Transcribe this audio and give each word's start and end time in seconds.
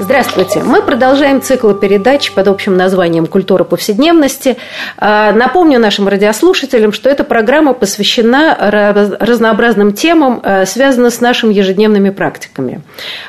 Здравствуйте. 0.00 0.62
Мы 0.62 0.80
продолжаем 0.80 1.42
цикл 1.42 1.72
передач 1.72 2.32
под 2.32 2.48
общим 2.48 2.74
названием 2.74 3.26
«Культура 3.26 3.64
повседневности». 3.64 4.56
А, 4.96 5.30
напомню 5.32 5.78
нашим 5.78 6.08
радиослушателям, 6.08 6.94
что 6.94 7.10
эта 7.10 7.22
программа 7.22 7.74
посвящена 7.74 8.56
разнообразным 9.20 9.92
темам, 9.92 10.40
а, 10.42 10.64
связанным 10.64 11.10
с 11.10 11.20
нашими 11.20 11.52
ежедневными 11.52 12.08
практиками, 12.08 12.80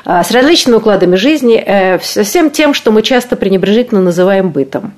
а, 0.06 0.24
с 0.24 0.30
различными 0.30 0.76
укладами 0.76 1.16
жизни, 1.16 1.62
э, 1.62 1.98
со 2.00 2.24
всем 2.24 2.48
тем, 2.48 2.72
что 2.72 2.90
мы 2.90 3.02
часто 3.02 3.36
пренебрежительно 3.36 4.00
называем 4.00 4.48
бытом. 4.48 4.94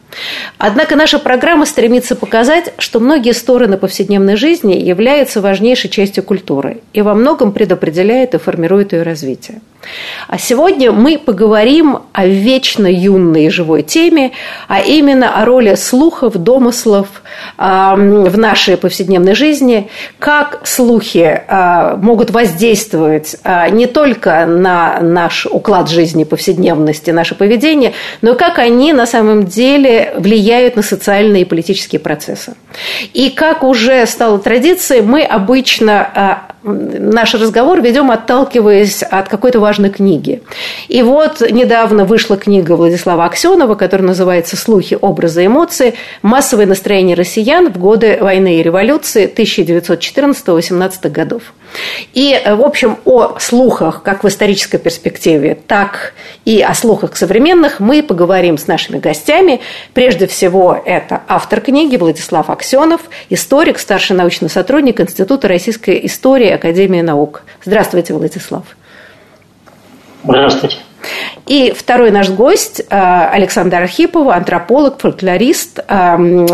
Однако 0.59 0.95
наша 0.95 1.19
программа 1.19 1.67
стремится 1.67 2.15
показать, 2.15 2.73
что 2.79 3.01
многие 3.01 3.33
стороны 3.33 3.79
повседневной 3.79 4.37
жизни 4.37 4.75
являются 4.75 5.41
важнейшей 5.41 5.91
частью 5.91 6.23
культуры 6.23 6.83
и 6.93 7.03
во 7.03 7.15
многом 7.15 7.51
предопределяет 7.51 8.35
и 8.35 8.39
формирует 8.39 8.93
ее 8.93 9.03
развитие. 9.03 9.61
А 10.29 10.39
сегодня 10.39 10.93
мы 10.93 11.19
поговорим 11.19 12.01
о 12.13 12.27
вечно 12.27 12.87
юной 12.87 13.51
живой 13.51 13.83
теме, 13.83 14.33
а 14.69 14.81
именно 14.81 15.41
о 15.41 15.45
роли 15.45 15.75
слухов, 15.75 16.35
домыслов 16.35 17.23
в 17.57 18.39
нашей 18.39 18.77
повседневной 18.77 19.35
жизни, 19.35 19.91
как 20.19 20.61
слухи 20.65 21.43
а, 21.49 21.97
могут 21.97 22.31
воздействовать 22.31 23.37
а, 23.45 23.69
не 23.69 23.87
только 23.87 24.47
на 24.47 25.01
наш 25.01 25.47
уклад 25.47 25.91
жизни, 25.91 26.25
повседневности, 26.25 27.11
наше 27.11 27.35
поведение, 27.35 27.93
но 28.23 28.33
и 28.33 28.37
как 28.37 28.59
они 28.59 28.93
на 28.93 29.07
самом 29.07 29.45
деле 29.47 30.15
влияют 30.17 30.77
на 30.77 30.83
социальные 30.83 31.43
и 31.43 31.45
политические 31.45 32.01
процессы. 32.01 32.55
И 33.13 33.31
как 33.31 33.63
уже 33.63 34.07
стало 34.07 34.39
традицией, 34.39 35.03
мы 35.03 35.23
обычно 35.23 36.09
а, 36.15 36.54
наш 36.65 37.35
разговор 37.35 37.81
ведем, 37.81 38.11
отталкиваясь 38.11 39.03
от 39.03 39.29
какой-то 39.29 39.61
важной 39.61 39.91
книги. 39.91 40.43
И 40.89 41.03
вот 41.03 41.41
недавно 41.51 42.05
вышла 42.05 42.37
книга 42.37 42.73
Владислава 42.73 43.27
Аксенова, 43.27 43.75
которая 43.75 44.09
называется 44.09 44.57
«Слухи, 44.57 44.97
образы, 45.01 45.47
эмоции. 45.47 45.95
Массовое 46.23 46.67
настроение 46.67 47.17
россиян 47.17 47.71
в 47.73 47.79
годы 47.79 48.19
войны 48.21 48.57
и 48.59 48.63
революции 48.63 49.31
1914-18 49.33 51.11
годов». 51.11 51.43
И, 52.13 52.41
в 52.45 52.63
общем, 52.63 52.99
о 53.05 53.39
слухах 53.39 54.03
как 54.03 54.25
в 54.25 54.29
исторической 54.29 54.79
перспективе, 54.79 55.59
так 55.67 56.15
и 56.45 56.63
о 56.63 56.75
слухах 56.75 57.17
современных 57.17 57.81
мы 57.81 58.03
поговорим 58.03 58.59
с 58.59 58.67
нашими 58.67 58.99
гостями. 58.99 59.61
Прежде 59.93 60.27
всего, 60.27 60.81
это 60.85 61.23
автор 61.29 61.61
книги 61.61 61.97
Владислав 61.97 62.51
Аксенов, 62.51 63.03
историк, 63.31 63.79
старший 63.79 64.17
научный 64.17 64.51
сотрудник 64.51 65.01
Института 65.01 65.49
российской 65.49 66.05
истории 66.07 66.51
Академии 66.51 67.01
наук. 67.01 67.43
Здравствуйте, 67.65 68.15
Владислав. 68.15 68.65
Здравствуйте. 70.25 70.79
И 71.47 71.75
второй 71.77 72.11
наш 72.11 72.31
гость 72.31 72.81
э, 72.81 73.29
Александр 73.33 73.77
Архипова, 73.77 74.35
антрополог, 74.35 75.01
фольклорист, 75.01 75.81
э, 75.87 76.47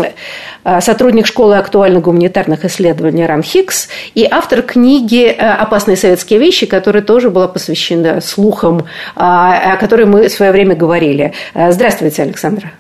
э, 0.65 0.81
сотрудник 0.81 1.27
школы 1.27 1.57
актуальных 1.57 2.03
гуманитарных 2.03 2.65
исследований 2.65 3.25
РАНХИКС 3.27 3.89
и 4.15 4.27
автор 4.31 4.63
книги 4.63 5.27
«Опасные 5.27 5.97
советские 5.97 6.39
вещи», 6.39 6.67
которая 6.67 7.03
тоже 7.03 7.31
была 7.31 7.49
посвящена 7.49 8.21
слухам, 8.21 8.87
о 9.15 9.77
которой 9.77 10.07
мы 10.07 10.29
в 10.29 10.33
свое 10.33 10.53
время 10.53 10.75
говорили. 10.75 11.33
Здравствуйте, 11.55 12.23
Александра. 12.23 12.73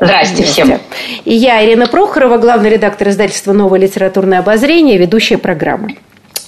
Здравствуйте 0.00 0.44
всем. 0.44 0.80
И 1.24 1.34
я, 1.34 1.64
Ирина 1.64 1.86
Прохорова, 1.86 2.38
главный 2.38 2.70
редактор 2.70 3.08
издательства 3.08 3.52
«Новое 3.52 3.80
литературное 3.80 4.40
обозрение», 4.40 4.98
ведущая 4.98 5.38
программы. 5.38 5.96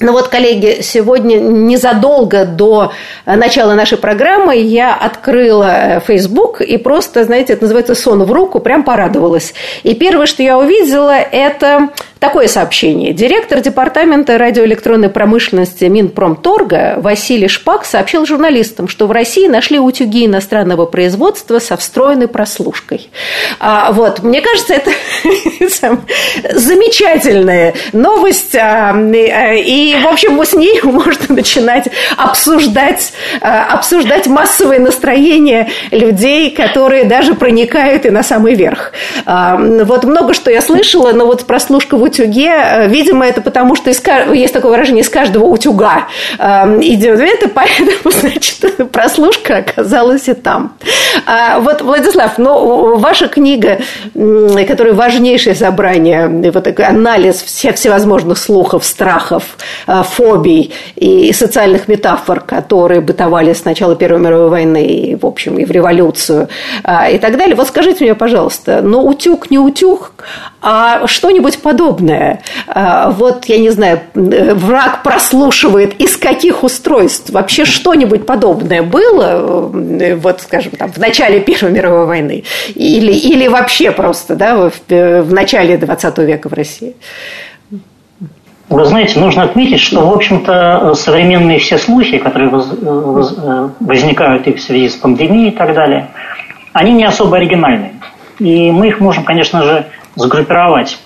Ну 0.00 0.12
вот, 0.12 0.28
коллеги, 0.28 0.80
сегодня 0.82 1.36
незадолго 1.36 2.44
до 2.44 2.92
начала 3.26 3.74
нашей 3.74 3.98
программы 3.98 4.56
я 4.56 4.94
открыла 4.94 6.02
Facebook 6.06 6.60
и 6.60 6.76
просто, 6.78 7.24
знаете, 7.24 7.52
это 7.52 7.62
называется 7.62 7.94
сон 7.94 8.24
в 8.24 8.32
руку, 8.32 8.60
прям 8.60 8.82
порадовалась. 8.82 9.54
И 9.82 9.94
первое, 9.94 10.26
что 10.26 10.42
я 10.42 10.58
увидела, 10.58 11.14
это 11.14 11.90
Такое 12.24 12.48
сообщение. 12.48 13.12
Директор 13.12 13.60
департамента 13.60 14.38
радиоэлектронной 14.38 15.10
промышленности 15.10 15.84
Минпромторга 15.84 16.94
Василий 16.96 17.48
Шпак 17.48 17.84
сообщил 17.84 18.24
журналистам, 18.24 18.88
что 18.88 19.06
в 19.06 19.12
России 19.12 19.46
нашли 19.46 19.78
утюги 19.78 20.24
иностранного 20.24 20.86
производства 20.86 21.58
со 21.58 21.76
встроенной 21.76 22.26
прослушкой. 22.26 23.10
А, 23.60 23.92
вот, 23.92 24.22
мне 24.22 24.40
кажется, 24.40 24.72
это 24.72 24.90
замечательная 26.58 27.74
новость. 27.92 28.54
А, 28.54 28.94
и, 29.90 29.96
в 29.96 30.06
общем, 30.06 30.42
с 30.42 30.52
ней 30.52 30.80
можно 30.82 31.34
начинать 31.34 31.88
обсуждать, 32.16 33.12
а, 33.40 33.64
обсуждать 33.74 34.26
массовое 34.26 34.78
настроение 34.78 35.68
людей, 35.90 36.50
которые 36.50 37.04
даже 37.04 37.34
проникают 37.34 38.06
и 38.06 38.10
на 38.10 38.22
самый 38.22 38.54
верх. 38.54 38.92
Вот 39.26 40.04
много 40.04 40.34
что 40.34 40.50
я 40.50 40.60
слышала, 40.60 41.12
но 41.12 41.26
вот 41.26 41.46
прослушка 41.46 41.96
в 41.96 42.02
утюге, 42.02 42.52
э, 42.54 42.88
видимо, 42.88 43.26
это 43.26 43.40
потому, 43.40 43.74
что 43.74 43.90
из, 43.90 44.02
есть 44.32 44.52
такое 44.52 44.72
выражение, 44.72 45.02
из 45.02 45.08
каждого 45.08 45.44
утюга 45.44 46.08
идет 46.38 47.20
это, 47.20 47.48
поэтому, 47.48 48.10
значит, 48.10 48.90
прослушка 48.90 49.58
оказалась 49.58 50.28
и 50.28 50.34
там. 50.34 50.76
А 51.26 51.60
вот, 51.60 51.82
Владислав, 51.82 52.38
ну, 52.38 52.96
ваша 52.96 53.28
книга, 53.28 53.78
которая 54.14 54.94
важнейшее 54.94 55.54
собрание, 55.54 56.28
вот 56.28 56.64
такой 56.64 56.86
анализ 56.86 57.42
всех 57.42 57.76
всевозможных 57.76 58.38
слухов, 58.38 58.84
страхов, 58.84 59.42
э, 59.44 59.73
фобий 59.86 60.72
и 60.96 61.32
социальных 61.32 61.88
метафор, 61.88 62.40
которые 62.40 63.00
бытовали 63.00 63.52
с 63.52 63.64
начала 63.64 63.96
Первой 63.96 64.20
мировой 64.20 64.48
войны 64.48 64.84
и, 64.86 65.14
в 65.14 65.26
общем, 65.26 65.58
и 65.58 65.64
в 65.64 65.70
революцию 65.70 66.48
а, 66.82 67.08
и 67.10 67.18
так 67.18 67.36
далее. 67.36 67.54
Вот 67.54 67.68
скажите 67.68 68.04
мне, 68.04 68.14
пожалуйста, 68.14 68.80
ну, 68.82 69.06
утюг 69.06 69.50
не 69.50 69.58
утюг, 69.58 70.12
а 70.62 71.06
что-нибудь 71.06 71.58
подобное. 71.58 72.42
А, 72.66 73.10
вот, 73.10 73.46
я 73.46 73.58
не 73.58 73.70
знаю, 73.70 74.00
враг 74.14 75.02
прослушивает 75.02 76.00
из 76.00 76.16
каких 76.16 76.64
устройств. 76.64 77.30
Вообще 77.30 77.64
что-нибудь 77.64 78.26
подобное 78.26 78.82
было, 78.82 79.70
э, 80.00 80.16
вот, 80.16 80.40
скажем, 80.40 80.72
там, 80.72 80.92
в 80.92 80.98
начале 80.98 81.40
Первой 81.40 81.72
мировой 81.72 82.06
войны? 82.06 82.44
Или, 82.74 83.12
или 83.12 83.46
вообще 83.48 83.90
просто, 83.90 84.36
да, 84.36 84.70
в, 84.70 84.72
в 84.88 85.32
начале 85.32 85.76
20 85.76 86.18
века 86.18 86.48
в 86.48 86.52
России? 86.52 86.94
Вы 88.70 88.84
знаете, 88.86 89.20
нужно 89.20 89.42
отметить, 89.42 89.80
что, 89.80 90.06
в 90.08 90.12
общем-то, 90.12 90.94
современные 90.94 91.58
все 91.58 91.76
слухи, 91.76 92.18
которые 92.18 92.50
э, 92.50 93.68
возникают 93.80 94.46
и 94.46 94.54
в 94.54 94.60
связи 94.60 94.88
с 94.88 94.94
пандемией 94.94 95.48
и 95.48 95.50
так 95.50 95.74
далее, 95.74 96.08
они 96.72 96.92
не 96.92 97.04
особо 97.04 97.36
оригинальные. 97.36 97.92
И 98.38 98.70
мы 98.70 98.88
их 98.88 99.00
можем, 99.00 99.24
конечно 99.24 99.62
же, 99.62 99.86
сгруппировать 100.16 100.98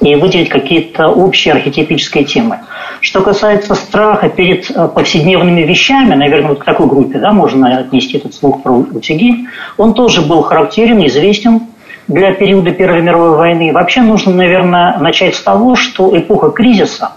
и 0.00 0.14
выделить 0.14 0.50
какие-то 0.50 1.08
общие 1.08 1.54
архетипические 1.54 2.24
темы. 2.24 2.60
Что 3.00 3.22
касается 3.22 3.74
страха 3.74 4.28
перед 4.28 4.70
э, 4.70 4.88
повседневными 4.88 5.62
вещами, 5.62 6.14
наверное, 6.14 6.50
вот 6.50 6.58
к 6.60 6.64
такой 6.64 6.86
группе 6.86 7.18
да, 7.18 7.32
можно 7.32 7.78
отнести 7.78 8.18
этот 8.18 8.34
слух 8.34 8.62
про 8.62 8.72
утюги, 8.72 9.46
он 9.78 9.94
тоже 9.94 10.20
был 10.20 10.42
характерен, 10.42 11.04
известен 11.06 11.62
для 12.12 12.32
периода 12.32 12.70
Первой 12.72 13.02
мировой 13.02 13.36
войны. 13.36 13.72
Вообще 13.72 14.02
нужно, 14.02 14.32
наверное, 14.32 14.98
начать 14.98 15.34
с 15.34 15.42
того, 15.42 15.76
что 15.76 16.16
эпоха 16.16 16.50
кризиса, 16.50 17.12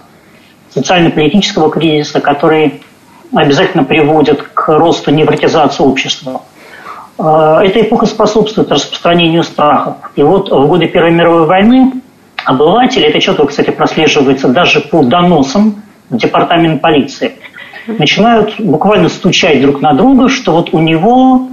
социально-политического 0.70 1.70
кризиса, 1.70 2.20
который 2.20 2.82
обязательно 3.34 3.84
приводит 3.84 4.42
к 4.42 4.68
росту 4.68 5.10
невротизации 5.10 5.82
общества– 5.82 6.42
Э, 7.18 7.60
эта 7.62 7.82
эпоха 7.82 8.06
способствует 8.06 8.70
распространению 8.70 9.42
страхов. 9.42 9.96
И 10.16 10.22
вот 10.22 10.50
в 10.50 10.66
годы 10.66 10.86
Первой 10.86 11.12
мировой 11.12 11.46
войны 11.46 11.92
обыватели, 12.44 13.06
это 13.06 13.20
четко, 13.20 13.46
кстати, 13.46 13.70
прослеживается 13.70 14.48
даже 14.48 14.80
по 14.80 15.02
доносам 15.02 15.82
в 16.10 16.16
департамент 16.16 16.80
полиции, 16.80 17.36
начинают 17.86 18.58
буквально 18.58 19.08
стучать 19.08 19.60
друг 19.62 19.80
на 19.80 19.92
друга, 19.94 20.28
что 20.28 20.52
вот 20.52 20.70
у 20.72 20.80
него 20.80 21.48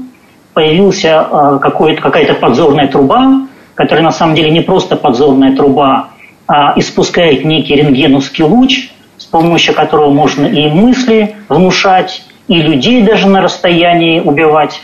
появился 0.54 1.28
э, 1.30 1.60
какая-то 1.62 2.34
подзорная 2.36 2.88
труба, 2.88 3.48
которая 3.76 4.04
на 4.04 4.12
самом 4.12 4.36
деле 4.36 4.52
не 4.52 4.62
просто 4.62 4.96
подзорная 4.96 5.56
труба, 5.56 6.10
а 6.48 6.74
испускает 6.76 7.46
некий 7.46 7.76
рентгеновский 7.76 8.44
луч, 8.44 8.90
с 9.18 9.26
помощью 9.26 9.74
которого 9.74 10.12
можно 10.12 10.46
и 10.46 10.68
мысли 10.70 11.36
внушать, 11.48 12.24
и 12.48 12.56
людей 12.56 13.02
даже 13.04 13.28
на 13.28 13.42
расстоянии 13.42 14.20
убивать. 14.20 14.82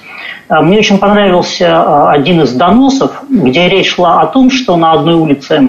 Мне 0.49 0.77
очень 0.77 0.97
понравился 0.97 2.09
один 2.09 2.41
из 2.41 2.53
доносов, 2.53 3.23
где 3.29 3.67
речь 3.67 3.95
шла 3.95 4.21
о 4.21 4.27
том, 4.27 4.49
что 4.49 4.77
на 4.77 4.93
одной 4.93 5.15
улице 5.15 5.67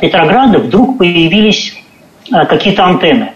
Петрограда 0.00 0.58
вдруг 0.58 0.98
появились 0.98 1.74
какие-то 2.30 2.84
антенны. 2.84 3.32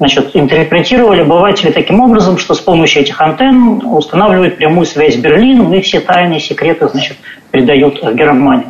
Значит, 0.00 0.30
интерпретировали 0.32 1.20
обыватели 1.20 1.70
таким 1.70 2.00
образом, 2.00 2.38
что 2.38 2.54
с 2.54 2.58
помощью 2.58 3.02
этих 3.02 3.20
антенн 3.20 3.82
устанавливают 3.84 4.56
прямую 4.56 4.86
связь 4.86 5.14
с 5.14 5.18
Берлином 5.18 5.74
и 5.74 5.82
все 5.82 6.00
тайные 6.00 6.40
секреты 6.40 6.88
значит, 6.88 7.18
передают 7.50 8.02
в 8.02 8.14
Германию. 8.14 8.68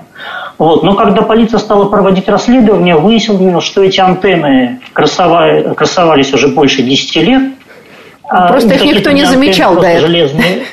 Вот. 0.58 0.82
Но 0.82 0.96
когда 0.96 1.22
полиция 1.22 1.60
стала 1.60 1.84
проводить 1.84 2.28
расследование, 2.28 2.96
выяснилось, 2.96 3.64
что 3.64 3.80
эти 3.84 4.00
антенны 4.00 4.80
красовали, 4.92 5.72
красовались 5.74 6.34
уже 6.34 6.48
больше 6.48 6.82
10 6.82 7.16
лет. 7.24 7.42
А 8.28 8.48
просто 8.48 8.74
их 8.74 8.84
никто 8.84 9.12
не 9.12 9.24
замечал 9.24 9.76
до 9.76 9.86
этого. 9.86 10.08
Железные, 10.08 10.64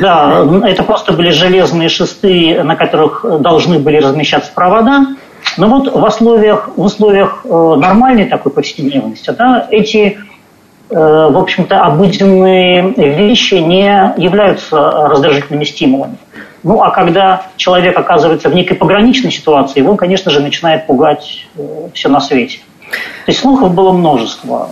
да, 0.00 0.42
это 0.64 0.84
просто 0.84 1.12
были 1.12 1.30
железные 1.30 1.90
шесты, 1.90 2.62
на 2.62 2.76
которых 2.76 3.26
должны 3.40 3.78
были 3.78 3.98
размещаться 3.98 4.50
провода. 4.54 5.06
Но 5.56 5.68
вот 5.68 5.92
в 5.92 6.02
условиях, 6.02 6.70
в 6.76 6.80
условиях 6.80 7.42
э, 7.44 7.48
нормальной 7.48 8.26
такой 8.26 8.52
повседневности 8.52 9.30
да, 9.30 9.66
эти, 9.70 10.18
э, 10.90 10.94
в 10.94 11.36
общем-то, 11.36 11.82
обыденные 11.82 12.92
вещи 12.96 13.54
не 13.54 14.14
являются 14.16 14.76
раздражительными 14.78 15.64
стимулами. 15.64 16.16
Ну, 16.62 16.82
а 16.82 16.90
когда 16.90 17.46
человек 17.56 17.98
оказывается 17.98 18.48
в 18.48 18.54
некой 18.54 18.76
пограничной 18.76 19.32
ситуации, 19.32 19.80
его, 19.80 19.96
конечно 19.96 20.30
же, 20.30 20.40
начинает 20.40 20.86
пугать 20.86 21.46
э, 21.56 21.88
все 21.92 22.08
на 22.08 22.20
свете. 22.20 22.60
То 22.90 23.30
есть 23.30 23.40
слухов 23.40 23.74
было 23.74 23.92
множество. 23.92 24.70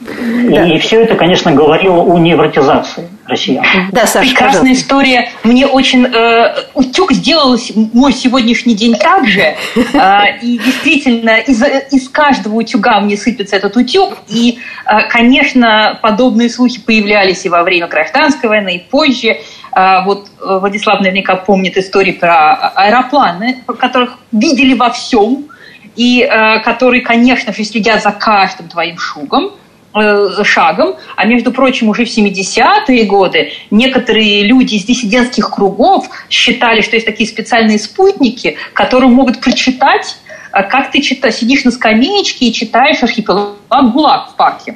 Да. 0.00 0.66
И 0.66 0.78
все 0.78 1.02
это, 1.02 1.14
конечно, 1.14 1.52
говорило 1.52 2.02
о 2.02 2.18
невротизации 2.18 3.08
россиян. 3.26 3.64
Да, 3.92 4.06
Саша, 4.06 4.28
Прекрасная 4.28 4.60
пожалуйста. 4.60 4.82
история. 4.82 5.30
Мне 5.42 5.66
очень... 5.66 6.06
Э, 6.06 6.54
утюг 6.74 7.12
сделал 7.12 7.58
мой 7.92 8.12
сегодняшний 8.12 8.74
день 8.74 8.96
так 8.96 9.26
же. 9.26 9.54
Э, 9.76 10.38
и 10.42 10.58
действительно, 10.58 11.38
из, 11.38 11.62
из 11.90 12.08
каждого 12.08 12.56
утюга 12.56 13.00
мне 13.00 13.16
сыпется 13.16 13.56
этот 13.56 13.76
утюг. 13.76 14.18
И, 14.28 14.58
э, 14.86 15.08
конечно, 15.08 15.98
подобные 16.02 16.50
слухи 16.50 16.80
появлялись 16.80 17.44
и 17.44 17.48
во 17.48 17.62
время 17.62 17.86
гражданской 17.86 18.48
войны, 18.48 18.76
и 18.76 18.78
позже. 18.78 19.38
Э, 19.74 20.04
вот 20.04 20.28
Владислав 20.40 21.00
наверняка 21.00 21.36
помнит 21.36 21.76
истории 21.76 22.12
про 22.12 22.54
аэропланы, 22.54 23.64
которых 23.78 24.18
видели 24.32 24.74
во 24.74 24.90
всем, 24.90 25.46
и 25.96 26.22
э, 26.22 26.60
которые, 26.60 27.02
конечно 27.02 27.52
же, 27.52 27.64
следят 27.64 28.02
за 28.02 28.12
каждым 28.12 28.68
твоим 28.68 28.98
шугом. 28.98 29.52
Э, 29.96 30.42
шагом, 30.42 30.96
а 31.14 31.24
между 31.24 31.52
прочим, 31.52 31.88
уже 31.88 32.04
в 32.04 32.08
70-е 32.08 33.04
годы 33.04 33.52
некоторые 33.70 34.42
люди 34.44 34.74
из 34.74 34.82
диссидентских 34.82 35.48
кругов 35.52 36.08
считали, 36.28 36.80
что 36.80 36.96
есть 36.96 37.06
такие 37.06 37.28
специальные 37.28 37.78
спутники, 37.78 38.56
которые 38.72 39.08
могут 39.08 39.40
прочитать, 39.40 40.16
э, 40.52 40.64
как 40.64 40.90
ты 40.90 41.00
читаешь, 41.00 41.36
сидишь 41.36 41.62
на 41.62 41.70
скамеечке 41.70 42.46
и 42.46 42.52
читаешь 42.52 43.04
архипелаг 43.04 43.54
ГУЛАГ 43.70 44.30
в 44.32 44.34
парке. 44.34 44.74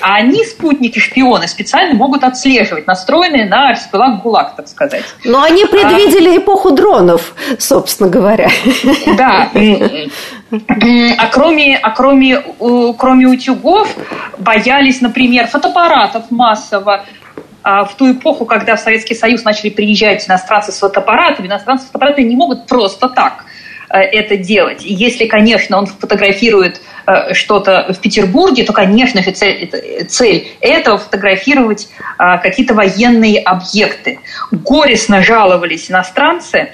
А 0.00 0.16
они, 0.16 0.44
спутники, 0.44 0.98
шпионы, 0.98 1.48
специально 1.48 1.94
могут 1.94 2.24
отслеживать, 2.24 2.86
настроенные 2.86 3.46
на 3.46 3.70
архипелаг 3.70 4.22
ГУЛАГ, 4.22 4.56
так 4.56 4.68
сказать. 4.68 5.04
Но 5.24 5.42
они 5.42 5.64
предвидели 5.64 6.30
а... 6.30 6.38
эпоху 6.38 6.70
дронов, 6.70 7.34
собственно 7.58 8.08
говоря. 8.08 8.48
Да. 9.16 9.50
А 10.50 11.26
кроме, 11.26 11.76
а 11.76 11.90
кроме, 11.90 12.42
кроме 12.96 13.26
утюгов 13.26 13.94
боялись, 14.38 15.00
например, 15.00 15.46
фотоаппаратов 15.46 16.30
массово. 16.30 17.04
А 17.62 17.84
в 17.84 17.96
ту 17.96 18.12
эпоху, 18.12 18.46
когда 18.46 18.76
в 18.76 18.80
Советский 18.80 19.14
Союз 19.14 19.44
начали 19.44 19.68
приезжать 19.68 20.26
иностранцы 20.26 20.72
с 20.72 20.78
фотоаппаратами, 20.78 21.48
иностранцы 21.48 21.84
с 21.84 21.86
фотоаппаратами 21.88 22.26
не 22.26 22.36
могут 22.36 22.66
просто 22.66 23.08
так 23.08 23.44
это 23.96 24.36
делать. 24.36 24.84
И 24.84 24.92
если, 24.92 25.26
конечно, 25.26 25.78
он 25.78 25.86
фотографирует 25.86 26.80
э, 27.06 27.34
что-то 27.34 27.92
в 27.92 27.98
Петербурге, 28.00 28.64
то, 28.64 28.72
конечно 28.72 29.22
же, 29.22 29.30
цель, 29.30 29.70
цель 30.08 30.48
этого 30.60 30.98
фотографировать 30.98 31.88
э, 32.18 32.38
какие-то 32.42 32.74
военные 32.74 33.40
объекты. 33.40 34.20
Горестно 34.50 35.22
жаловались 35.22 35.90
иностранцы, 35.90 36.70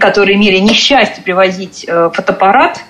которые 0.00 0.36
имели 0.36 0.56
несчастье 0.58 1.22
привозить 1.22 1.84
фотоаппарат 1.86 2.82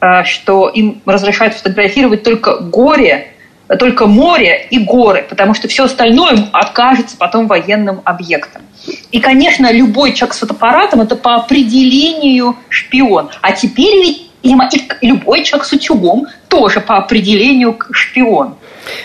Э, 0.00 0.22
что 0.24 0.68
им 0.68 1.02
разрешают 1.06 1.54
фотографировать 1.54 2.22
только 2.22 2.58
горе, 2.58 3.32
только 3.76 4.06
море 4.06 4.66
и 4.70 4.78
горы, 4.78 5.26
потому 5.28 5.54
что 5.54 5.68
все 5.68 5.84
остальное 5.84 6.48
окажется 6.52 7.16
потом 7.16 7.46
военным 7.46 8.00
объектом. 8.04 8.62
И, 9.10 9.20
конечно, 9.20 9.70
любой 9.72 10.12
человек 10.12 10.34
с 10.34 10.38
фотоаппаратом– 10.38 11.00
это 11.02 11.16
по 11.16 11.34
определению 11.34 12.56
шпион. 12.70 13.30
А 13.42 13.52
теперь 13.52 14.00
ведь 14.00 14.28
и 14.42 14.54
любой 15.02 15.42
человек 15.42 15.66
с 15.66 15.72
утюгом 15.72 16.26
тоже 16.48 16.80
по 16.80 16.96
определению 16.96 17.76
шпион. 17.90 18.54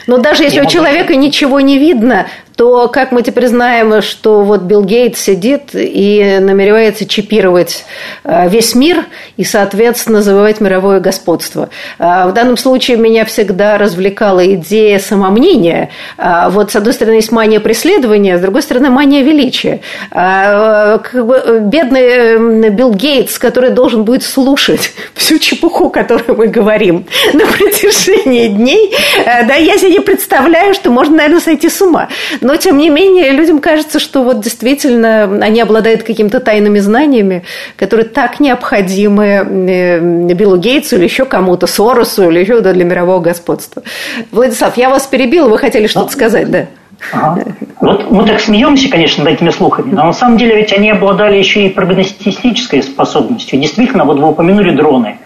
Но 0.07 0.17
даже 0.17 0.43
если 0.43 0.61
у 0.61 0.65
человека 0.65 1.15
ничего 1.15 1.59
не 1.59 1.77
видно, 1.77 2.27
то 2.55 2.87
как 2.87 3.11
мы 3.11 3.23
теперь 3.23 3.47
знаем, 3.47 4.01
что 4.01 4.43
вот 4.43 4.61
Билл 4.61 4.83
Гейтс 4.83 5.21
сидит 5.21 5.69
и 5.73 6.37
намеревается 6.39 7.05
чипировать 7.05 7.85
э, 8.23 8.47
весь 8.49 8.75
мир 8.75 9.05
и, 9.37 9.43
соответственно, 9.43 10.21
завоевать 10.21 10.61
мировое 10.61 10.99
господство. 10.99 11.69
Э, 11.97 12.27
в 12.27 12.33
данном 12.33 12.57
случае 12.57 12.97
меня 12.97 13.25
всегда 13.25 13.77
развлекала 13.77 14.45
идея 14.53 14.99
самомнения. 14.99 15.89
Э, 16.17 16.49
вот, 16.49 16.71
с 16.71 16.75
одной 16.75 16.93
стороны, 16.93 17.15
есть 17.15 17.31
мания 17.31 17.59
преследования, 17.59 18.37
с 18.37 18.41
другой 18.41 18.61
стороны, 18.61 18.89
мания 18.89 19.23
величия. 19.23 19.81
Как 20.11 21.13
бы 21.13 21.61
бедный 21.61 22.69
Билл 22.69 22.93
Гейтс, 22.93 23.39
который 23.39 23.71
должен 23.71 24.03
будет 24.03 24.23
слушать 24.23 24.91
всю 25.15 25.39
чепуху, 25.39 25.89
которую 25.89 26.37
мы 26.37 26.47
говорим 26.47 27.05
на 27.33 27.45
протяжении 27.45 28.47
дней, 28.47 28.93
да, 29.25 29.55
я 29.55 29.77
себе 29.77 29.91
не 29.91 29.99
представляю, 29.99 30.73
что 30.73 30.91
можно, 30.91 31.17
наверное, 31.17 31.41
сойти 31.41 31.69
с 31.69 31.81
ума. 31.81 32.09
Но, 32.43 32.55
тем 32.57 32.77
не 32.77 32.89
менее, 32.89 33.31
людям 33.31 33.59
кажется, 33.59 33.99
что 33.99 34.23
вот 34.23 34.41
действительно 34.41 35.23
они 35.41 35.61
обладают 35.61 36.03
какими-то 36.03 36.39
тайными 36.39 36.79
знаниями, 36.79 37.43
которые 37.77 38.05
так 38.05 38.39
необходимы 38.39 39.25
э, 39.25 40.33
Биллу 40.33 40.57
Гейтсу 40.57 40.97
или 40.97 41.05
еще 41.05 41.25
кому-то, 41.25 41.67
Соросу 41.67 42.29
или 42.29 42.39
еще 42.39 42.59
для 42.61 42.83
мирового 42.85 43.19
господства. 43.19 43.83
Владислав, 44.31 44.77
я 44.77 44.89
вас 44.89 45.07
перебила, 45.07 45.47
вы 45.47 45.57
хотели 45.57 45.87
что-то 45.87 46.07
ну, 46.07 46.11
сказать, 46.11 46.51
да? 46.51 46.65
Ага. 47.11 47.43
Вот 47.79 48.11
мы 48.11 48.25
так 48.25 48.39
смеемся, 48.39 48.89
конечно, 48.89 49.23
над 49.23 49.33
этими 49.33 49.49
слухами, 49.49 49.91
но 49.91 50.05
на 50.05 50.13
самом 50.13 50.37
деле 50.37 50.57
ведь 50.57 50.73
они 50.73 50.91
обладали 50.91 51.37
еще 51.37 51.65
и 51.65 51.69
прогностической 51.69 52.81
способностью. 52.81 53.59
Действительно, 53.59 54.05
вот 54.05 54.19
вы 54.19 54.29
упомянули 54.29 54.71
дроны. 54.75 55.17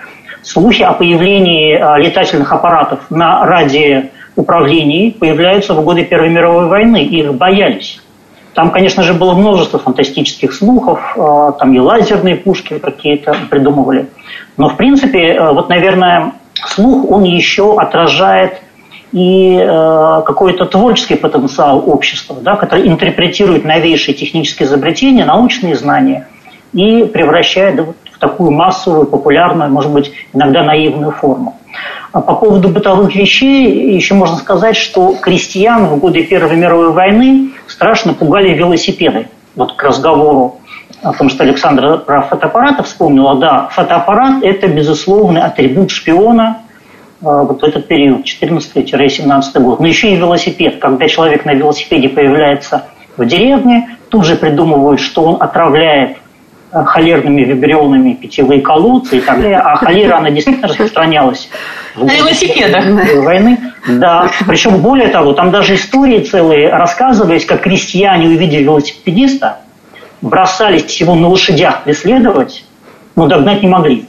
Слухи 0.42 0.82
о 0.84 0.94
появлении 0.94 1.76
а, 1.76 1.98
летательных 1.98 2.52
аппаратов 2.52 3.00
на 3.10 3.46
ради 3.46 4.12
управлении 4.40 5.12
появляются 5.12 5.74
в 5.74 5.84
годы 5.84 6.04
Первой 6.04 6.30
мировой 6.30 6.68
войны, 6.68 7.04
и 7.04 7.20
их 7.20 7.34
боялись. 7.34 8.02
Там, 8.54 8.72
конечно 8.72 9.04
же, 9.04 9.14
было 9.14 9.34
множество 9.34 9.78
фантастических 9.78 10.52
слухов, 10.52 11.00
а, 11.16 11.52
там 11.52 11.74
и 11.74 11.80
лазерные 11.80 12.36
пушки 12.36 12.80
какие-то 12.80 13.36
придумывали. 13.50 14.08
Но, 14.58 14.70
в 14.70 14.78
принципе, 14.78 15.34
э, 15.34 15.52
вот, 15.54 15.70
наверное, 15.70 16.34
слух, 16.66 17.12
он 17.12 17.24
еще 17.24 17.78
отражает 17.78 18.62
и 19.12 19.58
э, 19.58 20.22
какой-то 20.26 20.66
творческий 20.66 21.16
потенциал 21.16 21.84
общества, 21.88 22.38
да, 22.42 22.56
который 22.56 22.88
интерпретирует 22.88 23.64
новейшие 23.64 24.16
технические 24.16 24.68
изобретения, 24.68 25.24
научные 25.24 25.76
знания 25.76 26.28
и 26.74 27.04
превращает 27.06 27.80
в 27.80 28.20
такую 28.20 28.52
массовую, 28.52 29.06
популярную, 29.06 29.72
может 29.72 29.92
быть, 29.92 30.12
иногда 30.34 30.64
наивную 30.64 31.12
форму. 31.12 31.57
А 32.18 32.22
по 32.22 32.34
поводу 32.34 32.70
бытовых 32.70 33.14
вещей 33.14 33.94
еще 33.94 34.16
можно 34.16 34.38
сказать, 34.38 34.76
что 34.76 35.14
крестьян 35.22 35.86
в 35.86 36.00
годы 36.00 36.24
Первой 36.24 36.56
мировой 36.56 36.92
войны 36.92 37.52
страшно 37.68 38.16
пугали 38.16 38.56
велосипеды. 38.56 39.28
Вот 39.56 39.74
к 39.74 39.84
разговору 39.84 40.56
о 41.04 41.14
том, 41.14 41.30
что 41.30 41.44
Александр 41.44 42.00
про 42.00 42.24
фотоаппараты 42.24 42.82
вспомнила. 42.82 43.36
Да, 43.36 43.68
фотоаппарат– 43.68 44.42
это 44.44 44.68
безусловный 44.68 45.42
атрибут 45.42 45.92
шпиона 45.92 46.64
а, 47.22 47.44
вот 47.44 47.62
в 47.62 47.64
этот 47.64 47.88
период, 47.88 48.26
14-17 48.26 49.60
год. 49.60 49.80
Но 49.80 49.86
еще 49.86 50.12
и 50.12 50.16
велосипед. 50.16 50.80
Когда 50.80 51.08
человек 51.08 51.46
на 51.46 51.54
велосипеде 51.54 52.10
появляется 52.10 52.86
в 53.16 53.28
деревне, 53.28 53.96
тут 54.10 54.26
же 54.26 54.38
придумывают, 54.38 55.00
что 55.00 55.22
он 55.22 55.38
отравляет 55.40 56.18
Э, 56.18 56.27
холерными 56.72 57.42
вибрионами 57.44 58.14
питьевые 58.14 58.62
колодцы 58.62 59.18
и 59.18 59.22
так 59.22 59.42
далее. 59.42 59.60
А 59.60 59.76
холера, 59.78 60.18
она 60.18 60.30
действительно 60.30 60.68
распространялась 60.68 61.50
в 61.96 62.06
на 62.06 62.14
велосипедах 62.14 62.86
войны. 63.24 63.58
Да. 63.88 64.30
Причем 64.46 64.78
более 64.82 65.08
того, 65.08 65.34
там 65.34 65.52
даже 65.52 65.76
истории 65.76 66.20
целые 66.20 66.70
рассказывались, 66.70 67.46
как 67.46 67.62
крестьяне, 67.62 68.28
увидели 68.28 68.64
велосипедиста, 68.64 69.60
бросались 70.22 71.00
его 71.00 71.16
на 71.16 71.30
лошадях 71.30 71.84
преследовать, 71.84 72.66
но 73.16 73.28
догнать 73.28 73.62
не 73.62 73.70
могли. 73.70 74.06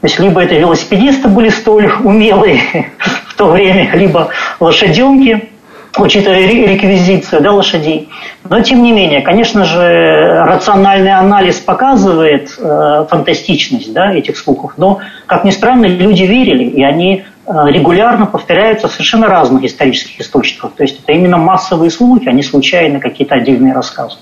То 0.00 0.08
есть 0.08 0.18
либо 0.18 0.42
это 0.42 0.54
велосипедисты 0.54 1.28
были 1.28 1.48
столь 1.48 1.90
умелые 2.04 2.92
в 3.26 3.34
то 3.34 3.50
время, 3.50 3.90
либо 3.94 4.28
лошаденки, 4.60 5.50
учитывая 5.98 6.46
реквизицию 6.46 7.42
да, 7.42 7.52
лошадей. 7.52 8.08
Но, 8.48 8.60
тем 8.60 8.82
не 8.82 8.92
менее, 8.92 9.22
конечно 9.22 9.64
же, 9.64 10.42
рациональный 10.44 11.12
анализ 11.12 11.60
показывает 11.60 12.54
э, 12.58 13.06
фантастичность 13.08 13.92
да, 13.92 14.12
этих 14.12 14.36
слухов, 14.36 14.74
но, 14.76 15.00
как 15.26 15.44
ни 15.44 15.50
странно, 15.50 15.86
люди 15.86 16.24
верили, 16.24 16.64
и 16.64 16.82
они 16.82 17.24
э, 17.46 17.52
регулярно 17.68 18.26
повторяются 18.26 18.88
в 18.88 18.92
совершенно 18.92 19.28
разных 19.28 19.64
исторических 19.64 20.20
источниках. 20.20 20.72
То 20.72 20.82
есть 20.82 21.00
это 21.02 21.12
именно 21.12 21.36
массовые 21.36 21.90
слухи, 21.90 22.28
а 22.28 22.32
не 22.32 22.42
случайно 22.42 23.00
какие-то 23.00 23.34
отдельные 23.34 23.72
рассказы. 23.72 24.16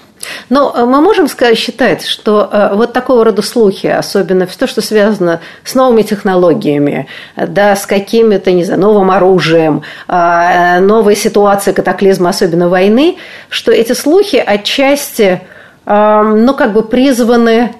Но 0.49 0.73
э, 0.75 0.85
мы 0.85 1.01
можем 1.01 1.29
сказать, 1.29 1.59
считать, 1.59 2.05
что 2.05 2.49
э, 2.51 2.71
вот 2.75 2.93
такого 2.93 3.25
рода 3.25 3.43
слухи, 3.43 3.87
особенно 3.87 4.47
то, 4.47 4.67
что 4.67 4.81
связано 4.81 5.41
с 5.65 5.75
новыми 5.75 6.03
технологиями, 6.03 7.07
да, 7.37 7.77
с 7.77 7.87
какими-то, 7.87 8.53
не 8.53 8.65
знаю, 8.65 8.81
новым 8.81 9.11
оружием, 9.11 9.83
э, 10.09 10.81
новой 10.81 11.17
ситуацией 11.17 11.75
катаклизма, 11.75 12.31
особенно 12.31 12.69
войны, 12.69 13.17
что 13.49 13.73
эти 13.73 13.93
слухи 13.93 14.37
отчасти, 14.37 15.43
ну, 15.87 16.55
как 16.55 16.73
бы 16.73 16.83
призваны 16.83 17.75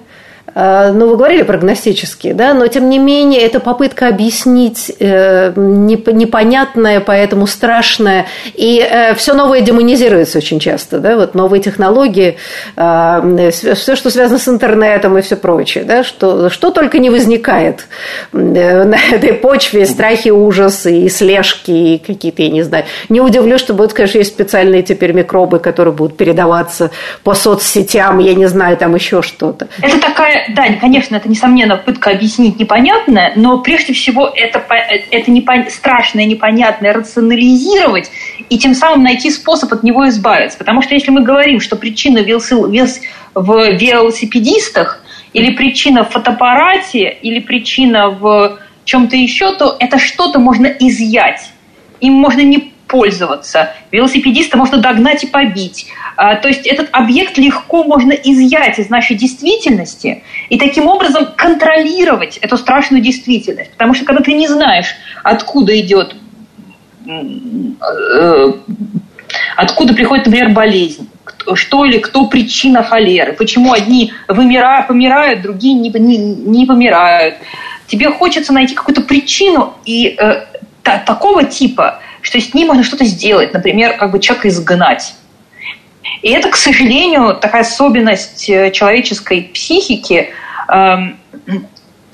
ну, 0.55 1.09
вы 1.09 1.17
говорили 1.17 1.43
прогностические, 1.43 2.33
да, 2.33 2.53
но 2.53 2.65
тем 2.67 2.89
не 2.89 2.97
менее 2.97 3.41
это 3.41 3.59
попытка 3.59 4.07
объяснить 4.07 4.89
э, 4.99 5.51
непонятное, 5.55 7.01
поэтому 7.01 7.45
страшное, 7.45 8.27
и 8.53 8.79
э, 8.79 9.15
все 9.15 9.33
новое 9.33 9.59
демонизируется 9.59 10.37
очень 10.37 10.59
часто, 10.59 10.99
да, 10.99 11.17
вот 11.17 11.35
новые 11.35 11.61
технологии, 11.61 12.37
все, 12.73 13.95
что 13.95 14.09
связано 14.09 14.39
с 14.39 14.47
интернетом 14.47 15.17
и 15.17 15.21
все 15.21 15.35
прочее, 15.35 15.83
да, 15.83 16.05
что, 16.05 16.49
что 16.49 16.71
только 16.71 16.99
не 16.99 17.09
возникает 17.09 17.87
на 18.31 18.97
этой 19.11 19.33
почве, 19.33 19.85
страхи, 19.85 20.29
ужасы 20.29 20.99
и 20.99 21.09
слежки, 21.09 21.71
и 21.71 21.97
какие-то, 21.97 22.43
я 22.43 22.49
не 22.49 22.63
знаю, 22.63 22.85
не 23.09 23.19
удивлюсь, 23.19 23.59
что 23.59 23.73
будут, 23.73 23.91
конечно, 23.91 24.19
есть 24.19 24.33
специальные 24.33 24.83
теперь 24.83 25.11
микробы, 25.11 25.59
которые 25.59 25.93
будут 25.93 26.15
передаваться 26.15 26.91
по 27.23 27.33
соцсетям, 27.33 28.19
я 28.19 28.35
не 28.35 28.45
знаю, 28.45 28.77
там 28.77 28.95
еще 28.95 29.21
что-то. 29.21 29.67
Это 29.81 29.99
такая 29.99 30.44
да, 30.49 30.63
конечно, 30.79 31.15
это, 31.15 31.29
несомненно, 31.29 31.77
пытка 31.77 32.11
объяснить 32.11 32.59
непонятное, 32.59 33.33
но 33.35 33.59
прежде 33.59 33.93
всего 33.93 34.27
это, 34.33 34.63
это 35.11 35.31
непон... 35.31 35.69
страшное, 35.69 36.25
непонятное 36.25 36.93
рационализировать 36.93 38.11
и 38.49 38.57
тем 38.57 38.73
самым 38.73 39.03
найти 39.03 39.29
способ 39.31 39.71
от 39.73 39.83
него 39.83 40.07
избавиться. 40.09 40.57
Потому 40.57 40.81
что 40.81 40.93
если 40.93 41.11
мы 41.11 41.21
говорим, 41.23 41.59
что 41.59 41.75
причина 41.75 42.21
в 43.33 43.77
велосипедистах 43.77 45.03
или 45.33 45.51
причина 45.55 46.03
в 46.03 46.11
фотоаппарате, 46.11 47.09
или 47.21 47.39
причина 47.39 48.09
в 48.09 48.59
чем-то 48.85 49.15
еще, 49.15 49.55
то 49.55 49.75
это 49.79 49.97
что-то 49.97 50.39
можно 50.39 50.67
изъять. 50.67 51.51
Им 51.99 52.13
можно 52.13 52.41
не 52.41 52.71
пользоваться. 52.95 53.73
Велосипедиста 53.91 54.57
можно 54.57 54.77
догнать 54.77 55.25
и 55.25 55.27
побить. 55.27 55.87
А, 56.15 56.35
то 56.35 56.47
есть 56.47 56.65
этот 56.65 56.87
объект 56.93 57.37
легко 57.37 57.83
можно 57.83 58.13
изъять 58.13 58.79
из 58.79 58.89
нашей 58.89 59.17
действительности 59.17 60.23
и 60.47 60.57
таким 60.57 60.87
образом 60.87 61.27
контролировать 61.35 62.37
эту 62.37 62.55
страшную 62.55 63.03
действительность. 63.03 63.71
Потому 63.71 63.93
что 63.95 64.05
когда 64.05 64.23
ты 64.23 64.31
не 64.31 64.47
знаешь, 64.47 64.95
откуда 65.23 65.77
идет, 65.77 66.15
э, 67.05 68.53
откуда 69.57 69.93
приходит, 69.93 70.27
например, 70.27 70.51
болезнь, 70.51 71.09
что 71.55 71.83
или 71.83 71.97
кто 71.97 72.27
причина 72.27 72.81
холеры, 72.81 73.33
почему 73.33 73.73
одни 73.73 74.13
вымирают, 74.29 74.87
помирают, 74.87 75.41
другие 75.41 75.73
не, 75.73 75.89
не, 75.89 76.17
не 76.17 76.65
помирают. 76.65 77.35
Тебе 77.87 78.09
хочется 78.09 78.53
найти 78.53 78.73
какую-то 78.73 79.01
причину 79.01 79.73
и 79.83 80.15
э, 80.17 80.45
та, 80.81 80.99
такого 80.99 81.43
типа, 81.43 81.99
что 82.25 82.41
с 82.41 82.55
ним 82.55 82.69
можно 82.69 82.83
что-то 82.83 83.05
сделать, 83.05 83.53
например, 83.53 83.97
как 83.97 84.11
бы 84.11 84.19
человека 84.19 84.47
изгнать. 84.47 85.13
И 86.23 86.31
это, 86.31 86.49
к 86.49 86.55
сожалению, 86.55 87.35
такая 87.35 87.61
особенность 87.61 88.49
э, 88.49 88.71
человеческой 88.71 89.51
психики 89.53 90.29
эм, 90.67 91.19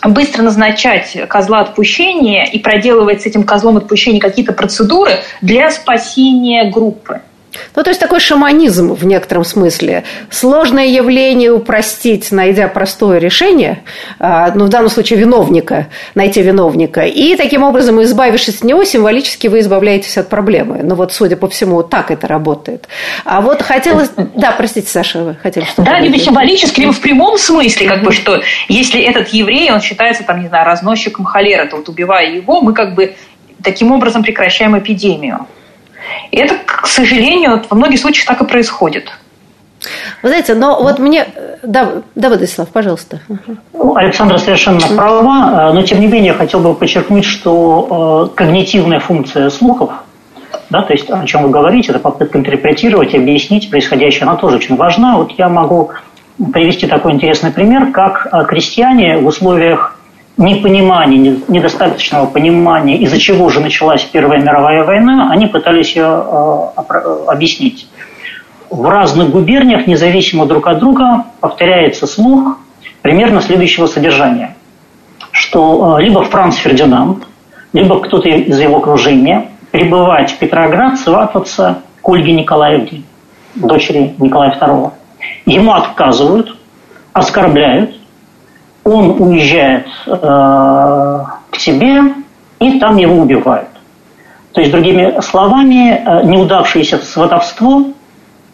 быстро 0.03 0.41
назначать 0.41 1.17
козла 1.29 1.61
отпущения 1.61 2.43
и 2.43 2.59
проделывать 2.59 3.21
с 3.21 3.25
этим 3.25 3.43
козлом 3.43 3.77
отпущения 3.77 4.19
какие-то 4.19 4.51
процедуры 4.51 5.13
для 5.41 5.71
спасения 5.71 6.69
группы. 6.69 7.21
Ну, 7.75 7.83
то 7.83 7.89
есть 7.89 7.99
такой 7.99 8.19
шаманизм 8.19 8.93
в 8.93 9.05
некотором 9.05 9.43
смысле. 9.43 10.03
Сложное 10.29 10.85
явление 10.85 11.51
упростить, 11.51 12.31
найдя 12.31 12.67
простое 12.67 13.19
решение, 13.19 13.83
а, 14.19 14.51
ну, 14.55 14.65
в 14.65 14.69
данном 14.69 14.89
случае 14.89 15.19
виновника, 15.19 15.87
найти 16.15 16.41
виновника, 16.41 17.01
и 17.01 17.35
таким 17.35 17.63
образом, 17.63 18.01
избавившись 18.01 18.57
от 18.57 18.63
него, 18.63 18.83
символически 18.83 19.47
вы 19.47 19.59
избавляетесь 19.59 20.17
от 20.17 20.29
проблемы. 20.29 20.79
Ну, 20.83 20.95
вот, 20.95 21.13
судя 21.13 21.35
по 21.35 21.49
всему, 21.49 21.83
так 21.83 22.11
это 22.11 22.27
работает. 22.27 22.87
А 23.25 23.41
вот 23.41 23.61
хотелось... 23.61 24.09
Да, 24.35 24.51
простите, 24.51 24.87
Саша, 24.87 25.23
вы 25.23 25.35
хотели 25.35 25.65
что-то 25.65 25.83
Да, 25.83 25.99
либо 25.99 26.17
символически, 26.17 26.81
либо 26.81 26.93
в 26.93 27.01
прямом 27.01 27.37
смысле, 27.37 27.87
как 27.87 28.03
бы, 28.03 28.11
что 28.11 28.41
если 28.67 29.01
этот 29.01 29.29
еврей, 29.29 29.71
он 29.71 29.81
считается, 29.81 30.23
там, 30.23 30.41
не 30.41 30.47
знаю, 30.47 30.65
разносчиком 30.65 31.25
холеры, 31.25 31.67
то 31.67 31.77
вот 31.77 31.89
убивая 31.89 32.31
его, 32.31 32.61
мы 32.61 32.73
как 32.73 32.95
бы 32.95 33.15
таким 33.63 33.91
образом 33.91 34.23
прекращаем 34.23 34.77
эпидемию. 34.77 35.47
И 36.31 36.37
это, 36.37 36.55
к 36.65 36.87
сожалению, 36.87 37.63
во 37.69 37.77
многих 37.77 37.99
случаях 37.99 38.27
так 38.27 38.41
и 38.41 38.45
происходит. 38.45 39.11
Вы 40.21 40.29
знаете, 40.29 40.53
но 40.53 40.81
вот 40.81 40.99
мне... 40.99 41.25
Да, 41.63 42.03
да 42.15 42.29
Владислав, 42.29 42.69
пожалуйста. 42.69 43.19
Ну, 43.73 43.95
Александра 43.95 44.37
совершенно 44.37 44.87
права, 44.95 45.69
э, 45.69 45.73
но 45.73 45.81
тем 45.83 45.99
не 45.99 46.07
менее 46.07 46.27
я 46.27 46.33
хотел 46.33 46.59
бы 46.59 46.73
подчеркнуть, 46.73 47.25
что 47.25 48.29
э, 48.31 48.35
когнитивная 48.35 48.99
функция 48.99 49.49
слухов, 49.49 49.91
да, 50.69 50.83
то 50.83 50.93
есть 50.93 51.09
о 51.09 51.25
чем 51.25 51.43
вы 51.43 51.49
говорите, 51.49 51.91
это 51.91 51.99
попытка 51.99 52.37
интерпретировать, 52.37 53.13
объяснить 53.15 53.69
происходящее, 53.69 54.23
она 54.23 54.35
тоже 54.35 54.57
очень 54.57 54.75
важна. 54.75 55.17
Вот 55.17 55.31
я 55.37 55.49
могу 55.49 55.91
привести 56.53 56.87
такой 56.87 57.13
интересный 57.13 57.51
пример, 57.51 57.91
как 57.91 58.27
э, 58.31 58.45
крестьяне 58.45 59.17
в 59.17 59.25
условиях 59.25 59.97
непонимания, 60.37 61.37
недостаточного 61.47 62.25
понимания, 62.25 62.97
из-за 62.97 63.19
чего 63.19 63.49
же 63.49 63.59
началась 63.59 64.03
Первая 64.03 64.39
мировая 64.39 64.83
война, 64.83 65.29
они 65.31 65.47
пытались 65.47 65.95
ее 65.95 66.23
э, 66.25 67.25
объяснить. 67.27 67.87
В 68.69 68.85
разных 68.87 69.29
губерниях, 69.31 69.87
независимо 69.87 70.45
друг 70.45 70.67
от 70.67 70.79
друга, 70.79 71.25
повторяется 71.39 72.07
слух 72.07 72.57
примерно 73.01 73.41
следующего 73.41 73.87
содержания, 73.87 74.55
что 75.31 75.97
э, 75.97 76.03
либо 76.03 76.23
Франц 76.23 76.55
Фердинанд, 76.55 77.27
либо 77.73 77.99
кто-то 77.99 78.29
из 78.29 78.59
его 78.59 78.77
окружения 78.77 79.47
прибывать 79.71 80.31
в 80.31 80.37
Петроград, 80.37 80.99
свататься 80.99 81.79
к 82.01 82.09
Ольге 82.09 82.33
Николаевне, 82.33 83.03
дочери 83.55 84.15
Николая 84.19 84.57
II. 84.59 84.91
Ему 85.45 85.73
отказывают, 85.73 86.57
оскорбляют, 87.13 88.00
он 88.83 89.21
уезжает 89.21 89.87
э, 90.07 90.11
к 91.51 91.55
себе, 91.57 92.01
и 92.59 92.79
там 92.79 92.97
его 92.97 93.21
убивают. 93.21 93.69
То 94.53 94.61
есть, 94.61 94.71
другими 94.71 95.21
словами, 95.21 96.01
э, 96.05 96.23
неудавшееся 96.25 96.97
сватовство, 96.97 97.85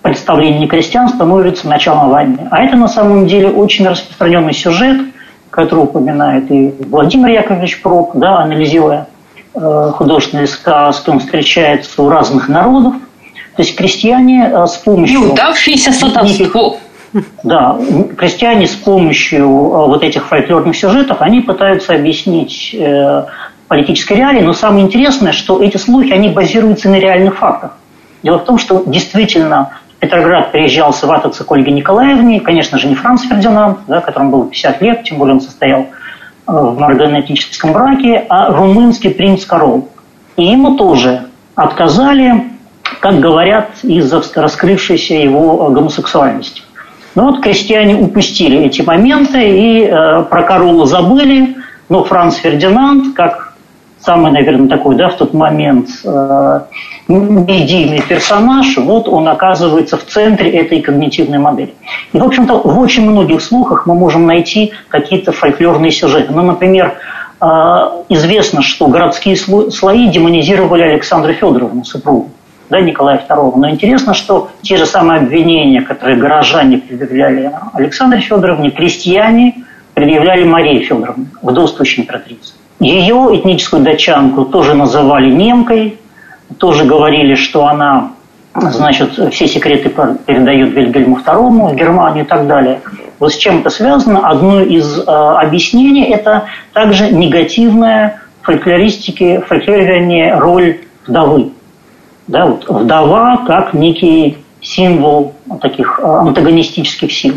представление 0.01 0.67
крестьян 0.67 1.10
становится 1.10 1.67
началом 1.67 2.10
войны. 2.10 2.48
А 2.51 2.63
это 2.63 2.77
на 2.77 2.88
самом 2.88 3.27
деле 3.27 3.50
очень 3.50 3.88
распространенный 3.88 4.53
сюжет, 4.53 5.01
который 5.50 5.86
упоминает 5.86 6.51
и 6.51 6.74
Владимир 6.88 7.29
Яковлевич 7.29 7.81
Прок, 7.81 8.12
да, 8.13 8.39
анализируя 8.39 9.07
э, 9.55 9.91
художественные 9.96 10.48
сказки, 10.48 11.10
он 11.10 11.19
встречается 11.19 12.01
у 12.01 12.10
разных 12.10 12.48
народов. 12.48 12.93
То 13.55 13.63
есть 13.63 13.75
крестьяне 13.75 14.51
э, 14.53 14.67
с 14.67 14.77
помощью... 14.77 15.19
Неудавшееся 15.19 15.91
сватовство. 15.91 16.77
Да, 17.43 17.79
крестьяне 18.17 18.67
с 18.67 18.75
помощью 18.75 19.45
э, 19.45 19.87
вот 19.87 20.03
этих 20.03 20.27
фольклорных 20.27 20.75
сюжетов, 20.75 21.21
они 21.21 21.41
пытаются 21.41 21.93
объяснить 21.93 22.75
э, 22.77 23.25
политической 23.67 24.17
реалии, 24.17 24.41
но 24.41 24.53
самое 24.53 24.85
интересное, 24.85 25.31
что 25.31 25.61
эти 25.61 25.77
слухи, 25.77 26.11
они 26.11 26.29
базируются 26.29 26.89
на 26.89 26.99
реальных 26.99 27.37
фактах. 27.37 27.71
Дело 28.23 28.39
в 28.39 28.45
том, 28.45 28.57
что 28.57 28.83
действительно 28.85 29.79
Петроград 29.99 30.51
приезжал 30.51 30.93
свататься 30.93 31.43
к 31.43 31.51
Ольге 31.51 31.71
Николаевне, 31.71 32.39
конечно 32.39 32.77
же, 32.77 32.87
не 32.87 32.95
Франц 32.95 33.23
Фердинанд, 33.23 33.79
да, 33.87 34.01
которому 34.01 34.31
было 34.31 34.45
50 34.45 34.81
лет, 34.81 35.03
тем 35.03 35.17
более 35.17 35.35
он 35.35 35.41
состоял 35.41 35.81
э, 35.81 35.85
в 36.47 36.77
марганетическом 36.79 37.73
браке, 37.73 38.25
а 38.29 38.51
румынский 38.51 39.11
принц 39.11 39.45
Корол. 39.45 39.89
И 40.35 40.45
ему 40.45 40.77
тоже 40.77 41.27
отказали, 41.55 42.43
как 42.99 43.19
говорят, 43.19 43.69
из-за 43.81 44.21
раскрывшейся 44.35 45.15
его 45.15 45.69
гомосексуальности. 45.69 46.61
Но 47.17 47.31
вот 47.31 47.41
крестьяне 47.41 47.95
упустили 47.95 48.59
эти 48.59 48.83
моменты 48.83 49.39
и 49.41 49.86
э, 49.86 50.21
про 50.29 50.43
Карола 50.43 50.86
забыли, 50.86 51.55
но 51.89 52.03
Франц 52.03 52.36
Фердинанд, 52.36 53.15
как 53.15 53.55
самый, 54.00 54.31
наверное, 54.31 54.67
такой, 54.67 54.93
да, 54.93 55.09
в 55.09 55.15
тот 55.15 55.33
момент 55.33 55.89
э, 56.05 56.59
медийный 57.07 58.03
персонаж, 58.07 58.77
вот 58.77 59.07
он 59.07 59.27
оказывается 59.29 59.97
в 59.97 60.05
центре 60.05 60.51
этой 60.51 60.79
когнитивной 60.79 61.39
модели. 61.39 61.74
И, 62.13 62.19
в 62.19 62.24
общем-то, 62.24 62.59
в 62.59 62.77
очень 62.77 63.09
многих 63.09 63.41
слухах 63.41 63.88
мы 63.88 63.95
можем 63.95 64.27
найти 64.27 64.74
какие-то 64.88 65.31
фольклорные 65.31 65.89
сюжеты. 65.89 66.31
Ну, 66.31 66.43
например, 66.43 66.97
э, 67.41 67.45
известно, 68.09 68.62
что 68.62 68.86
городские 68.86 69.38
слои 69.38 70.07
демонизировали 70.09 70.83
Александру 70.83 71.33
Федоровну, 71.33 71.83
супругу. 71.83 72.29
Да, 72.69 72.81
Николая 72.81 73.24
II. 73.27 73.53
Но 73.55 73.69
интересно, 73.69 74.13
что 74.13 74.50
те 74.62 74.77
же 74.77 74.86
самые 74.86 75.19
обвинения, 75.19 75.81
которые 75.81 76.17
горожане 76.17 76.77
предъявляли 76.77 77.51
Александре 77.74 78.19
Федоровне, 78.19 78.71
крестьяне 78.71 79.65
предъявляли 79.93 80.43
Марии 80.43 80.83
Федоровне, 80.83 81.27
вдовствующей 81.41 82.03
императрице. 82.03 82.53
Ее 82.79 83.29
этническую 83.33 83.81
датчанку 83.81 84.45
тоже 84.45 84.75
называли 84.75 85.31
немкой, 85.31 86.00
тоже 86.57 86.86
говорили, 86.86 87.36
что 87.36 87.65
она 87.65 88.12
значит, 88.53 89.17
все 89.31 89.47
секреты 89.47 89.89
передает 90.25 90.74
Вильгельму 90.74 91.17
II 91.17 91.71
в 91.71 91.75
Германию 91.75 92.25
и 92.25 92.27
так 92.27 92.47
далее. 92.47 92.81
Вот 93.19 93.33
с 93.33 93.38
чем 93.38 93.59
это 93.59 93.69
связано? 93.69 94.27
Одно 94.27 94.62
из 94.62 95.00
э, 95.00 95.03
объяснений– 95.05 96.03
это 96.12 96.45
также 96.74 97.12
негативная 97.12 98.21
фольклористики, 98.41 99.41
фольклорирование 99.47 100.38
роль 100.38 100.81
вдовы. 101.07 101.51
Да, 102.27 102.46
вот 102.46 102.67
вдова 102.67 103.46
как 103.48 103.74
некий 103.74 104.38
символ 104.62 105.34
таких 105.62 106.00
э, 106.01 106.05
антагонистических 106.05 107.12
сил. 107.12 107.36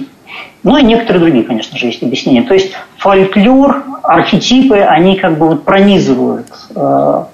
Ну 0.62 0.76
и 0.76 0.82
некоторые 0.82 1.22
другие, 1.22 1.44
конечно 1.44 1.78
же, 1.78 1.86
есть 1.86 2.02
объяснения. 2.02 2.42
То 2.42 2.54
есть 2.54 2.72
фольклор, 2.98 3.82
архетипы, 4.02 4.78
они 4.78 5.16
как 5.16 5.38
бы 5.38 5.48
вот 5.48 5.64
пронизывают 5.64 6.46
э, 6.74 7.24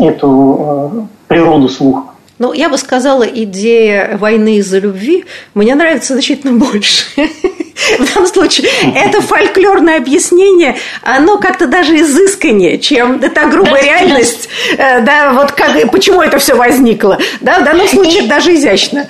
эту 0.00 0.90
э, 0.92 1.06
природу 1.28 1.68
слуха. 1.68 2.05
Ну, 2.38 2.52
я 2.52 2.68
бы 2.68 2.76
сказала, 2.76 3.22
идея 3.22 4.16
войны 4.18 4.56
из-за 4.58 4.78
любви 4.78 5.24
мне 5.54 5.74
нравится 5.74 6.12
значительно 6.12 6.58
больше. 6.58 7.04
В 7.98 8.14
данном 8.14 8.26
случае 8.26 8.68
это 8.94 9.20
фольклорное 9.20 9.98
объяснение, 9.98 10.76
оно 11.02 11.38
как-то 11.38 11.66
даже 11.66 11.96
изысканнее, 12.00 12.78
чем 12.78 13.20
та 13.20 13.46
грубая 13.46 13.82
реальность, 13.82 14.48
э, 14.76 15.02
да, 15.02 15.32
вот 15.32 15.52
как, 15.52 15.90
почему 15.90 16.22
это 16.22 16.38
все 16.38 16.54
возникло. 16.54 17.18
Да, 17.40 17.60
в 17.60 17.64
данном 17.64 17.86
случае 17.86 18.24
и, 18.24 18.26
даже 18.26 18.54
изящно. 18.54 19.08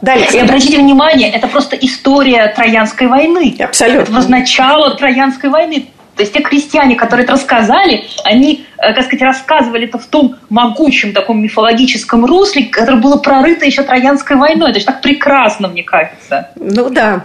Далее. 0.00 0.28
И 0.32 0.38
обратите 0.38 0.78
внимание, 0.78 1.30
это 1.30 1.48
просто 1.48 1.76
история 1.76 2.52
Троянской 2.54 3.08
войны. 3.08 3.56
Абсолютно. 3.58 4.02
Это 4.02 4.12
возначало 4.12 4.96
Троянской 4.96 5.50
войны. 5.50 5.86
То 6.16 6.22
есть 6.22 6.32
те 6.32 6.40
крестьяне, 6.40 6.94
которые 6.94 7.24
это 7.24 7.32
рассказали, 7.32 8.06
они, 8.22 8.64
так 8.92 8.98
э, 8.98 9.02
сказать, 9.02 9.22
рассказывали 9.22 9.86
это 9.86 9.98
в 9.98 10.06
том 10.06 10.36
могучем 10.50 11.12
таком 11.12 11.42
мифологическом 11.42 12.24
русле, 12.24 12.64
которое 12.64 13.00
было 13.00 13.16
прорыто 13.16 13.64
еще 13.64 13.82
Троянской 13.82 14.36
войной. 14.36 14.70
Это 14.70 14.80
же 14.80 14.86
так 14.86 15.00
прекрасно, 15.00 15.68
мне 15.68 15.82
кажется. 15.82 16.50
Ну 16.56 16.90
да. 16.90 17.24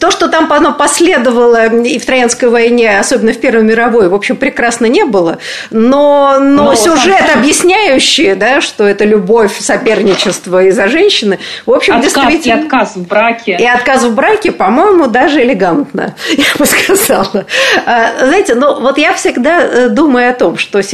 То, 0.00 0.10
что 0.10 0.28
там 0.28 0.52
оно 0.52 0.72
последовало 0.72 1.66
и 1.66 1.98
в 1.98 2.06
Троянской 2.06 2.48
войне, 2.48 2.98
особенно 2.98 3.32
в 3.32 3.40
Первой 3.40 3.62
мировой, 3.62 4.08
в 4.08 4.14
общем, 4.14 4.36
прекрасно 4.36 4.86
не 4.86 5.04
было. 5.04 5.38
Но, 5.70 6.38
но, 6.40 6.64
но 6.64 6.74
сюжет, 6.74 7.18
там... 7.26 7.40
объясняющий, 7.40 8.34
да, 8.34 8.60
что 8.60 8.84
это 8.84 9.04
любовь, 9.04 9.58
соперничество 9.58 10.62
из-за 10.64 10.88
женщины, 10.88 11.38
в 11.66 11.72
общем, 11.72 11.96
отказ, 11.96 12.12
действительно... 12.14 12.54
И 12.54 12.64
отказ 12.64 12.96
в 12.96 13.06
браке. 13.06 13.56
И 13.60 13.64
отказ 13.64 14.04
в 14.04 14.14
браке, 14.14 14.52
по-моему, 14.52 15.06
даже 15.06 15.42
элегантно, 15.42 16.14
я 16.36 16.44
бы 16.58 16.66
сказала. 16.66 17.46
А, 17.86 18.26
знаете, 18.26 18.54
ну 18.54 18.80
вот 18.80 18.98
я 18.98 19.14
всегда 19.14 19.60
э, 19.62 19.88
думаю 19.88 20.30
о 20.30 20.34
том, 20.34 20.58
что 20.58 20.82
сейчас 20.82 20.93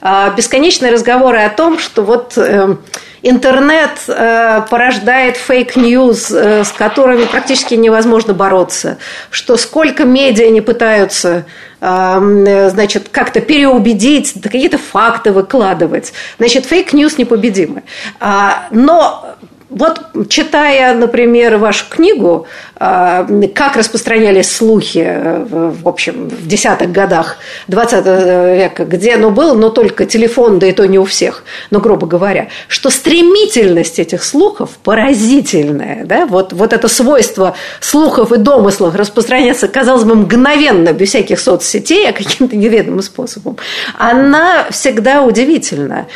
а, 0.00 0.30
бесконечные 0.30 0.92
разговоры 0.92 1.40
о 1.40 1.50
том, 1.50 1.78
что 1.78 2.02
вот 2.02 2.36
э, 2.36 2.76
интернет 3.22 3.90
э, 4.08 4.62
порождает 4.68 5.36
fake 5.36 5.78
news, 5.78 6.30
с 6.30 6.72
которыми 6.72 7.24
практически 7.24 7.74
невозможно 7.74 8.34
бороться, 8.34 8.98
что 9.30 9.56
сколько 9.56 10.04
медиа 10.04 10.50
не 10.50 10.60
пытаются 10.60 11.44
значит, 11.82 13.08
как-то 13.10 13.40
переубедить, 13.40 14.34
какие-то 14.42 14.76
факты 14.76 15.32
выкладывать. 15.32 16.12
Значит, 16.36 16.66
fake 16.66 16.91
news 16.91 17.16
непобедимы. 17.16 17.84
А, 18.20 18.66
но 18.70 19.38
вот 19.70 20.00
читая, 20.28 20.94
например, 20.94 21.56
вашу 21.56 21.84
книгу, 21.88 22.46
а, 22.74 23.26
как 23.54 23.76
распространялись 23.76 24.50
слухи, 24.50 25.04
э, 25.06 25.44
в 25.82 25.88
общем, 25.88 26.28
в 26.28 26.46
десятых 26.48 26.90
годах 26.90 27.36
20 27.68 28.56
века, 28.56 28.84
где 28.84 29.14
оно 29.14 29.30
было, 29.30 29.54
но 29.54 29.70
только 29.70 30.06
телефон, 30.06 30.58
да 30.58 30.66
и 30.66 30.72
то 30.72 30.86
не 30.86 30.98
у 30.98 31.04
всех, 31.04 31.44
но 31.70 31.78
грубо 31.78 32.08
говоря, 32.08 32.48
что 32.66 32.90
стремительность 32.90 34.00
этих 34.00 34.24
слухов 34.24 34.70
поразительная. 34.82 36.04
Да? 36.04 36.26
Вот, 36.26 36.52
вот 36.52 36.72
это 36.72 36.88
свойство 36.88 37.54
слухов 37.80 38.32
и 38.32 38.38
домыслов 38.38 38.96
распространяться, 38.96 39.68
казалось 39.68 40.04
бы, 40.04 40.16
мгновенно, 40.16 40.92
без 40.92 41.10
всяких 41.10 41.38
соцсетей, 41.38 42.08
а 42.08 42.12
каким-то 42.12 42.56
неведомым 42.56 43.02
способом, 43.02 43.56
она 43.98 44.66
всегда 44.70 45.22
удивительна. 45.22 46.06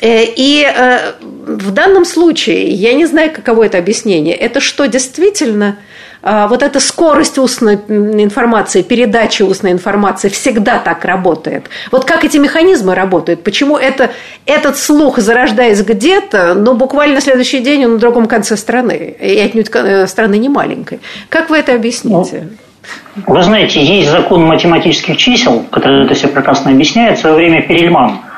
Э, 0.00 0.24
и 0.24 0.64
э, 0.64 1.12
в 1.20 1.70
данном 1.72 2.04
случае, 2.04 2.68
я 2.68 2.94
не 2.94 3.06
знаю, 3.06 3.30
каково 3.32 3.64
это 3.64 3.78
объяснение, 3.78 4.34
это 4.34 4.60
что 4.60 4.86
действительно 4.86 5.76
э, 6.22 6.46
вот 6.48 6.62
эта 6.62 6.80
скорость 6.80 7.36
устной 7.38 7.74
информации, 7.74 8.80
передачи 8.80 9.42
устной 9.42 9.72
информации 9.72 10.30
всегда 10.30 10.78
так 10.78 11.04
работает. 11.04 11.66
Вот 11.92 12.06
как 12.06 12.24
эти 12.24 12.38
механизмы 12.38 12.94
работают, 12.94 13.42
почему 13.42 13.76
это, 13.76 14.10
этот 14.46 14.78
слух, 14.78 15.18
зарождаясь 15.18 15.82
где-то, 15.82 16.54
но 16.54 16.74
буквально 16.74 17.16
на 17.16 17.20
следующий 17.20 17.60
день 17.60 17.84
он 17.84 17.92
на 17.94 17.98
другом 17.98 18.26
конце 18.26 18.56
страны, 18.56 19.14
и 19.20 19.38
отнюдь 19.38 19.70
страны 20.08 20.38
не 20.38 20.48
маленькой. 20.48 21.00
Как 21.28 21.50
вы 21.50 21.58
это 21.58 21.74
объясните? 21.74 22.48
Ну, 23.16 23.34
вы 23.34 23.42
знаете, 23.42 23.84
есть 23.84 24.08
закон 24.08 24.44
математических 24.44 25.18
чисел, 25.18 25.66
который 25.70 26.06
это 26.06 26.14
все 26.14 26.28
прекрасно 26.28 26.70
объясняет. 26.70 27.18
В 27.18 27.20
свое 27.20 27.36
время 27.36 27.60
Перельман– 27.62 28.20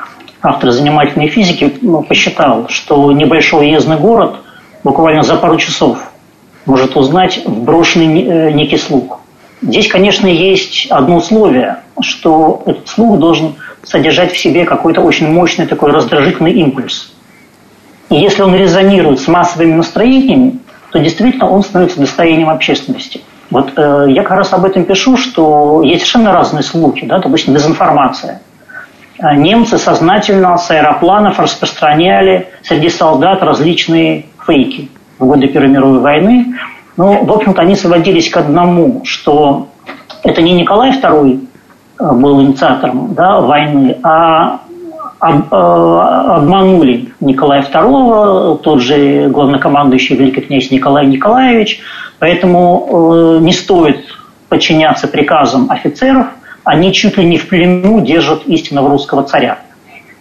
автор 0.43 0.71
занимательной 0.71 1.29
физики, 1.29 1.73
ну, 1.81 2.03
посчитал, 2.03 2.67
что 2.67 3.11
небольшой 3.13 3.67
уездный 3.67 3.97
город 3.97 4.35
буквально 4.83 5.23
за 5.23 5.37
пару 5.37 5.57
часов 5.57 5.97
может 6.65 6.95
узнать 6.97 7.41
вброшенный 7.45 8.23
э, 8.23 8.51
некий 8.51 8.77
слух. 8.77 9.21
Здесь, 9.61 9.87
конечно, 9.87 10.27
есть 10.27 10.87
одно 10.89 11.17
условие, 11.17 11.79
что 12.01 12.61
этот 12.65 12.89
слух 12.89 13.17
должен 13.17 13.55
содержать 13.83 14.33
в 14.33 14.37
себе 14.37 14.65
какой-то 14.65 15.01
очень 15.01 15.31
мощный 15.31 15.65
такой 15.65 15.91
раздражительный 15.91 16.53
импульс. 16.53 17.13
И 18.09 18.15
если 18.15 18.41
он 18.41 18.53
резонирует 18.53 19.21
с 19.21 19.27
массовыми 19.29 19.73
настроениями, 19.73 20.59
то 20.91 20.99
действительно 20.99 21.49
он 21.49 21.63
становится 21.63 21.99
достоянием 22.01 22.49
общественности. 22.49 23.21
Вот 23.49 23.71
э, 23.77 24.07
я 24.09 24.23
как 24.23 24.37
раз 24.37 24.51
об 24.51 24.65
этом 24.65 24.83
пишу, 24.83 25.15
что 25.15 25.81
есть 25.83 26.01
совершенно 26.01 26.33
разные 26.33 26.63
слухи, 26.63 27.05
да, 27.05 27.19
допустим, 27.19 27.53
дезинформация– 27.53 28.41
немцы 29.19 29.77
сознательно 29.77 30.57
с 30.57 30.69
аэропланов 30.71 31.39
распространяли 31.39 32.49
среди 32.63 32.89
солдат 32.89 33.43
различные 33.43 34.25
фейки 34.45 34.89
в 35.19 35.25
годы 35.25 35.47
Первой 35.47 35.69
мировой 35.69 35.99
войны. 35.99 36.55
Ну, 36.97 37.23
в 37.23 37.31
общем-то, 37.31 37.61
они 37.61 37.75
сводились 37.75 38.29
к 38.29 38.37
одному, 38.37 39.01
что 39.03 39.67
это 40.23 40.41
не 40.41 40.53
Николай 40.53 40.91
II 40.91 41.47
э, 41.99 42.11
был 42.11 42.41
инициатором 42.41 43.13
да, 43.13 43.39
войны, 43.41 43.97
а 44.03 44.59
э, 45.21 45.27
обманули 45.27 47.13
Николая 47.19 47.63
II, 47.63 48.59
тот 48.59 48.81
же 48.81 49.29
главнокомандующий 49.29 50.15
великий 50.15 50.41
князь 50.41 50.69
Николай 50.71 51.07
Николаевич, 51.07 51.81
поэтому 52.19 53.39
э, 53.39 53.43
не 53.43 53.53
стоит 53.53 54.05
подчиняться 54.49 55.07
приказам 55.07 55.71
офицеров– 55.71 56.27
они 56.63 56.93
чуть 56.93 57.17
ли 57.17 57.25
не 57.25 57.37
в 57.37 57.47
плену 57.47 58.01
держат 58.01 58.45
истинного 58.45 58.89
русского 58.89 59.23
царя. 59.23 59.59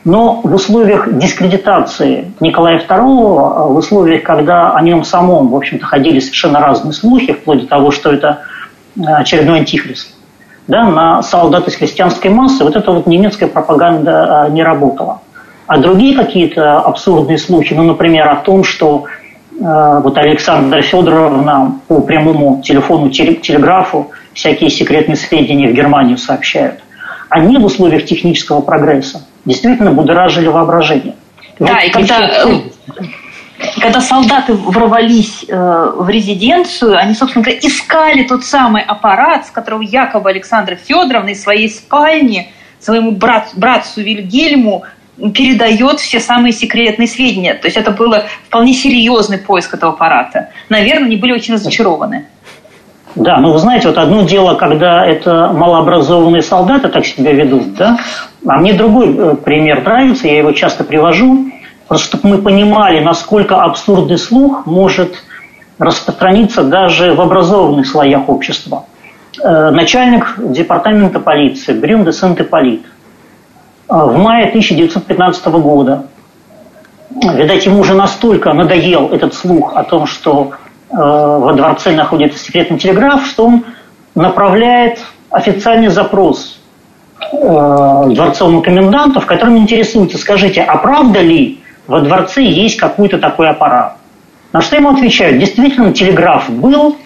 Но 0.04 0.40
в 0.42 0.52
условиях 0.52 1.16
дискредитации 1.16 2.32
Николая 2.40 2.80
II, 2.80 3.72
в 3.72 3.76
условиях, 3.76 4.24
когда 4.24 4.72
о 4.72 4.82
нем 4.82 5.04
самом, 5.04 5.48
в 5.48 5.56
общем-то, 5.56 5.86
ходили 5.86 6.18
совершенно 6.18 6.58
разные 6.58 6.92
слухи, 6.92 7.32
вплоть 7.32 7.60
до 7.62 7.66
того, 7.68 7.92
что 7.92 8.12
это 8.12 8.40
э, 8.96 9.02
очередной 9.04 9.60
антихрист, 9.60 10.12
да, 10.66 10.84
на 10.88 11.22
солдат 11.22 11.68
из 11.68 11.76
христианской 11.76 12.30
массы 12.32 12.64
вот 12.64 12.74
эта 12.74 12.90
вот 12.90 13.06
немецкая 13.06 13.46
пропаганда 13.46 14.46
э, 14.48 14.52
не 14.52 14.64
работала. 14.64 15.20
А 15.68 15.78
другие 15.78 16.16
какие-то 16.16 16.80
абсурдные 16.80 17.38
слухи, 17.38 17.72
ну, 17.72 17.84
например, 17.84 18.28
о 18.28 18.36
том, 18.36 18.64
что 18.64 19.04
вот 19.58 20.16
Александра 20.18 20.80
Федоровна 20.82 21.80
по 21.88 22.00
прямому 22.00 22.62
телефону, 22.62 23.10
телеграфу 23.10 24.10
всякие 24.32 24.70
секретные 24.70 25.16
сведения 25.16 25.68
в 25.68 25.74
Германию 25.74 26.18
сообщают, 26.18 26.80
они 27.28 27.58
в 27.58 27.64
условиях 27.64 28.04
технического 28.04 28.60
прогресса 28.60 29.24
действительно 29.44 29.92
будоражили 29.92 30.48
воображение. 30.48 31.14
Да, 31.58 31.74
вот 31.74 31.84
и 31.84 31.90
когда, 31.90 32.20
э, 32.20 32.60
когда 33.80 34.00
солдаты 34.00 34.54
ворвались 34.54 35.44
э, 35.48 35.92
в 35.96 36.08
резиденцию, 36.08 36.96
они, 36.98 37.14
собственно 37.14 37.44
говоря, 37.44 37.60
искали 37.62 38.24
тот 38.24 38.44
самый 38.44 38.82
аппарат, 38.82 39.46
с 39.46 39.50
которого 39.50 39.82
якобы 39.82 40.30
Александра 40.30 40.76
Федоровна 40.76 41.30
из 41.30 41.42
своей 41.42 41.68
спальни 41.68 42.50
своему 42.80 43.12
брат, 43.12 43.50
братцу 43.54 44.02
Вильгельму 44.02 44.84
передает 45.16 46.00
все 46.00 46.20
самые 46.20 46.52
секретные 46.52 47.06
сведения. 47.06 47.54
То 47.54 47.66
есть 47.66 47.76
это 47.76 47.90
был 47.90 48.14
вполне 48.46 48.72
серьезный 48.72 49.38
поиск 49.38 49.74
этого 49.74 49.92
аппарата. 49.92 50.48
Наверное, 50.68 51.06
они 51.06 51.16
были 51.16 51.32
очень 51.32 51.54
разочарованы. 51.54 52.26
Да, 53.14 53.36
ну 53.38 53.52
вы 53.52 53.58
знаете, 53.58 53.88
вот 53.88 53.98
одно 53.98 54.22
дело, 54.22 54.54
когда 54.54 55.04
это 55.04 55.52
малообразованные 55.52 56.40
солдаты 56.42 56.88
так 56.88 57.04
себя 57.04 57.32
ведут, 57.32 57.74
да, 57.74 57.98
а 58.46 58.56
мне 58.56 58.72
другой 58.72 59.14
э, 59.14 59.34
пример 59.36 59.84
нравится, 59.84 60.26
я 60.26 60.38
его 60.38 60.52
часто 60.52 60.82
привожу. 60.82 61.50
Просто 61.88 62.06
чтобы 62.06 62.36
мы 62.36 62.38
понимали, 62.38 63.00
насколько 63.00 63.60
абсурдный 63.60 64.16
слух 64.16 64.64
может 64.64 65.22
распространиться 65.78 66.62
даже 66.62 67.12
в 67.12 67.20
образованных 67.20 67.86
слоях 67.86 68.30
общества. 68.30 68.86
Э, 69.42 69.70
начальник 69.70 70.34
департамента 70.38 71.20
полиции 71.20 71.72
Брюм 71.74 72.04
де 72.04 72.12
Сент-Иполит 72.12 72.82
э, 72.86 72.88
в 73.92 74.16
мае 74.16 74.48
1915 74.48 75.46
года, 75.46 76.06
видать, 77.10 77.66
ему 77.66 77.80
уже 77.80 77.94
настолько 77.94 78.54
надоел 78.54 79.10
этот 79.12 79.34
слух 79.34 79.76
о 79.76 79.84
том, 79.84 80.06
что 80.06 80.52
э, 80.90 80.96
во 80.96 81.52
дворце 81.52 81.92
находится 81.92 82.42
секретный 82.42 82.78
телеграф, 82.78 83.26
что 83.26 83.44
он 83.44 83.66
направляет 84.14 85.00
официальный 85.30 85.88
запрос 85.88 86.58
дворцовому 87.30 88.62
коменданту, 88.62 89.20
в 89.20 89.26
котором 89.26 89.58
интересуется, 89.58 90.16
скажите, 90.18 90.62
а 90.62 90.78
правда 90.78 91.20
ли 91.20 91.60
во 91.86 92.00
дворце 92.00 92.42
есть 92.42 92.78
какой-то 92.78 93.18
такой 93.18 93.50
аппарат? 93.50 93.98
На 94.52 94.62
что 94.62 94.76
ему 94.76 94.90
отвечают, 94.90 95.38
действительно, 95.38 95.92
телеграф 95.92 96.50
был, 96.50 96.96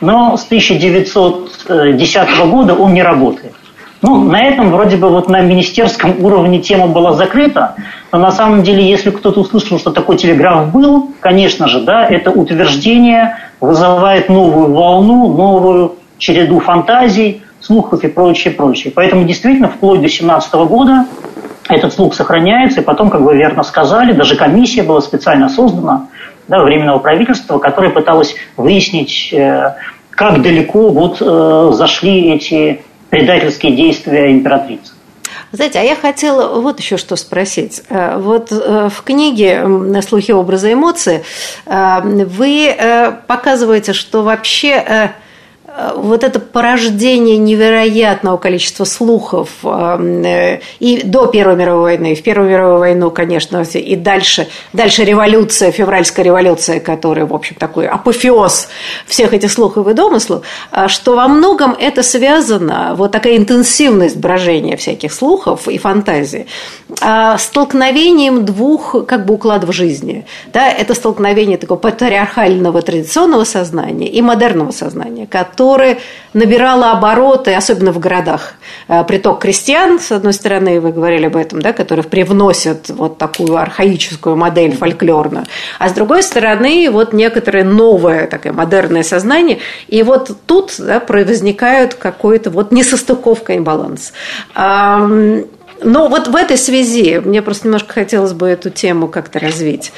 но 0.00 0.36
с 0.36 0.44
1910 0.44 2.46
года 2.46 2.74
он 2.74 2.94
не 2.94 3.02
работает. 3.02 3.54
Ну, 4.00 4.24
на 4.24 4.42
этом 4.44 4.70
вроде 4.70 4.96
бы 4.96 5.08
вот 5.08 5.28
на 5.28 5.40
министерском 5.40 6.24
уровне 6.24 6.60
тема 6.60 6.86
была 6.86 7.14
закрыта, 7.14 7.74
но 8.12 8.18
на 8.18 8.30
самом 8.30 8.62
деле, 8.62 8.88
если 8.88 9.10
кто-то 9.10 9.40
услышал, 9.40 9.78
что 9.78 9.90
такой 9.90 10.16
телеграф 10.16 10.70
был, 10.72 11.10
конечно 11.20 11.66
же, 11.66 11.80
да, 11.80 12.04
это 12.04 12.30
утверждение 12.30 13.36
вызывает 13.60 14.28
новую 14.28 14.72
волну, 14.72 15.32
новую 15.36 15.96
череду 16.18 16.60
фантазий, 16.60 17.42
слухов 17.60 18.04
и 18.04 18.08
прочее, 18.08 18.54
прочее. 18.54 18.92
Поэтому 18.94 19.24
действительно 19.24 19.68
вплоть 19.68 20.00
до 20.00 20.08
17 20.08 20.54
года 20.54 21.06
этот 21.68 21.92
слух 21.92 22.14
сохраняется, 22.14 22.80
и 22.80 22.84
потом, 22.84 23.10
как 23.10 23.20
вы 23.20 23.36
верно 23.36 23.64
сказали, 23.64 24.12
даже 24.12 24.36
комиссия 24.36 24.84
была 24.84 25.00
специально 25.00 25.48
создана, 25.48 26.06
да, 26.46 26.62
Временного 26.62 26.98
правительства, 26.98 27.58
которое 27.58 27.90
пыталось 27.90 28.36
выяснить, 28.56 29.32
э, 29.32 29.74
как 30.10 30.40
далеко 30.40 30.88
вот 30.88 31.18
э, 31.20 31.70
зашли 31.74 32.32
эти 32.32 32.80
предательские 33.10 33.74
действия 33.74 34.32
императрицы. 34.32 34.92
Знаете, 35.50 35.78
а 35.78 35.82
я 35.82 35.96
хотела 35.96 36.60
вот 36.60 36.78
еще 36.78 36.96
что 36.96 37.16
спросить. 37.16 37.82
Э, 37.88 38.18
вот 38.18 38.50
в 38.50 39.02
книге 39.04 39.62
«На 39.62 40.02
слухе 40.02 40.34
образа 40.34 40.72
эмоции» 40.72 41.22
вы 41.66 42.76
показываете, 43.26 43.92
что 43.92 44.22
вообще 44.22 45.14
вот 45.96 46.24
это 46.24 46.40
порождение 46.40 47.36
невероятного 47.36 48.36
количества 48.36 48.84
слухов 48.84 49.50
э, 49.62 50.60
и 50.80 51.02
до 51.02 51.26
Первой 51.26 51.56
мировой 51.56 51.82
войны, 51.82 52.12
и 52.12 52.14
в 52.14 52.22
Первую 52.22 52.50
мировую 52.50 52.78
войну, 52.78 53.10
конечно, 53.10 53.62
и 53.62 53.96
дальше, 53.96 54.48
дальше 54.72 55.04
революция, 55.04 55.70
февральская 55.70 56.24
революция, 56.24 56.80
которая, 56.80 57.26
в 57.26 57.34
общем, 57.34 57.56
такой 57.56 57.86
апофеоз 57.86 58.68
всех 59.06 59.32
этих 59.32 59.52
слухов 59.52 59.86
и 59.88 59.94
домыслов, 59.94 60.44
что 60.86 61.16
во 61.16 61.28
многом 61.28 61.76
это 61.78 62.02
связано, 62.02 62.94
вот 62.96 63.12
такая 63.12 63.36
интенсивность 63.36 64.16
брожения 64.16 64.76
всяких 64.76 65.12
слухов 65.12 65.68
и 65.68 65.78
фантазий, 65.78 66.46
а, 66.87 66.87
столкновением 67.38 68.44
двух 68.44 69.06
как 69.06 69.26
бы 69.26 69.34
укладов 69.34 69.74
жизни. 69.74 70.26
Да, 70.52 70.70
это 70.70 70.94
столкновение 70.94 71.58
такого 71.58 71.78
патриархального 71.78 72.80
традиционного 72.80 73.44
сознания 73.44 74.08
и 74.08 74.22
модерного 74.22 74.70
сознания, 74.70 75.26
которое 75.26 75.98
набирала 76.32 76.92
обороты, 76.92 77.54
особенно 77.54 77.92
в 77.92 77.98
городах. 77.98 78.54
Э, 78.88 79.04
приток 79.04 79.40
крестьян, 79.40 80.00
с 80.00 80.12
одной 80.12 80.32
стороны, 80.32 80.80
вы 80.80 80.92
говорили 80.92 81.26
об 81.26 81.36
этом, 81.36 81.60
да, 81.60 81.72
которые 81.72 82.04
привносят 82.04 82.88
вот 82.88 83.18
такую 83.18 83.56
архаическую 83.56 84.36
модель 84.36 84.76
фольклорную, 84.76 85.44
а 85.78 85.88
с 85.88 85.92
другой 85.92 86.22
стороны, 86.22 86.88
вот 86.90 87.12
некоторое 87.12 87.64
новое 87.64 88.26
такое 88.26 88.52
модерное 88.52 89.02
сознание, 89.02 89.58
и 89.88 90.02
вот 90.02 90.30
тут 90.46 90.74
да, 90.78 91.02
возникают 91.06 91.94
какой-то 91.94 92.50
вот 92.50 92.72
несостыковка 92.72 93.54
и 93.54 93.60
баланс. 93.60 94.12
Но 95.82 96.08
вот 96.08 96.28
в 96.28 96.36
этой 96.36 96.56
связи 96.56 97.20
мне 97.24 97.42
просто 97.42 97.66
немножко 97.66 97.92
хотелось 97.92 98.32
бы 98.32 98.48
эту 98.48 98.70
тему 98.70 99.08
как-то 99.08 99.38
развить. 99.38 99.92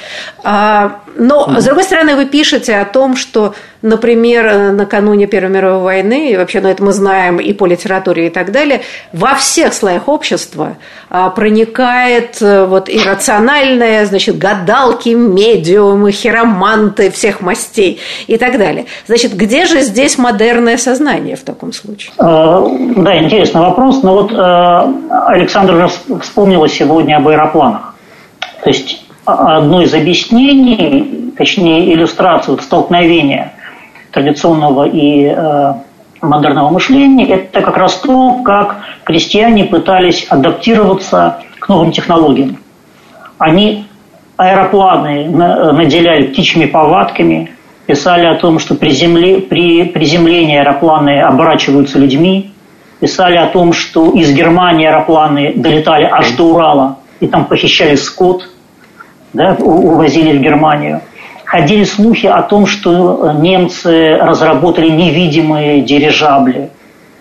А, 0.45 1.01
но, 1.17 1.61
с 1.61 1.65
другой 1.65 1.85
стороны, 1.85 2.17
вы 2.17 2.27
пишете 2.27 2.77
о 2.77 2.85
том, 2.85 3.17
что, 3.17 3.55
например, 3.83 4.73
накануне 4.73 5.27
Первой 5.27 5.51
мировой 5.51 5.83
войны, 5.83 6.33
и 6.33 6.37
вообще, 6.37 6.61
ну, 6.61 6.69
это 6.69 6.83
мы 6.83 6.93
знаем 6.93 7.39
и 7.39 7.53
по 7.53 7.67
литературе 7.67 8.27
и 8.27 8.31
так 8.31 8.53
далее, 8.53 8.83
во 9.13 9.35
всех 9.35 9.73
слоях 9.73 10.09
общества 10.09 10.77
а, 11.09 11.31
проникает 11.31 12.41
э, 12.43 12.67
вот 12.67 12.89
иррациональное, 12.89 14.05
значит, 14.07 14.39
гадалки, 14.39 15.11
медиумы, 15.11 16.13
хироманты 16.13 17.11
всех 17.11 17.41
мастей 17.41 18.01
и 18.27 18.37
так 18.37 18.59
далее. 18.59 18.87
Значит, 19.07 19.35
где 19.35 19.67
же 19.67 19.81
здесь 19.81 20.19
модерное 20.19 20.77
сознание 20.77 21.37
в 21.37 21.43
таком 21.43 21.73
случае? 21.73 22.13
А, 22.19 22.67
да, 22.97 23.19
интересный 23.19 23.61
вопрос. 23.61 24.03
Но 24.03 24.23
вот 24.23 24.33
э, 24.33 25.15
Александр 25.27 25.75
уже 25.75 25.91
вспомнила 26.21 26.69
сегодня 26.69 27.17
об 27.17 27.29
аэропланах. 27.29 27.95
То 28.63 28.69
есть 28.69 29.03
одно 29.25 29.83
из 29.83 29.95
объяснений, 29.95 31.33
точнее 31.37 31.93
иллюстрации 31.95 32.51
вот 32.51 32.63
столкновения 32.63 33.53
традиционного 34.13 34.89
и 34.89 35.27
э, 35.27 35.75
модерного 36.23 36.71
мощения, 36.71 37.27
это 37.27 37.63
как 37.63 37.77
раз 37.77 37.97
то, 37.97 38.43
как 38.45 38.77
крестьяне 39.05 39.65
пытались 39.65 40.27
адаптироваться 40.29 41.39
к 41.59 41.69
новым 41.69 41.93
технологиям. 41.93 42.59
Они 43.39 43.87
аэропланы 44.37 45.29
наделяли 45.29 46.29
птичьими 46.29 46.67
повадками, 46.67 47.53
писали 47.87 48.27
о 48.27 48.35
том, 48.35 48.59
что 48.59 48.75
при, 48.75 48.91
земле, 48.91 49.41
при 49.41 49.85
приземлении 49.85 50.59
аэропланы 50.59 51.21
оборачиваются 51.21 51.99
людьми, 51.99 52.53
писали 53.01 53.37
о 53.37 53.47
том, 53.47 53.73
что 53.73 54.11
из 54.11 54.33
Германии 54.33 54.87
аэропланы 54.87 55.55
долетали 55.57 56.05
аж 56.05 56.33
до 56.33 56.45
Урала, 56.45 56.99
и 57.21 57.27
там 57.27 57.45
похищали 57.47 57.95
скот– 57.97 58.49
да, 59.33 59.57
увозили 59.59 60.37
в 60.37 60.41
Германию. 60.41 61.03
Ходили 61.51 61.83
слухи 61.83 62.27
о 62.27 62.43
том, 62.43 62.65
что 62.65 63.33
немцы 63.33 64.17
разработали 64.21 64.89
невидимые 64.89 65.83
дирижабли, 65.83 66.71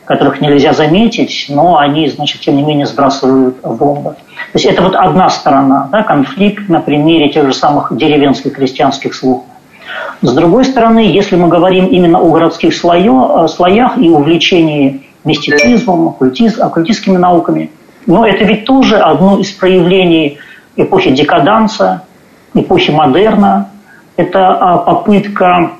которых 0.05 0.39
нельзя 0.39 0.73
заметить, 0.73 1.47
но 1.49 1.79
они, 1.79 2.07
значит, 2.09 2.41
тем 2.41 2.55
не 2.55 2.61
менее 2.61 2.85
сбрасывают 2.85 3.59
бомбы. 3.63 4.11
То 4.11 4.53
есть 4.53 4.67
это 4.67 4.83
вот 4.83 4.93
одна 4.93 5.31
сторона, 5.31 5.89
да, 5.91 6.03
конфликт 6.03 6.69
на 6.69 6.79
примере 6.79 7.29
тех 7.29 7.47
же 7.47 7.53
самых 7.53 7.97
деревенских 7.97 8.53
крестьянских 8.53 9.15
слухов. 9.15 9.45
С 10.21 10.31
другой 10.31 10.63
стороны, 10.65 10.99
если 10.99 11.35
мы 11.35 11.47
говорим 11.47 11.87
именно 11.87 12.19
о 12.19 12.29
городских 12.29 12.75
слоё, 12.75 13.47
слоях 13.47 13.97
и 13.97 14.09
увлечении 14.09 15.07
мистицизмом, 15.23 16.09
оккультиз, 16.09 16.59
оккультистскими 16.59 17.17
науками, 17.17 17.71
но 18.05 18.27
это 18.27 18.43
ведь 18.43 18.65
тоже 18.65 18.99
одно 18.99 19.39
из 19.39 19.49
проявлений 19.49 20.37
эпохи 20.75 21.09
декаданса, 21.09 22.03
эпохи 22.53 22.91
модерна. 22.91 23.71
Это 24.19 24.49
а, 24.49 24.77
попытка 24.79 25.71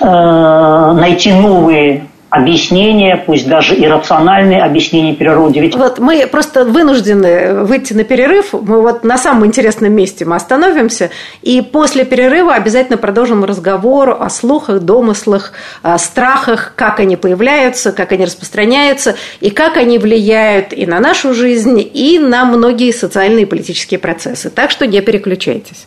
э, 0.00 0.92
найти 0.92 1.32
новые 1.32 2.06
объяснения, 2.30 3.16
пусть 3.16 3.48
даже 3.48 3.74
иррациональные 3.74 4.62
объяснения 4.62 5.12
природе. 5.12 5.60
Ведь... 5.60 5.74
Вот 5.74 5.98
мы 5.98 6.24
просто 6.28 6.64
вынуждены 6.64 7.64
выйти 7.64 7.94
на 7.94 8.04
перерыв. 8.04 8.52
Мы 8.52 8.80
вот 8.80 9.02
на 9.02 9.18
самом 9.18 9.44
интересном 9.44 9.92
месте 9.92 10.24
мы 10.24 10.36
остановимся. 10.36 11.10
И 11.42 11.62
после 11.62 12.04
перерыва 12.04 12.54
обязательно 12.54 12.96
продолжим 12.96 13.44
разговор 13.44 14.16
о 14.20 14.30
слухах, 14.30 14.78
домыслах, 14.78 15.52
о 15.82 15.98
страхах, 15.98 16.74
как 16.76 17.00
они 17.00 17.16
появляются, 17.16 17.90
как 17.90 18.12
они 18.12 18.24
распространяются, 18.24 19.16
и 19.40 19.50
как 19.50 19.76
они 19.78 19.98
влияют 19.98 20.72
и 20.72 20.86
на 20.86 21.00
нашу 21.00 21.34
жизнь, 21.34 21.82
и 21.92 22.20
на 22.20 22.44
многие 22.44 22.92
социальные 22.92 23.42
и 23.42 23.46
политические 23.46 23.98
процессы. 23.98 24.48
Так 24.48 24.70
что 24.70 24.86
не 24.86 25.00
переключайтесь. 25.00 25.86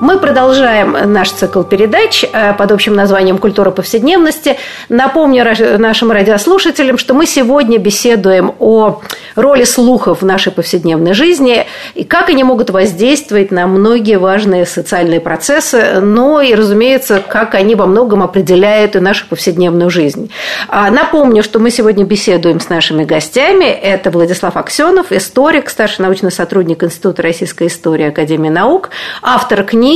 Мы 0.00 0.20
продолжаем 0.20 1.12
наш 1.12 1.32
цикл 1.32 1.62
передач 1.62 2.24
э, 2.24 2.52
под 2.54 2.70
общим 2.70 2.94
названием 2.94 3.36
«Культура 3.38 3.72
повседневности». 3.72 4.56
Напомню 4.88 5.44
нашим 5.78 6.12
радиослушателям, 6.12 6.98
что 6.98 7.14
мы 7.14 7.26
сегодня 7.26 7.78
беседуем 7.78 8.54
о 8.60 9.00
роли 9.34 9.64
слухов 9.64 10.22
в 10.22 10.24
нашей 10.24 10.52
повседневной 10.52 11.14
жизни 11.14 11.66
и 11.94 12.04
как 12.04 12.28
они 12.28 12.44
могут 12.44 12.70
воздействовать 12.70 13.50
на 13.50 13.66
многие 13.66 14.18
важные 14.18 14.66
социальные 14.66 15.18
процессы, 15.18 16.00
но 16.00 16.40
и, 16.40 16.54
разумеется, 16.54 17.20
как 17.26 17.56
они 17.56 17.74
во 17.74 17.86
многом 17.86 18.22
определяют 18.22 18.94
и 18.94 19.00
нашу 19.00 19.26
повседневную 19.26 19.90
жизнь. 19.90 20.30
А, 20.68 20.92
напомню, 20.92 21.42
что 21.42 21.58
мы 21.58 21.72
сегодня 21.72 22.04
беседуем 22.04 22.60
с 22.60 22.68
нашими 22.68 23.04
гостями. 23.04 23.64
Это 23.64 24.12
Владислав 24.12 24.56
Аксенов, 24.56 25.10
историк, 25.10 25.70
старший 25.70 26.04
научный 26.04 26.30
сотрудник 26.30 26.84
Института 26.84 27.22
российской 27.22 27.66
истории 27.66 28.08
Академии 28.08 28.48
наук, 28.48 28.90
автор 29.22 29.64
книги 29.64 29.87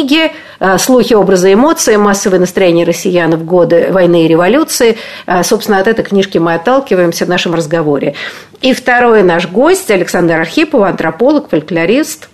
э, 0.61 0.79
«Слухи, 0.79 1.15
образы, 1.15 1.53
эмоции. 1.53 1.97
Массовое 1.97 2.39
настроение 2.39 2.87
россиян 2.87 3.31
в 3.33 3.45
годы 3.45 3.89
войны 3.91 4.25
и 4.25 4.29
революции». 4.29 4.97
Э, 5.27 5.43
собственно, 5.43 5.79
от 5.79 5.87
этой 5.87 6.05
книжки 6.05 6.39
мы 6.39 6.55
отталкиваемся 6.55 7.27
в 7.27 7.29
нашем 7.29 7.55
разговоре. 7.55 8.15
И 8.61 8.75
второй 8.75 9.23
наш 9.23 9.49
гость 9.49 9.91
Александр 9.91 10.35
Архипов, 10.41 10.83
антрополог, 10.83 11.51
фольклорист, 11.51 12.29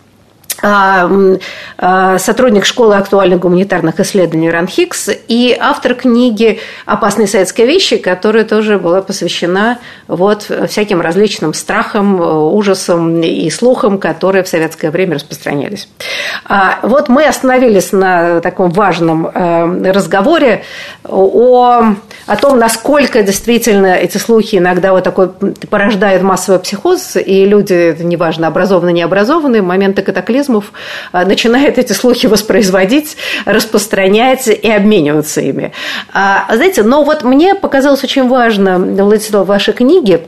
сотрудник 2.18 2.64
школы 2.64 2.96
актуальных 2.96 3.40
гуманитарных 3.40 4.00
исследований 4.00 4.50
РАНХИКС 4.50 5.10
и 5.28 5.56
автор 5.58 5.94
книги 5.94 6.60
«Опасные 6.84 7.28
советские 7.28 7.66
вещи», 7.66 7.96
которая 7.96 8.44
тоже 8.44 8.78
была 8.78 9.02
посвящена 9.02 9.78
вот 10.08 10.50
всяким 10.68 11.00
различным 11.00 11.54
страхам, 11.54 12.20
ужасам 12.20 13.20
и 13.20 13.48
слухам, 13.50 13.98
которые 13.98 14.42
в 14.42 14.48
советское 14.48 14.90
время 14.90 15.14
распространялись. 15.14 15.88
А, 16.44 16.80
вот 16.82 17.08
мы 17.08 17.26
остановились 17.26 17.92
на 17.92 18.40
таком 18.40 18.70
важном 18.70 19.28
разговоре 19.28 20.64
о, 21.04 21.94
о 22.26 22.36
том, 22.36 22.58
насколько 22.58 23.22
действительно 23.22 23.94
эти 23.94 24.18
слухи 24.18 24.56
иногда 24.56 24.92
вот 24.92 25.04
такой 25.04 25.28
порождают 25.70 26.22
массовый 26.22 26.60
психоз, 26.60 27.16
и 27.16 27.44
люди, 27.44 27.96
неважно, 28.00 28.48
образованные, 28.48 28.94
не 28.94 29.02
образованные, 29.02 29.62
в 29.62 29.66
моменты 29.66 30.02
катаклизма 30.02 30.47
организмов 30.48 30.72
а, 31.12 31.24
начинает 31.24 31.78
эти 31.78 31.92
слухи 31.92 32.26
воспроизводить, 32.26 33.16
распространять 33.44 34.48
и 34.48 34.70
обмениваться 34.70 35.40
ими. 35.40 35.72
А, 36.12 36.46
знаете, 36.54 36.82
но 36.82 37.04
вот 37.04 37.22
мне 37.22 37.54
показалось 37.54 38.04
очень 38.04 38.28
важно, 38.28 38.78
Владислав, 38.78 39.44
в 39.44 39.48
вашей 39.48 39.74
книге 39.74 40.22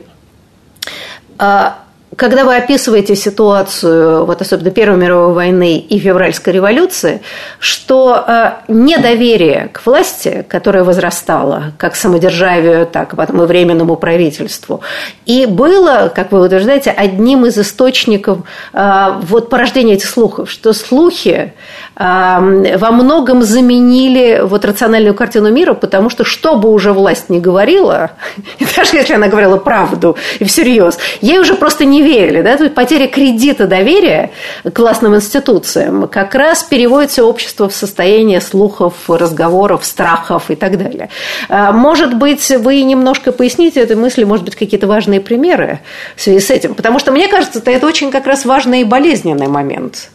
а, 1.37 1.79
когда 2.17 2.43
вы 2.43 2.57
описываете 2.57 3.15
ситуацию, 3.15 4.25
вот 4.25 4.41
особенно 4.41 4.69
Первой 4.69 4.97
мировой 4.97 5.33
войны 5.33 5.77
и 5.77 5.97
февральской 5.97 6.53
революции, 6.53 7.21
что 7.59 8.25
э, 8.27 8.51
недоверие 8.67 9.69
к 9.71 9.85
власти, 9.85 10.45
которое 10.47 10.83
возрастало, 10.83 11.71
как 11.77 11.95
самодержавию, 11.95 12.85
так 12.85 13.15
потом 13.15 13.43
и 13.43 13.45
временному 13.45 13.95
правительству, 13.95 14.81
и 15.25 15.45
было, 15.45 16.11
как 16.13 16.33
вы 16.33 16.41
утверждаете, 16.45 16.91
одним 16.91 17.45
из 17.45 17.57
источников 17.57 18.39
э, 18.73 19.13
вот 19.21 19.49
порождения 19.49 19.93
этих 19.93 20.09
слухов, 20.09 20.51
что 20.51 20.73
слухи 20.73 21.53
во 21.95 22.91
многом 22.91 23.43
заменили 23.43 24.41
вот 24.43 24.63
рациональную 24.63 25.13
картину 25.13 25.51
мира, 25.51 25.73
потому 25.73 26.09
что 26.09 26.23
что 26.23 26.55
бы 26.55 26.71
уже 26.71 26.93
власть 26.93 27.29
не 27.29 27.39
говорила, 27.39 28.11
даже 28.75 28.95
если 28.95 29.15
она 29.15 29.27
говорила 29.27 29.57
правду 29.57 30.15
и 30.39 30.45
всерьез, 30.45 30.97
ей 31.19 31.39
уже 31.39 31.53
просто 31.55 31.83
не 31.83 32.01
верили. 32.01 32.41
Да? 32.41 32.55
То 32.55 32.63
есть 32.63 32.75
потеря 32.75 33.07
кредита 33.07 33.67
доверия 33.67 34.31
к 34.63 34.71
классным 34.71 35.15
институциям 35.15 36.07
как 36.07 36.33
раз 36.33 36.63
переводит 36.63 37.11
все 37.11 37.27
общество 37.27 37.67
в 37.67 37.75
состояние 37.75 38.39
слухов, 38.39 38.93
разговоров, 39.07 39.85
страхов 39.85 40.49
и 40.49 40.55
так 40.55 40.77
далее. 40.77 41.09
А, 41.49 41.73
может 41.73 42.15
быть, 42.15 42.49
вы 42.49 42.81
немножко 42.83 43.33
поясните 43.33 43.81
этой 43.81 43.97
мысли, 43.97 44.23
может 44.23 44.45
быть, 44.45 44.55
какие-то 44.55 44.87
важные 44.87 45.19
примеры 45.19 45.79
в 46.15 46.21
связи 46.21 46.39
с 46.39 46.49
этим? 46.49 46.73
Потому 46.73 46.99
что, 46.99 47.11
мне 47.11 47.27
кажется, 47.27 47.61
это 47.63 47.85
очень 47.85 48.11
как 48.11 48.27
раз 48.27 48.45
важный 48.45 48.81
и 48.81 48.83
болезненный 48.85 49.47
момент 49.47 50.09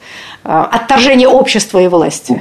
а, 0.48 0.64
отторжения 0.64 1.26
общества 1.26 1.80
и 1.80 1.88
власти. 1.88 2.40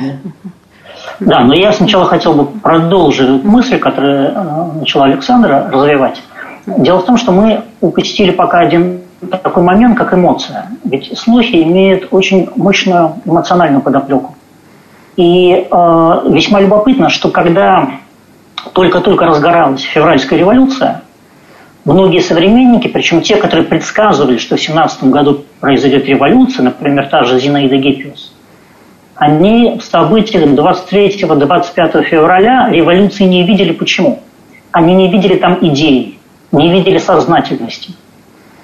Да, 1.19 1.39
но 1.39 1.55
я 1.55 1.73
сначала 1.73 2.05
хотел 2.05 2.33
бы 2.33 2.45
продолжить 2.45 3.43
мысль, 3.43 3.79
которую 3.79 4.31
э, 4.31 4.79
начала 4.79 5.05
Александра 5.05 5.69
развивать. 5.71 6.21
Дело 6.67 6.99
в 6.99 7.05
том, 7.05 7.17
что 7.17 7.31
мы 7.31 7.63
упустили 7.81 8.31
пока 8.31 8.59
один 8.59 9.01
такой 9.41 9.63
момент, 9.63 9.97
как 9.97 10.13
эмоция. 10.13 10.67
Ведь 10.83 11.17
слухи 11.17 11.63
имеют 11.63 12.09
очень 12.11 12.49
мощную 12.55 13.13
эмоциональную 13.25 13.81
подоплеку. 13.81 14.35
И 15.15 15.67
э, 15.69 16.21
весьма 16.29 16.59
любопытно, 16.59 17.09
что 17.09 17.29
когда 17.29 17.89
только-только 18.73 19.25
разгоралась 19.25 19.81
февральская 19.81 20.37
революция, 20.37 21.01
многие 21.86 22.19
современники, 22.19 22.88
причем 22.88 23.21
те, 23.21 23.38
которые 23.38 23.65
предсказывали, 23.65 24.38
что 24.38 24.58
в 24.58 24.62
17 24.62 25.06
году 25.06 25.45
произойдет 25.60 26.06
революция, 26.06 26.63
например, 26.63 27.08
та 27.08 27.24
же 27.24 27.39
Зинаида 27.39 27.78
Гиппиус, 27.78 28.34
они 29.15 29.78
в 29.80 29.84
событиях 29.84 30.43
23-25 30.43 32.04
февраля 32.04 32.69
революции 32.69 33.24
не 33.24 33.43
видели. 33.43 33.71
Почему? 33.71 34.19
Они 34.71 34.93
не 34.93 35.10
видели 35.10 35.38
там 35.38 35.58
идеи, 35.62 36.19
не 36.52 36.69
видели 36.69 36.98
сознательности– 36.98 37.91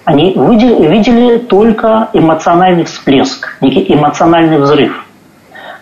они 0.04 0.34
видели, 0.34 1.38
только 1.38 2.10
эмоциональный 2.14 2.86
всплеск, 2.86 3.56
некий 3.62 3.94
эмоциональный 3.94 4.58
взрыв. 4.58 5.06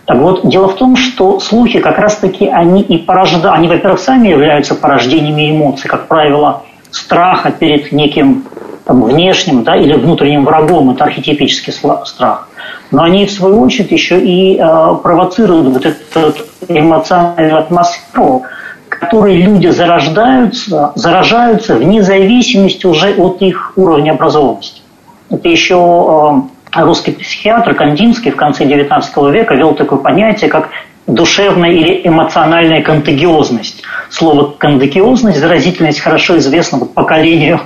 Так 0.06 0.18
вот, 0.18 0.48
дело 0.48 0.68
в 0.68 0.76
том, 0.76 0.96
что 0.96 1.40
слухи 1.40 1.80
как 1.80 1.98
раз-таки 2.00 2.48
они 2.48 2.82
и 2.82 2.98
порождают, 2.98 3.58
они, 3.58 3.68
во-первых, 3.68 4.00
сами 4.00 4.28
являются 4.28 4.76
порождениями 4.76 5.52
эмоций, 5.52 5.90
как 5.90 6.08
правило, 6.08 6.64
страха 6.92 7.52
перед 7.52 7.92
неким 7.92 8.46
там, 8.86 9.04
внешним 9.04 9.64
да, 9.64 9.76
или 9.76 9.94
внутренним 9.94 10.46
врагом, 10.46 10.92
это 10.92 11.04
архетипический 11.04 11.72
страх. 11.72 12.48
Но 12.92 13.04
они, 13.04 13.26
в 13.26 13.32
свою 13.32 13.62
очередь, 13.62 13.92
еще 13.92 14.20
и 14.20 14.58
э, 14.58 14.96
провоцируют 15.04 15.68
вот 15.68 15.86
эту 15.86 16.34
эмоциональную 16.68 17.60
атмосферу, 17.60 18.44
которой 18.90 19.38
люди 19.38 19.68
зарождаются, 19.68 20.92
заражаются 20.96 21.76
вне 21.76 22.02
зависимости 22.02 22.88
уже 22.88 23.14
от 23.14 23.42
их 23.42 23.74
уровня 23.76 24.12
образованности. 24.12 24.82
Это 25.30 25.48
еще 25.48 26.48
э, 26.76 26.82
русский 26.82 27.12
психиатр 27.12 27.76
Кандинский 27.76 28.32
в 28.32 28.36
конце 28.36 28.66
XIX 28.66 29.32
века 29.32 29.54
вел 29.54 29.76
такое 29.76 30.00
понятие, 30.00 30.50
как 30.50 30.70
душевная 31.14 31.72
или 31.72 32.02
эмоциональная 32.04 32.82
контагиозность. 32.82 33.84
Слово 34.10 34.54
контагиозность, 34.58 35.40
заразительность 35.40 36.00
хорошо 36.00 36.38
известно 36.38 36.78
вот 36.78 36.94
поколению 36.94 37.62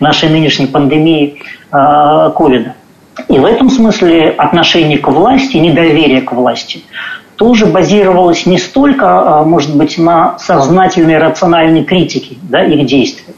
нашей 0.00 0.28
нынешней 0.28 0.66
пандемии 0.66 1.42
э, 1.72 2.30
ковида. 2.36 2.74
И 3.28 3.38
в 3.38 3.44
этом 3.44 3.70
смысле 3.70 4.30
отношение 4.30 4.98
к 4.98 5.08
власти, 5.08 5.56
недоверие 5.56 6.20
к 6.20 6.32
власти 6.32 6.82
тоже 7.36 7.66
базировалась 7.66 8.46
не 8.46 8.58
столько, 8.58 9.06
а, 9.40 9.44
может 9.44 9.76
быть, 9.76 9.98
на 9.98 10.38
сознательной 10.38 11.18
рациональной 11.18 11.84
критике 11.84 12.36
да, 12.42 12.64
их 12.64 12.86
действий, 12.86 13.34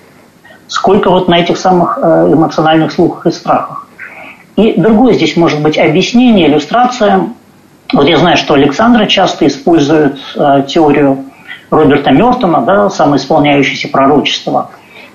сколько 0.68 1.10
вот 1.10 1.28
на 1.28 1.38
этих 1.38 1.58
самых 1.58 1.98
э, 2.00 2.32
эмоциональных 2.32 2.92
слухах 2.92 3.26
и 3.26 3.32
страхах. 3.32 3.88
И 4.56 4.74
другое 4.76 5.14
здесь 5.14 5.36
может 5.36 5.62
быть 5.62 5.78
объяснение, 5.78 6.48
иллюстрация. 6.48 7.28
Вот 7.92 8.08
я 8.08 8.18
знаю, 8.18 8.36
что 8.36 8.54
Александра 8.54 9.06
часто 9.06 9.46
использует 9.46 10.18
э, 10.36 10.64
теорию 10.68 11.24
Роберта 11.70 12.10
Мертона, 12.10 12.60
да, 12.62 12.90
самоисполняющееся 12.90 13.88
пророчество. 13.88 14.70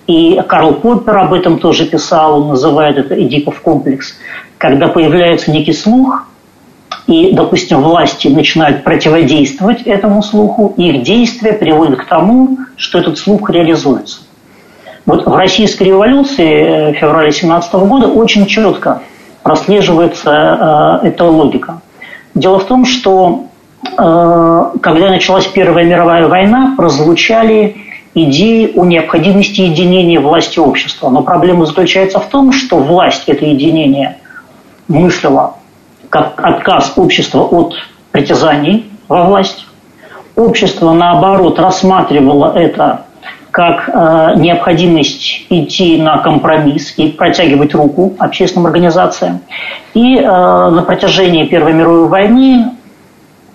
И 0.07 0.41
Карл 0.47 0.73
Поппер 0.73 1.17
об 1.17 1.33
этом 1.33 1.59
тоже 1.59 1.85
писал, 1.85 2.41
он 2.41 2.49
называет 2.49 2.97
это 2.97 3.21
Эдипов 3.21 3.61
комплекс. 3.61 4.15
Когда 4.57 4.87
появляется 4.87 5.51
некий 5.51 5.73
слух– 5.73 6.27
и, 7.07 7.33
допустим, 7.33 7.81
власти 7.81 8.29
начинают 8.29 8.83
противодействовать 8.83 9.81
этому 9.81 10.23
слуху, 10.23 10.73
их 10.77 11.03
действия 11.03 11.53
приводят 11.53 11.99
к 11.99 12.05
тому, 12.05 12.57
что 12.77 12.99
этот 12.99 13.17
слух 13.17 13.49
реализуется. 13.49 14.21
Вот 15.05 15.25
в 15.25 15.35
российской 15.35 15.83
революции 15.83 16.91
э, 16.91 16.93
февраля 16.93 17.29
17 17.29 17.73
года 17.73 18.07
очень 18.07 18.45
четко 18.45 19.01
прослеживается 19.41 21.01
э, 21.03 21.07
эта 21.07 21.25
логика. 21.25 21.81
Дело 22.35 22.59
в 22.59 22.65
том, 22.65 22.85
что 22.85 23.45
э, 23.83 24.65
когда 24.81 25.09
началась 25.09 25.45
Первая 25.47 25.85
мировая 25.85 26.27
война, 26.27 26.73
прозвучали 26.75 27.77
идеи 28.15 28.71
о 28.75 28.85
необходимости 28.85 29.61
единения 29.61 30.19
власти 30.19 30.59
общества. 30.59 31.09
Но 31.09 31.21
проблема 31.23 31.65
заключается 31.65 32.19
в 32.19 32.25
том, 32.25 32.51
что 32.51 32.77
власть 32.77 33.23
это 33.27 33.45
единение 33.45 34.17
мыслила 34.87 35.55
как 36.09 36.39
отказ 36.43 36.93
общества 36.95 37.41
от 37.41 37.75
притязаний 38.11 38.91
во 39.07 39.23
власть. 39.23 39.65
Общество, 40.35 40.93
наоборот, 40.93 41.59
рассматривало 41.59 42.55
это 42.55 43.05
как 43.53 43.87
э, 43.87 44.33
необходимость 44.37 45.45
идти 45.47 46.01
на 46.01 46.17
компромисс 46.17 46.95
и 46.97 47.09
протягивать 47.09 47.75
руку 47.75 48.15
общественным 48.17 48.65
организациям. 48.65 49.41
И 49.93 50.17
э, 50.17 50.23
на 50.23 50.81
протяжении 50.81 51.45
Первой 51.45 51.73
мировой 51.73 52.07
войны 52.07 52.71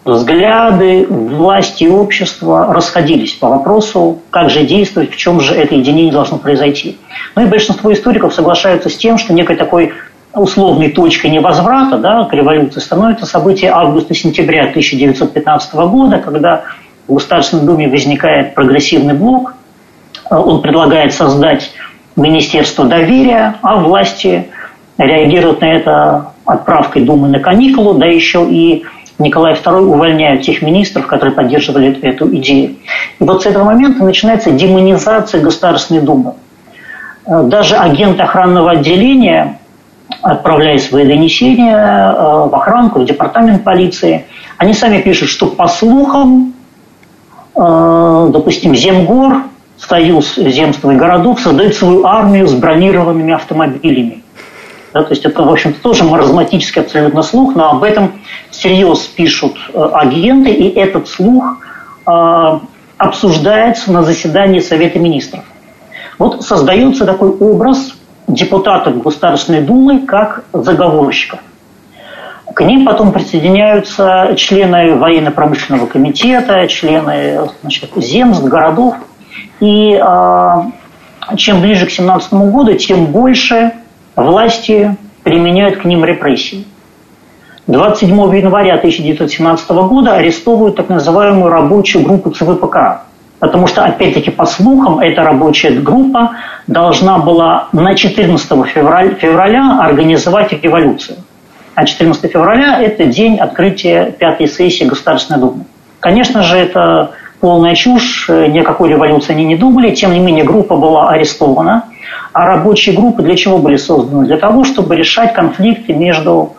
взгляды 0.05 1.05
власти 1.05 1.83
и 1.83 1.89
общества 1.89 2.73
расходились 2.73 3.33
по 3.33 3.49
вопросу, 3.49 4.21
как 4.31 4.51
же 4.51 4.65
действовать, 4.65 5.11
в 5.11 5.17
чем 5.17 5.41
же 5.41 5.53
это 5.53 5.75
единение 5.75 6.13
должно 6.13 6.39
произойти. 6.39 6.97
Ну 7.35 7.43
и 7.43 7.47
большинство 7.47 7.93
историков 7.93 8.33
соглашаются 8.33 8.91
с 8.91 8.97
тем, 8.97 9.19
что 9.19 9.35
некой 9.35 9.57
такой 9.57 9.95
условной 10.33 10.93
точкой 10.93 11.31
невозврата 11.31 11.99
да, 11.99 12.25
к 12.25 12.33
революции 12.33 12.79
становится 12.79 13.27
событие 13.27 13.73
августа-сентября 13.73 14.69
1915 14.69 15.75
года, 15.75 16.19
когда 16.19 16.63
в 17.09 17.15
Государственной 17.15 17.65
Думе 17.65 17.89
возникает 17.89 18.55
прогрессивный 18.55 19.15
блок, 19.15 19.55
он 20.31 20.62
предлагает 20.62 21.12
создать 21.12 21.73
Министерство 22.17 22.85
доверия, 22.85 23.57
а 23.62 23.77
власти 23.77 24.49
реагируют 24.99 25.61
на 25.61 25.67
это 25.67 26.33
отправкой 26.45 27.03
Думы 27.03 27.29
на 27.29 27.38
каникулу, 27.38 27.95
да 27.95 28.07
еще 28.07 28.47
и 28.49 28.85
Николай 29.19 29.55
II 29.55 29.81
увольняет 29.81 30.43
тех 30.43 30.62
министров, 30.62 31.07
которые 31.07 31.35
поддерживали 31.35 31.99
эту 32.03 32.35
идею. 32.37 32.77
И 33.19 33.25
вот 33.25 33.43
с 33.43 33.47
этого 33.47 33.64
момента 33.64 34.05
начинается 34.05 34.51
демонизация 34.51 35.41
Государственной 35.41 36.01
Думы. 36.01 36.35
Э, 37.27 37.43
даже 37.45 37.77
агент 37.77 38.21
охранного 38.21 38.73
отделения, 38.73 39.59
отправляя 40.23 40.79
свои 40.79 41.05
донесения 41.05 41.77
э, 41.77 42.49
в 42.49 42.55
охранку, 42.55 43.01
в 43.01 43.05
департамент 43.05 43.64
полиции, 43.64 44.27
они 44.57 44.73
сами 44.73 45.01
пишут, 45.01 45.29
что 45.29 45.47
по 45.47 45.69
слухам, 45.69 46.53
допустим, 47.55 48.75
Земгор, 48.75 49.43
союз 49.79 50.37
земства 50.37 50.91
и 50.91 50.97
городов, 50.97 51.41
создает 51.41 51.75
свою 51.75 52.05
армию 52.05 52.47
с 52.47 52.55
бронированными 52.55 53.33
автомобилями. 53.33 54.23
Да, 54.93 55.03
то 55.03 55.11
есть 55.11 55.25
это, 55.25 55.43
в 55.43 55.51
общем-то, 55.51 55.81
тоже 55.81 56.05
маразматический 56.05 56.83
абсолютно 56.83 57.23
слух, 57.23 57.55
но 57.55 57.71
об 57.71 57.85
этом 57.85 58.21
всерьез 58.51 59.01
пишут 59.01 59.57
э, 59.73 59.91
агенты, 59.93 60.51
и 60.51 60.69
этот 60.71 61.09
слух 61.09 61.59
э, 62.07 62.59
обсуждается 62.97 63.93
на 63.93 64.03
заседании 64.03 64.61
Совета 64.61 64.99
Министров. 64.99 65.45
Вот 66.19 66.43
создается 66.43 67.05
такой 67.05 67.31
образ 67.31 67.95
депутатов 68.27 69.03
Государственной 69.03 69.61
Думы 69.61 70.01
как 70.07 70.45
заговорщиков. 70.53 71.41
К 72.55 72.62
ним 72.62 72.85
потом 72.87 73.12
присоединяются 73.12 74.35
члены 74.37 74.97
военно-промышленного 74.97 75.87
комитета, 75.87 76.67
члены 76.67 77.49
значит, 77.61 77.91
земств, 77.97 78.45
городов. 78.45 78.97
И 79.61 80.01
э, 80.01 81.37
чем 81.37 81.61
ближе 81.61 81.87
к 81.87 81.90
17 81.90 82.33
году, 82.33 82.74
тем 82.74 83.07
больше 83.07 83.72
власти 84.16 84.96
применяют 85.22 85.79
к 85.79 85.85
ним 85.85 86.05
репрессии. 86.05 86.64
27 87.66 88.11
января 88.37 88.77
1917 88.77 89.70
года 89.70 90.14
арестовывают 90.14 90.77
так 90.77 90.88
называемую 90.88 91.51
рабочую 91.51 92.03
группу 92.03 92.31
ЦВПК. 92.31 93.03
Потому 93.38 93.66
что, 93.66 93.85
опять-таки, 93.85 94.31
по 94.31 94.46
слухам, 94.46 94.98
эта 95.01 95.22
рабочая 95.22 95.70
группа 95.70 96.33
должна 96.66 97.18
была 97.18 97.68
на 97.72 97.94
14 97.94 98.48
февраля, 98.66 99.14
февраля 99.14 99.79
организовать 99.81 100.53
революцию. 100.53 101.18
А 101.74 101.85
14 101.85 102.33
февраля– 102.33 102.81
это 102.83 103.05
день 103.05 103.38
открытия 103.38 104.12
пятой 104.18 104.48
сессии 104.48 104.85
Государственной 104.85 105.38
Думы. 105.38 105.64
Конечно 106.01 106.42
же, 106.42 106.57
это 106.57 107.12
полная 107.40 107.74
чушь, 107.74 108.29
никакой 108.29 108.90
революции 108.90 109.33
они 109.33 109.44
не 109.44 109.57
думали. 109.57 109.94
Тем 109.94 110.12
не 110.12 110.20
менее, 110.20 110.44
группа 110.44 110.77
была 110.77 111.11
арестована. 111.11 111.85
А 112.33 112.46
рабочие 112.46 112.94
группы 112.94 113.22
для 113.22 113.37
чего 113.37 113.59
были 113.59 113.77
созданы? 113.77 114.27
Для 114.27 114.37
того, 114.37 114.64
чтобы 114.64 114.96
решать 114.96 115.33
конфликты 115.33 115.92
между 115.92 116.53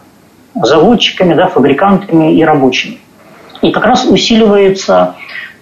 заводчиками, 0.56 1.34
да, 1.34 1.48
фабрикантами 1.48 2.34
и 2.34 2.44
рабочими. 2.44 2.98
И 3.62 3.72
как 3.72 3.86
раз 3.86 4.06
усиливается 4.06 5.16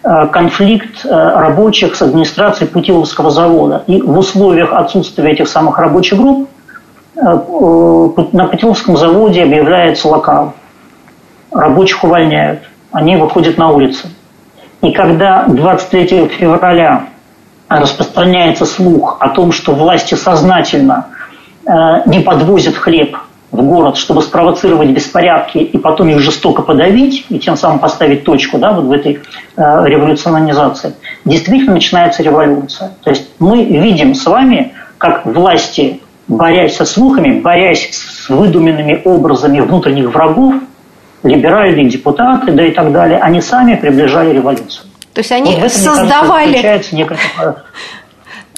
э, 0.04 0.28
конфликт 0.28 1.06
э, 1.06 1.10
рабочих 1.10 1.96
с 1.96 2.02
администрацией 2.02 2.70
Путиловского 2.70 3.32
завода. 3.32 3.84
И 3.88 4.02
в 4.02 4.18
условиях 4.18 4.74
отсутствия 4.74 5.32
этих 5.32 5.48
самых 5.48 5.78
рабочих 5.80 6.18
групп 6.18 6.50
э, 7.16 7.22
на 7.22 8.46
Путиловском 8.46 8.98
заводе 8.98 9.44
объявляется 9.44 10.08
локал. 10.08 10.54
Рабочих 11.52 12.04
увольняют. 12.04 12.62
Они 12.92 13.16
выходят 13.16 13.58
на 13.58 13.72
улицы. 13.72 14.10
И 14.82 14.92
когда 14.92 15.46
23 15.48 16.28
февраля 16.28 17.08
распространяется 17.68 18.66
слух 18.66 19.18
о 19.20 19.30
том, 19.30 19.52
что 19.52 19.74
власти 19.74 20.16
сознательно 20.16 21.08
не 22.06 22.22
подвозят 22.22 22.76
хлеб 22.76 23.18
в 23.52 23.62
город, 23.62 23.98
чтобы 23.98 24.22
спровоцировать 24.22 24.90
беспорядки 24.90 25.58
и 25.58 25.78
потом 25.78 26.10
их 26.10 26.20
жестоко 26.20 26.62
подавить 26.62 27.26
и 27.30 27.40
тем 27.40 27.56
самым 27.56 27.80
поставить 27.80 28.24
точку 28.24 28.58
да, 28.58 28.72
вот 28.72 28.86
в 28.86 28.92
этой 28.92 29.20
э, 29.56 29.86
революционизации, 29.86 30.94
действительно 31.24 31.74
начинается 31.74 32.24
революция. 32.24 32.92
То 33.04 33.10
есть 33.10 33.30
мы 33.40 33.64
видим 33.64 34.16
с 34.16 34.26
вами, 34.26 34.74
как 34.98 35.26
власти, 35.26 36.02
борясь 36.28 36.76
со 36.76 36.86
слухами, 36.86 37.40
борясь 37.40 37.90
с 37.92 38.30
выдуманными 38.30 39.02
образами 39.06 39.62
внутренних 39.62 40.14
врагов, 40.14 40.56
либеральные 41.24 41.90
депутаты, 41.90 42.52
да 42.52 42.66
и 42.66 42.72
так 42.72 42.92
далее, 42.92 43.20
они 43.20 43.42
сами 43.42 43.76
приближали 43.76 44.34
революцию. 44.34 44.88
То 45.14 45.22
есть 45.22 45.32
они 45.32 45.56
вот 45.56 45.72
создавали... 45.72 46.62
Кажется, 46.62 46.96
некая 46.96 47.18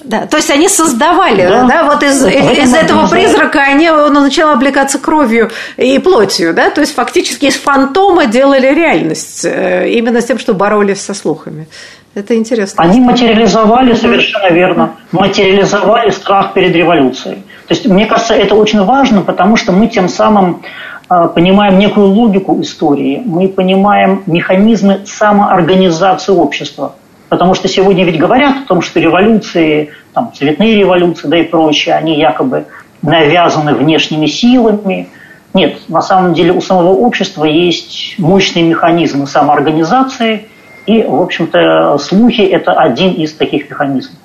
да, 0.03 0.27
то 0.27 0.37
есть 0.37 0.49
они 0.49 0.69
создавали, 0.69 1.45
да, 1.45 1.63
да 1.65 1.83
вот 1.83 2.03
из, 2.03 2.25
из 2.25 2.73
этого 2.73 3.07
призрака 3.07 3.59
они 3.59 3.89
он 3.89 4.13
начал 4.13 4.49
облекаться 4.49 4.97
кровью 4.97 5.51
и 5.75 5.99
плотью, 5.99 6.53
да, 6.53 6.69
то 6.69 6.79
есть 6.81 6.95
фактически 6.95 7.45
из 7.47 7.57
фантома 7.57 8.25
делали 8.25 8.73
реальность, 8.73 9.43
э, 9.43 9.89
именно 9.89 10.21
с 10.21 10.25
тем, 10.25 10.39
что 10.39 10.53
боролись 10.53 11.01
со 11.01 11.13
слухами. 11.13 11.67
Это 12.15 12.35
интересно. 12.35 12.81
Они 12.81 12.99
материализовали, 13.01 13.93
совершенно 13.93 14.51
верно, 14.53 14.93
материализовали 15.11 16.09
страх 16.11 16.53
перед 16.53 16.73
революцией. 16.75 17.43
То 17.67 17.73
есть, 17.73 17.85
мне 17.85 18.05
кажется, 18.05 18.33
это 18.33 18.55
очень 18.55 18.83
важно, 18.83 19.21
потому 19.21 19.57
что 19.57 19.71
мы 19.73 19.87
тем 19.87 20.09
самым 20.09 20.63
э, 20.63 20.98
понимаем 21.09 21.79
некую 21.79 22.07
логику 22.07 22.61
истории, 22.61 23.21
мы 23.25 23.47
понимаем 23.47 24.23
механизмы 24.27 25.01
самоорганизации 25.05 26.31
общества. 26.31 26.95
Потому 27.29 27.53
что 27.53 27.67
сегодня 27.67 28.05
ведь 28.05 28.19
говорят 28.19 28.63
о 28.63 28.67
том, 28.67 28.81
что 28.81 28.99
революции, 28.99 29.91
там, 30.13 30.31
цветные 30.33 30.75
революции, 30.75 31.27
да 31.27 31.37
и 31.37 31.43
прочее, 31.43 31.95
они 31.95 32.17
якобы 32.17 32.65
навязаны 33.01 33.75
внешними 33.75 34.25
силами. 34.25 35.09
Нет, 35.53 35.79
на 35.87 36.01
самом 36.01 36.33
деле 36.33 36.53
у 36.53 36.61
самого 36.61 36.89
общества 36.89 37.45
есть 37.45 38.15
мощные 38.17 38.65
механизмы 38.65 39.25
самоорганизации, 39.25 40.47
и, 40.85 41.03
в 41.03 41.21
общем-то, 41.21 41.97
слухи– 41.99 42.41
это 42.41 42.73
один 42.73 43.13
из 43.13 43.33
таких 43.33 43.69
механизмов. 43.69 44.17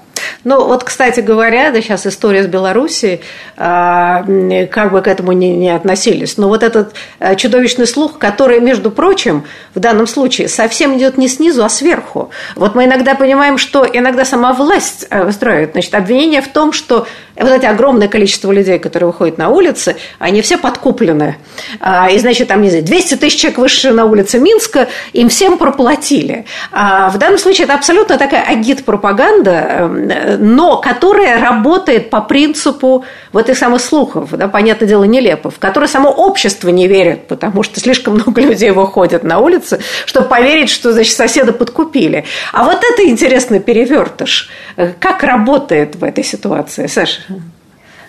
Ну, 0.44 0.66
вот, 0.66 0.84
кстати 0.84 1.20
говоря, 1.20 1.70
да, 1.70 1.80
сейчас 1.80 2.06
история 2.06 2.42
с 2.42 2.46
Белоруссией, 2.46 3.20
а, 3.56 4.24
как 4.70 4.92
бы 4.92 5.00
к 5.00 5.08
этому 5.08 5.32
не, 5.32 5.56
не 5.56 5.70
относились, 5.70 6.36
но 6.36 6.48
вот 6.48 6.62
этот 6.62 6.94
а, 7.18 7.34
чудовищный 7.34 7.86
слух, 7.86 8.18
который, 8.18 8.60
между 8.60 8.90
прочим, 8.90 9.44
в 9.74 9.80
данном 9.80 10.06
случае 10.06 10.48
совсем 10.48 10.96
идет 10.98 11.16
не 11.16 11.28
снизу, 11.28 11.64
а 11.64 11.68
сверху. 11.70 12.30
Вот 12.56 12.74
мы 12.74 12.84
иногда 12.84 13.14
понимаем, 13.14 13.56
что 13.56 13.86
иногда 13.90 14.24
сама 14.26 14.52
власть 14.52 15.06
а, 15.10 15.26
устраивает, 15.26 15.72
значит, 15.72 15.94
обвинение 15.94 16.42
в 16.42 16.48
том, 16.48 16.72
что 16.72 17.06
вот 17.36 17.50
это 17.50 17.68
огромное 17.68 18.08
количество 18.08 18.52
людей, 18.52 18.78
которые 18.78 19.08
выходят 19.08 19.38
на 19.38 19.48
улицы, 19.48 19.96
они 20.18 20.40
все 20.42 20.56
подкуплены. 20.56 21.36
И, 22.12 22.18
значит, 22.18 22.48
там, 22.48 22.62
не 22.62 22.70
знаю, 22.70 22.84
200 22.84 23.16
тысяч 23.16 23.40
человек 23.40 23.58
вышли 23.58 23.90
на 23.90 24.04
улицы 24.04 24.38
Минска, 24.38 24.88
им 25.12 25.28
всем 25.28 25.58
проплатили. 25.58 26.46
В 26.70 27.14
данном 27.18 27.38
случае 27.38 27.64
это 27.64 27.74
абсолютно 27.74 28.18
такая 28.18 28.42
агит-пропаганда, 28.42 29.50
эм, 29.50 30.54
но 30.54 30.76
которая 30.78 31.40
работает 31.40 32.10
по 32.10 32.20
принципу 32.20 33.04
вот 33.32 33.48
этих 33.48 33.58
самых 33.58 33.80
слухов, 33.80 34.30
да, 34.30 34.48
понятное 34.48 34.88
дело, 34.88 35.04
нелепо, 35.04 35.50
в 35.50 35.58
которые 35.58 35.88
само 35.88 36.10
общество 36.10 36.68
не 36.68 36.86
верит, 36.86 37.26
потому 37.26 37.62
что 37.62 37.80
слишком 37.80 38.14
много 38.14 38.40
людей 38.40 38.70
выходят 38.70 39.24
на 39.24 39.38
улицы, 39.38 39.80
чтобы 40.06 40.28
поверить, 40.28 40.70
что, 40.70 40.92
значит, 40.92 41.16
соседа 41.16 41.52
подкупили. 41.52 42.24
А 42.52 42.64
вот 42.64 42.82
это 42.84 43.08
интересный 43.08 43.60
перевертыш. 43.60 44.50
Как 45.00 45.22
работает 45.22 45.96
в 45.96 46.04
этой 46.04 46.24
ситуации, 46.24 46.86
Саша? 46.86 47.23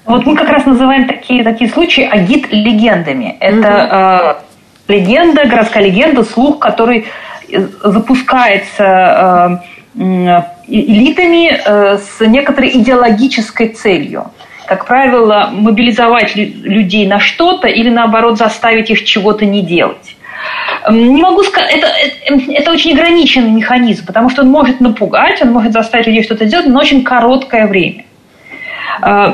Вот 0.05 0.25
мы 0.25 0.35
как 0.35 0.49
раз 0.49 0.65
называем 0.65 1.07
такие, 1.07 1.43
такие 1.43 1.69
случаи 1.69 2.03
агит-легендами. 2.03 3.37
Это 3.39 4.37
угу. 4.87 4.93
э, 4.93 4.95
легенда, 4.99 5.45
городская 5.45 5.83
легенда, 5.83 6.23
слух, 6.23 6.59
который 6.59 7.05
запускается 7.83 9.61
э, 9.95 10.41
элитами 10.67 11.51
э, 11.53 11.97
с 11.97 12.19
некоторой 12.25 12.69
идеологической 12.77 13.69
целью. 13.69 14.31
Как 14.67 14.85
правило, 14.85 15.49
мобилизовать 15.51 16.35
людей 16.35 17.07
на 17.07 17.19
что-то 17.19 17.67
или 17.67 17.89
наоборот 17.89 18.37
заставить 18.37 18.89
их 18.89 19.03
чего-то 19.03 19.45
не 19.45 19.61
делать. 19.61 20.15
Не 20.89 21.21
могу 21.21 21.43
сказать, 21.43 21.75
это, 21.75 21.87
это, 22.25 22.51
это 22.51 22.71
очень 22.71 22.93
ограниченный 22.93 23.51
механизм, 23.51 24.05
потому 24.05 24.29
что 24.29 24.41
он 24.41 24.49
может 24.49 24.81
напугать, 24.81 25.41
он 25.41 25.51
может 25.51 25.71
заставить 25.71 26.07
людей 26.07 26.23
что-то 26.23 26.45
делать, 26.45 26.67
но 26.67 26.79
очень 26.79 27.03
короткое 27.03 27.67
время. 27.67 28.04
Э, 29.01 29.33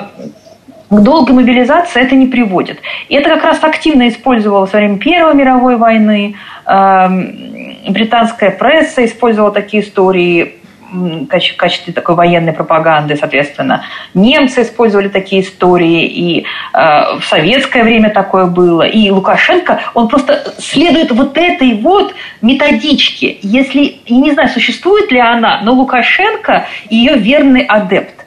к 0.91 0.99
долгой 0.99 1.35
мобилизации 1.35 2.01
это 2.01 2.15
не 2.15 2.27
приводит. 2.27 2.79
И 3.07 3.15
это 3.15 3.29
как 3.29 3.45
раз 3.45 3.63
активно 3.63 4.09
использовалось 4.09 4.73
во 4.73 4.79
время 4.79 4.97
Первой 4.97 5.33
мировой 5.35 5.77
войны. 5.77 6.35
Эм, 6.65 7.77
британская 7.87 8.51
пресса 8.51 9.05
использовала 9.05 9.53
такие 9.53 9.83
истории 9.83 10.55
в 10.91 11.55
качестве 11.55 11.93
такой 11.93 12.15
военной 12.15 12.51
пропаганды, 12.51 13.15
соответственно. 13.15 13.85
Немцы 14.13 14.63
использовали 14.63 15.07
такие 15.07 15.43
истории, 15.43 16.05
и 16.05 16.45
э, 16.73 17.17
в 17.19 17.23
советское 17.23 17.83
время 17.83 18.09
такое 18.09 18.45
было. 18.47 18.83
И 18.83 19.09
Лукашенко, 19.09 19.79
он 19.93 20.09
просто 20.09 20.53
следует 20.57 21.11
вот 21.11 21.37
этой 21.37 21.75
вот 21.75 22.13
методичке. 22.41 23.37
Если, 23.41 23.99
я 24.05 24.17
не 24.17 24.31
знаю, 24.31 24.49
существует 24.49 25.09
ли 25.11 25.19
она, 25.19 25.61
но 25.63 25.73
Лукашенко 25.73 26.65
ее 26.89 27.13
верный 27.15 27.61
адепт 27.61 28.25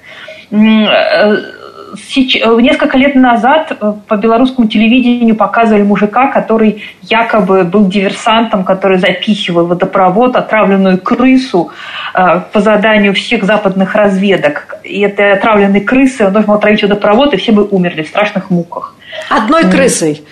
несколько 2.61 2.99
лет 2.99 3.15
назад 3.15 3.77
э, 3.81 3.93
по 4.07 4.17
белорусскому 4.17 4.69
телевидению 4.69 5.37
показывали 5.37 5.83
мужика, 5.83 6.31
который 6.31 6.83
якобы 7.03 7.65
был 7.65 7.87
диверсантом, 7.89 8.65
который 8.65 8.99
запихивал 8.99 9.67
водопровод 9.67 10.37
отравленную 10.37 10.99
крысу 10.99 11.71
э, 12.15 12.41
по 12.53 12.61
заданию 12.61 13.15
всех 13.15 13.45
западных 13.45 13.95
разведок. 13.95 14.77
И 14.85 15.01
этой 15.01 15.33
отравленной 15.33 15.81
крысы 15.81 16.27
он 16.27 16.33
должен 16.33 16.49
был 16.49 16.55
отравить 16.55 16.83
водопровод, 16.83 17.35
и 17.35 17.37
все 17.37 17.53
бы 17.53 17.67
умерли 17.71 18.03
в 18.03 18.09
страшных 18.09 18.51
муках. 18.51 18.95
Одной 19.29 19.65
крысой? 19.65 20.25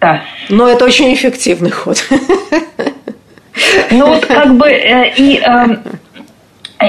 Да. 0.00 0.20
Но 0.48 0.68
это 0.68 0.84
очень 0.84 1.12
эффективный 1.14 1.70
ход. 1.70 1.98
Ну 3.90 4.06
вот 4.06 4.26
как 4.26 4.54
бы 4.54 4.70
и 4.70 5.38
эм, 5.38 5.82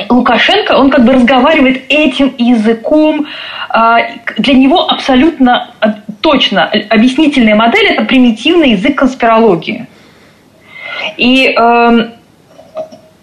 Лукашенко, 0.10 0.74
он 0.74 0.90
как 0.90 1.06
бы 1.06 1.14
разговаривает 1.14 1.84
этим 1.90 2.34
языком. 2.38 3.28
А, 3.70 4.00
для 4.38 4.54
него 4.54 4.90
абсолютно 4.90 5.72
а, 5.80 5.96
точно 6.22 6.70
объяснительная 6.90 7.56
модель– 7.56 7.86
это 7.90 8.04
примитивный 8.04 8.72
язык 8.72 8.98
конспирологии. 8.98 9.88
И 11.16 11.48
эм, 11.48 12.12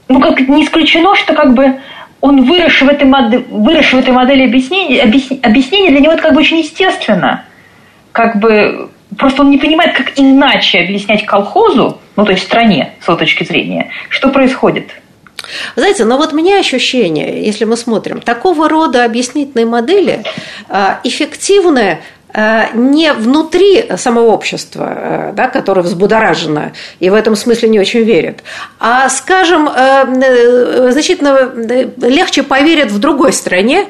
ну, 0.08 0.20
как 0.20 0.40
не 0.40 0.64
исключено, 0.64 1.14
что 1.16 1.34
как 1.34 1.54
бы 1.54 1.80
он 2.20 2.44
вырос 2.44 2.80
в 2.80 2.88
этой, 2.88 3.06
модели, 3.06 3.44
вырос 3.50 3.92
в 3.92 3.98
этой 3.98 4.12
модели 4.14 4.44
объяснения, 4.44 5.02
объяснение 5.02 5.90
для 5.90 6.00
него 6.00 6.12
это 6.12 6.22
как 6.22 6.34
бы 6.34 6.40
очень 6.40 6.58
естественно. 6.58 7.44
Как 8.12 8.36
бы 8.36 8.90
просто 9.18 9.42
он 9.42 9.50
не 9.50 9.58
понимает, 9.58 9.94
как 9.94 10.12
иначе 10.16 10.80
объяснять 10.80 11.26
колхозу, 11.26 12.00
ну 12.16 12.24
то 12.24 12.32
есть 12.32 12.44
стране, 12.44 12.92
с 13.00 13.08
его 13.08 13.18
точки 13.18 13.44
зрения, 13.44 13.90
что 14.08 14.30
происходит– 14.30 14.88
знаете, 15.76 16.05
но 16.05 16.16
вот 16.16 16.32
у 16.32 16.36
меня 16.36 16.59
ощущение, 16.59 17.44
если 17.44 17.64
мы 17.64 17.76
смотрим, 17.76 18.20
такого 18.20 18.68
рода 18.68 19.05
объяснительные 19.05 19.66
модели 19.66 20.24
а, 20.68 21.00
эффективны 21.05 22.00
не 22.74 23.12
внутри 23.12 23.87
самого 23.97 24.32
общества, 24.32 24.93
э, 24.97 25.32
да, 25.37 25.47
которое 25.47 25.82
взбудоражено 25.82 26.72
и 26.99 27.09
в 27.09 27.14
этом 27.14 27.37
смысле 27.37 27.68
не 27.68 27.78
очень 27.78 28.03
верит, 28.03 28.43
а, 28.80 29.09
скажем, 29.09 29.68
э, 29.68 30.91
значительно 30.91 31.53
легче 32.03 32.43
поверят 32.43 32.91
в 32.91 32.99
другой 32.99 33.32
стране, 33.32 33.87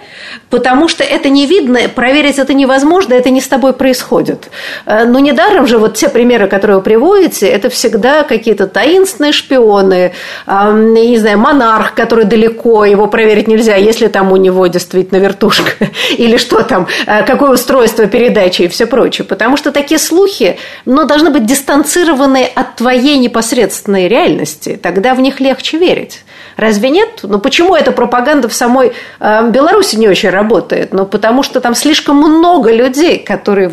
потому 0.51 0.89
что 0.89 1.03
это 1.03 1.31
не 1.31 1.47
видно, 1.47 1.81
проверить 1.95 2.39
это 2.39 2.53
невозможно, 2.53 3.15
это 3.15 3.31
не 3.31 3.41
с 3.41 3.49
тобой 3.49 3.73
происходит. 3.73 4.51
Но 4.87 5.19
недаром 5.21 5.67
же 5.67 5.79
вот 5.79 5.95
те 5.95 6.11
примеры, 6.11 6.47
которые 6.47 6.77
вы 6.79 6.83
приводите, 6.83 7.47
это 7.47 7.71
всегда 7.71 8.25
какие-то 8.25 8.67
таинственные 8.67 9.33
шпионы, 9.33 10.13
не 10.47 11.19
знаю, 11.19 11.39
монарх, 11.39 11.95
который 11.95 12.25
далеко, 12.25 12.85
его 12.85 13.07
проверить 13.07 13.49
нельзя, 13.49 13.77
если 13.77 14.09
там 14.09 14.33
у 14.33 14.37
него 14.37 14.67
действительно 14.67 15.19
вертушка, 15.19 15.71
или 16.19 16.37
что 16.37 16.63
там, 16.63 16.87
какое 17.27 17.53
устройство 17.53 18.07
перед 18.07 18.34
передачи 18.35 18.63
и 18.63 18.69
все 18.69 18.87
прочее. 18.87 19.25
Потому 19.25 19.57
что 19.57 19.73
такие 19.73 19.99
слухи 19.99 20.57
ну, 20.85 21.05
должны 21.05 21.31
быть 21.31 21.47
дистанцированы 21.47 22.49
от 22.55 22.77
твоей 22.77 23.19
непосредственной 23.19 24.09
реальности. 24.09 24.79
Тогда 24.83 25.15
в 25.15 25.21
них 25.21 25.41
легче 25.41 25.79
верить. 25.79 26.25
Разве 26.57 26.91
нет? 26.91 27.21
Ну 27.23 27.39
почему 27.39 27.75
эта 27.75 27.93
пропаганда 27.93 28.49
в 28.49 28.55
самой 28.55 28.93
э, 29.21 29.51
Беларуси 29.51 29.97
не 29.97 30.09
очень 30.09 30.31
работает? 30.31 30.93
Ну 30.93 31.07
потому 31.07 31.43
что 31.43 31.61
там 31.61 31.75
слишком 31.75 32.17
много 32.17 32.73
людей, 32.73 33.19
которые 33.19 33.71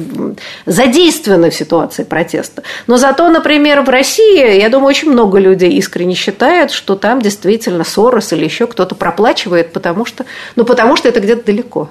задействованы 0.66 1.50
в 1.50 1.56
ситуации 1.56 2.04
протеста. 2.04 2.64
Но 2.88 2.98
зато, 2.98 3.30
например, 3.30 3.82
в 3.82 3.90
России, 3.90 4.60
я 4.60 4.70
думаю, 4.70 4.90
очень 4.90 5.12
много 5.12 5.38
людей 5.40 5.72
искренне 5.74 6.16
считают, 6.16 6.72
что 6.72 6.96
там 6.96 7.22
действительно 7.22 7.84
Сорос 7.84 8.34
или 8.34 8.46
еще 8.46 8.68
кто-то 8.68 8.96
проплачивает, 8.96 9.74
потому 9.74 10.06
что, 10.06 10.26
ну, 10.56 10.66
потому 10.66 10.96
что 10.96 11.08
это 11.10 11.20
где-то 11.20 11.46
далеко. 11.46 11.90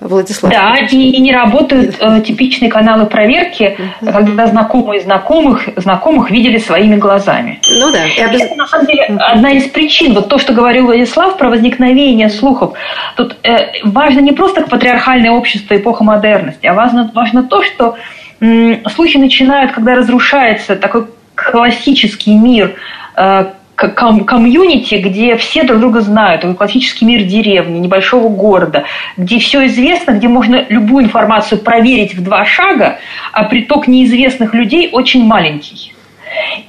Владислав. 0.00 0.52
Да, 0.52 0.76
и 0.90 1.20
не 1.20 1.32
работают 1.32 1.96
э, 1.98 2.20
типичные 2.20 2.70
каналы 2.70 3.06
проверки, 3.06 3.76
угу. 4.00 4.12
когда 4.12 4.46
знакомые 4.46 5.00
знакомых 5.00 5.68
знакомых 5.76 6.30
видели 6.30 6.58
своими 6.58 6.96
глазами. 6.96 7.60
Ну 7.70 7.90
да. 7.90 8.04
И 8.06 8.20
обез... 8.20 8.42
Это 8.42 8.54
на 8.54 8.66
самом 8.66 8.86
деле 8.86 9.04
одна 9.04 9.52
из 9.52 9.64
причин. 9.68 10.14
Вот 10.14 10.28
то, 10.28 10.38
что 10.38 10.52
говорил 10.52 10.86
Владислав 10.86 11.38
про 11.38 11.48
возникновение 11.48 12.28
слухов. 12.28 12.74
Тут 13.16 13.36
э, 13.44 13.80
важно 13.84 14.20
не 14.20 14.32
просто 14.32 14.62
патриархальное 14.62 15.30
общество 15.30 15.74
эпоха 15.76 16.04
модерности, 16.04 16.66
а 16.66 16.74
важно, 16.74 17.10
важно 17.14 17.44
то, 17.44 17.62
что 17.62 17.96
м, 18.40 18.80
слухи 18.90 19.16
начинают, 19.16 19.72
когда 19.72 19.94
разрушается 19.94 20.76
такой 20.76 21.06
классический 21.34 22.34
мир, 22.34 22.74
э, 23.16 23.46
ком- 23.76 24.24
комьюнити, 24.24 24.96
где 24.96 25.36
все 25.36 25.64
друг 25.64 25.80
друга 25.80 26.00
знают, 26.00 26.42
такой 26.42 26.56
классический 26.56 27.04
мир 27.04 27.22
деревни, 27.22 27.78
небольшого 27.78 28.28
города, 28.28 28.84
где 29.16 29.38
все 29.38 29.66
известно, 29.66 30.12
где 30.12 30.28
можно 30.28 30.64
любую 30.68 31.04
информацию 31.04 31.60
проверить 31.60 32.14
в 32.14 32.22
два 32.22 32.44
шага, 32.44 32.98
а 33.32 33.44
приток 33.44 33.88
неизвестных 33.88 34.54
людей 34.54 34.88
очень 34.92 35.24
маленький. 35.24 35.94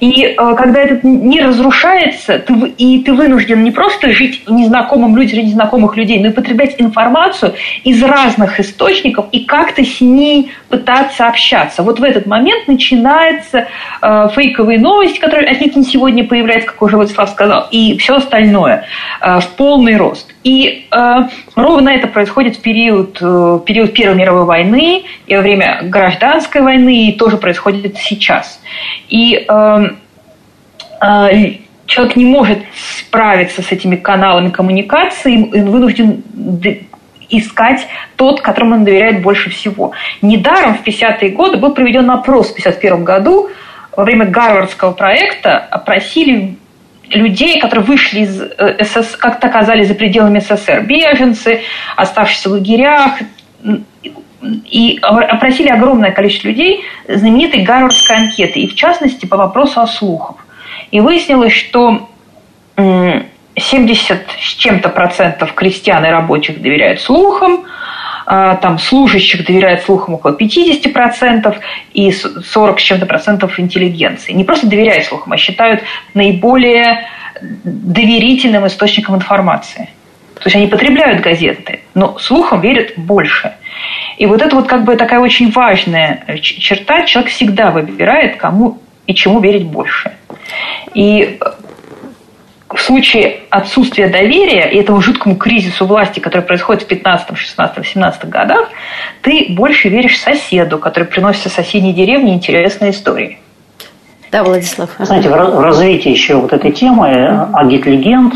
И 0.00 0.22
э, 0.24 0.34
когда 0.56 0.80
этот 0.80 1.04
мир 1.04 1.48
разрушается, 1.48 2.38
ты, 2.38 2.54
и 2.78 3.00
ты 3.02 3.12
вынужден 3.12 3.62
не 3.62 3.70
просто 3.70 4.12
жить 4.12 4.42
людях 5.16 5.32
среди 5.32 5.48
незнакомых 5.48 5.96
людей, 5.96 6.20
но 6.20 6.28
и 6.28 6.32
потреблять 6.32 6.76
информацию 6.78 7.54
из 7.84 8.02
разных 8.02 8.60
источников 8.60 9.26
и 9.32 9.44
как-то 9.44 9.84
с 9.84 10.00
ней 10.00 10.52
пытаться 10.68 11.26
общаться. 11.26 11.82
Вот 11.82 12.00
в 12.00 12.04
этот 12.04 12.26
момент 12.26 12.68
начинается 12.68 13.68
э, 14.02 14.28
фейковые 14.34 14.78
новости, 14.78 15.18
которые 15.18 15.50
от 15.50 15.60
них 15.60 15.86
сегодня 15.86 16.24
появляются, 16.24 16.70
как 16.70 16.82
уже 16.82 16.96
Владислав 16.96 17.28
сказал, 17.30 17.68
и 17.70 17.96
все 17.98 18.16
остальное 18.16 18.84
э, 19.20 19.40
в 19.40 19.48
полный 19.56 19.96
рост. 19.96 20.35
И 20.46 20.86
э, 20.92 21.14
ровно 21.56 21.88
это 21.88 22.06
происходит 22.06 22.54
в 22.54 22.60
период, 22.60 23.18
э, 23.20 23.60
период 23.66 23.92
Первой 23.92 24.14
мировой 24.14 24.44
войны 24.44 25.02
и 25.26 25.34
во 25.34 25.42
время 25.42 25.80
гражданской 25.82 26.60
войны, 26.60 27.08
и 27.08 27.12
тоже 27.14 27.36
происходит 27.36 27.96
сейчас. 27.98 28.60
И 29.08 29.44
э, 29.44 29.90
э, 31.04 31.52
человек 31.86 32.14
не 32.14 32.26
может 32.26 32.58
справиться 33.00 33.60
с 33.60 33.72
этими 33.72 33.96
каналами 33.96 34.50
коммуникации, 34.50 35.50
он 35.52 35.68
вынужден 35.68 36.22
искать 37.28 37.84
тот, 38.14 38.40
которому 38.40 38.76
он 38.76 38.84
доверяет 38.84 39.22
больше 39.22 39.50
всего. 39.50 39.94
Недаром 40.22 40.76
в 40.76 40.86
50-е 40.86 41.30
годы 41.30 41.56
был 41.56 41.74
проведен 41.74 42.08
опрос 42.08 42.50
в 42.50 42.52
1951 42.52 43.02
году 43.02 43.50
во 43.96 44.04
время 44.04 44.26
Гарвардского 44.26 44.92
проекта 44.92 45.58
опросили 45.58 46.56
людей, 47.10 47.60
которые 47.60 47.84
вышли 47.84 48.20
из 48.20 48.40
э, 48.40 48.84
СС, 48.84 49.16
как-то 49.16 49.48
оказались 49.48 49.88
за 49.88 49.94
пределами 49.94 50.40
СССР, 50.40 50.82
беженцы, 50.82 51.62
оставшиеся 51.96 52.48
в 52.48 52.52
лагерях, 52.52 53.12
и 54.42 54.98
опросили 55.02 55.68
огромное 55.68 56.12
количество 56.12 56.48
людей 56.48 56.84
знаменитой 57.08 57.62
Гарвардской 57.62 58.16
анкеты, 58.16 58.60
и 58.60 58.68
в 58.68 58.74
частности 58.74 59.26
по 59.26 59.36
вопросу 59.36 59.80
о 59.80 59.86
слухах. 59.86 60.36
И 60.90 61.00
выяснилось, 61.00 61.52
что 61.52 62.08
70 62.76 64.26
с 64.40 64.54
чем-то 64.54 64.88
процентов 64.90 65.54
крестьян 65.54 66.04
и 66.04 66.08
рабочих 66.08 66.60
доверяют 66.60 67.00
слухам, 67.00 67.64
там 68.26 68.78
служащих 68.78 69.46
доверяют 69.46 69.82
слухам 69.82 70.14
около 70.14 70.32
50%, 70.32 71.56
и 71.94 72.10
40 72.10 72.80
с 72.80 72.82
чем-то 72.82 73.06
процентов 73.06 73.58
интеллигенции. 73.58 74.32
Не 74.32 74.44
просто 74.44 74.66
доверяют 74.66 75.06
слухам, 75.06 75.32
а 75.32 75.36
считают 75.36 75.82
наиболее 76.14 77.06
доверительным 77.40 78.66
источником 78.66 79.14
информации. 79.16 79.90
То 80.34 80.42
есть 80.44 80.56
они 80.56 80.66
потребляют 80.66 81.22
газеты, 81.22 81.80
но 81.94 82.18
слухам 82.18 82.60
верят 82.60 82.92
больше. 82.96 83.54
И 84.18 84.26
вот 84.26 84.42
это 84.42 84.54
вот 84.56 84.66
как 84.66 84.84
бы 84.84 84.96
такая 84.96 85.20
очень 85.20 85.50
важная 85.50 86.24
черта. 86.40 87.04
Человек 87.04 87.30
всегда 87.30 87.70
выбирает, 87.70 88.36
кому 88.36 88.78
и 89.06 89.14
чему 89.14 89.40
верить 89.40 89.66
больше. 89.66 90.12
И 90.94 91.38
в 91.40 91.55
случае 92.86 93.40
отсутствия 93.50 94.08
доверия 94.08 94.70
и 94.70 94.78
этому 94.78 95.00
жуткому 95.00 95.36
кризису 95.36 95.86
власти, 95.86 96.20
который 96.20 96.42
происходит 96.42 96.84
в 96.84 96.86
15, 96.86 97.36
16, 97.36 97.86
17 97.86 98.28
годах, 98.28 98.68
ты 99.22 99.46
больше 99.50 99.88
веришь 99.88 100.18
соседу, 100.20 100.78
который 100.78 101.04
приносит 101.04 101.50
в 101.50 101.54
соседней 101.54 101.92
деревне 101.92 102.34
интересные 102.34 102.92
истории. 102.92 103.38
Да, 104.30 104.42
Владислав. 104.42 104.90
Знаете, 104.98 105.28
в 105.28 105.60
развитии 105.60 106.10
еще 106.10 106.36
вот 106.36 106.52
этой 106.52 106.72
темы 106.72 107.48
агит-легенд 107.52 108.34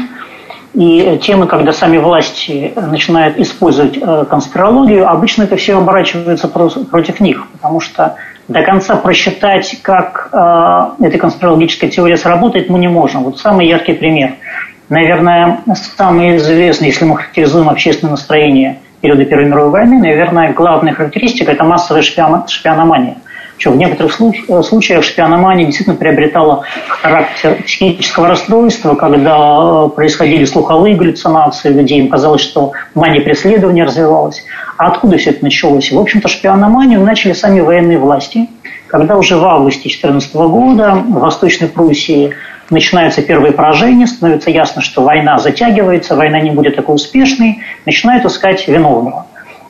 и 0.75 1.19
темы, 1.23 1.47
когда 1.47 1.73
сами 1.73 1.99
власти 1.99 2.73
начинают 2.77 3.39
использовать 3.39 3.99
э, 4.01 4.25
конспирологию, 4.31 5.09
обычно 5.09 5.43
это 5.43 5.57
все 5.57 5.77
оборачивается 5.77 6.47
против 6.49 7.19
них, 7.19 7.47
потому 7.53 7.81
что 7.81 8.17
до 8.51 8.63
конца 8.63 8.97
просчитать, 8.97 9.79
как 9.81 10.29
э, 10.33 11.05
эта 11.07 11.19
конспирологическая 11.19 11.89
теория 11.89 12.17
сработает, 12.17 12.69
мы 12.69 12.81
не 12.81 12.89
можем. 12.89 13.23
Вот 13.23 13.39
самый 13.39 13.69
яркий 13.69 13.93
пример. 13.93 14.33
Наверное, 14.89 15.61
самый 15.97 16.37
известный, 16.37 16.89
если 16.89 17.05
мы 17.05 17.17
характеризуем 17.17 17.69
общественное 17.69 18.11
настроение 18.11 18.81
периода 19.01 19.25
Первой 19.25 19.45
мировой 19.45 19.71
войны, 19.71 20.01
наверное, 20.01 20.53
главная 20.53 20.95
характеристика– 20.95 21.53
это 21.53 21.63
массовая 21.63 22.03
шпиономания– 22.03 23.19
что 23.61 23.73
в 23.73 23.77
некоторых 23.77 24.19
э, 24.21 24.63
случаях 24.63 25.05
шпиономания 25.05 25.67
действительно 25.67 25.97
приобретала 25.97 26.63
характер 26.89 27.63
психического 27.63 28.29
расстройства, 28.29 28.95
когда 28.95 29.37
э, 29.37 29.89
происходили 29.95 30.47
слуховые 30.47 30.97
галлюцинации 30.97 31.69
людей, 31.69 31.99
им 32.01 32.09
казалось, 32.09 32.41
что 32.41 32.73
мания 32.95 33.21
преследования 33.21 33.85
развивалась. 33.85 34.45
А 34.79 34.89
откуда 34.89 35.19
все 35.19 35.31
это 35.31 35.45
началось? 35.45 35.93
В 35.93 35.99
общем-то, 35.99 36.27
шпиономанию 36.29 37.05
начали 37.05 37.35
сами 37.35 37.61
военные 37.61 37.99
власти, 37.99 38.49
когда 38.87 39.19
уже 39.19 39.37
в 39.37 39.45
августе 39.45 39.83
2014 39.83 40.35
года 40.35 40.95
в 40.95 41.21
Восточной 41.21 41.69
Пруссии 41.69 42.33
начинаются 42.71 43.21
первые 43.21 43.53
поражения, 43.53 44.07
становится 44.07 44.51
ясно, 44.51 44.81
что 44.81 45.03
война 45.03 45.39
затягивается, 45.39 46.17
война 46.17 46.41
не 46.41 46.51
будет 46.51 46.77
такой 46.77 46.95
успешной, 46.95 47.59
начинают 47.85 48.25
искать 48.25 48.67
виновного. 48.67 49.27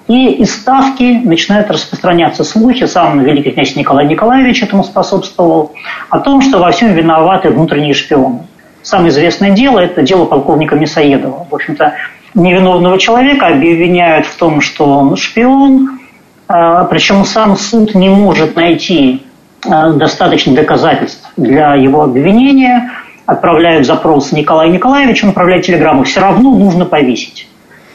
И 0.09 0.33
из 0.33 0.55
Ставки 0.55 1.21
начинают 1.25 1.71
распространяться 1.71 2.43
слухи, 2.43 2.87
сам 2.87 3.21
великий 3.21 3.53
князь 3.53 3.77
Николай 3.77 4.07
Николаевич 4.07 4.63
этому 4.63 4.83
способствовал, 4.83 5.73
о 6.09 6.19
том, 6.19 6.43
что 6.43 6.59
во 6.59 6.71
всем 6.73 6.93
виноваты 6.95 7.51
внутренние 7.51 7.95
шпионы. 7.95 8.41
Самое 8.83 9.11
известное 9.11 9.51
дело– 9.51 9.79
это 9.81 10.03
дело 10.03 10.25
полковника 10.25 10.75
Мясоедова. 10.75 11.47
В 11.51 11.55
общем-то, 11.55 11.95
невиновного 12.35 12.99
человека 12.99 13.49
обвиняют 13.49 14.27
в 14.27 14.37
том, 14.37 14.61
что 14.61 14.87
он 14.87 15.17
шпион, 15.17 16.01
а, 16.49 16.85
причем 16.85 17.25
сам 17.25 17.57
суд 17.57 17.95
не 17.95 18.09
может 18.09 18.57
найти 18.57 19.23
а, 19.69 19.91
достаточных 19.91 20.57
доказательств 20.57 21.31
для 21.37 21.75
его 21.75 22.03
обвинения, 22.03 22.91
отправляют 23.27 23.87
запрос 23.87 24.33
Николаю 24.33 24.73
Николаевичу, 24.73 25.27
он 25.27 25.31
отправляет 25.31 25.67
телеграмму, 25.67 26.05
все 26.05 26.21
равно 26.21 26.51
нужно 26.51 26.87
повесить 26.87 27.50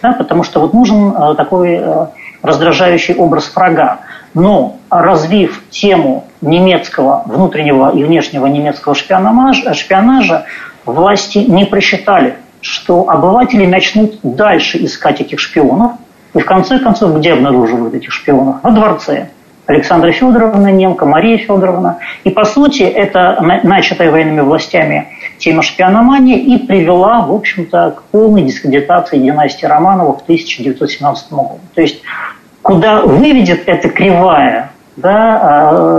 да, 0.06 0.14
потому 0.14 0.44
что 0.44 0.60
вот 0.60 0.74
нужен 0.74 1.12
э, 1.16 1.36
такой 1.36 1.80
э, 1.82 2.06
раздражающий 2.44 3.16
образ 3.16 3.52
врага. 3.56 4.02
Но 4.36 4.78
развив 4.90 5.64
тему 5.72 6.26
немецкого, 6.42 7.24
внутреннего 7.26 7.90
и 7.96 8.04
внешнего 8.04 8.46
немецкого 8.46 8.94
шпионажа, 8.94 9.74
шпионажа 9.74 10.46
власти 10.86 11.40
не 11.40 11.66
просчитали, 11.66 12.36
что 12.62 13.10
обыватели 13.10 13.66
начнут 13.66 14.20
дальше 14.22 14.84
искать 14.86 15.22
этих 15.22 15.40
шпионов, 15.40 15.94
и 16.36 16.40
в 16.40 16.46
конце 16.46 16.78
концов, 16.80 17.18
где 17.18 17.34
обнаруживают 17.34 17.96
этих 17.96 18.12
шпионов? 18.12 18.58
Во 18.62 18.70
дворце. 18.72 19.30
Александра 19.68 20.12
Федоровна 20.12 20.72
Немка, 20.72 21.06
Мария 21.06 21.38
Федоровна. 21.38 22.00
И, 22.24 22.30
по 22.30 22.46
сути, 22.46 22.84
это 22.84 23.38
начатая 23.64 24.12
военными 24.12 24.42
властями 24.42 25.08
тема 25.38 25.64
шпиономании 25.64 26.40
и 26.40 26.66
привела, 26.66 27.22
в 27.22 27.34
общем-то, 27.34 27.96
к 27.98 28.04
полной 28.04 28.44
дискредитации 28.44 29.18
династии 29.18 29.66
Романовых 29.66 30.20
в 30.20 30.24
1917 30.24 31.32
году. 31.32 31.60
То 31.74 31.82
есть, 31.82 32.02
куда 32.62 33.02
выведет 33.02 33.64
эта 33.68 33.90
кривая 33.90 34.72
да, 34.96 35.40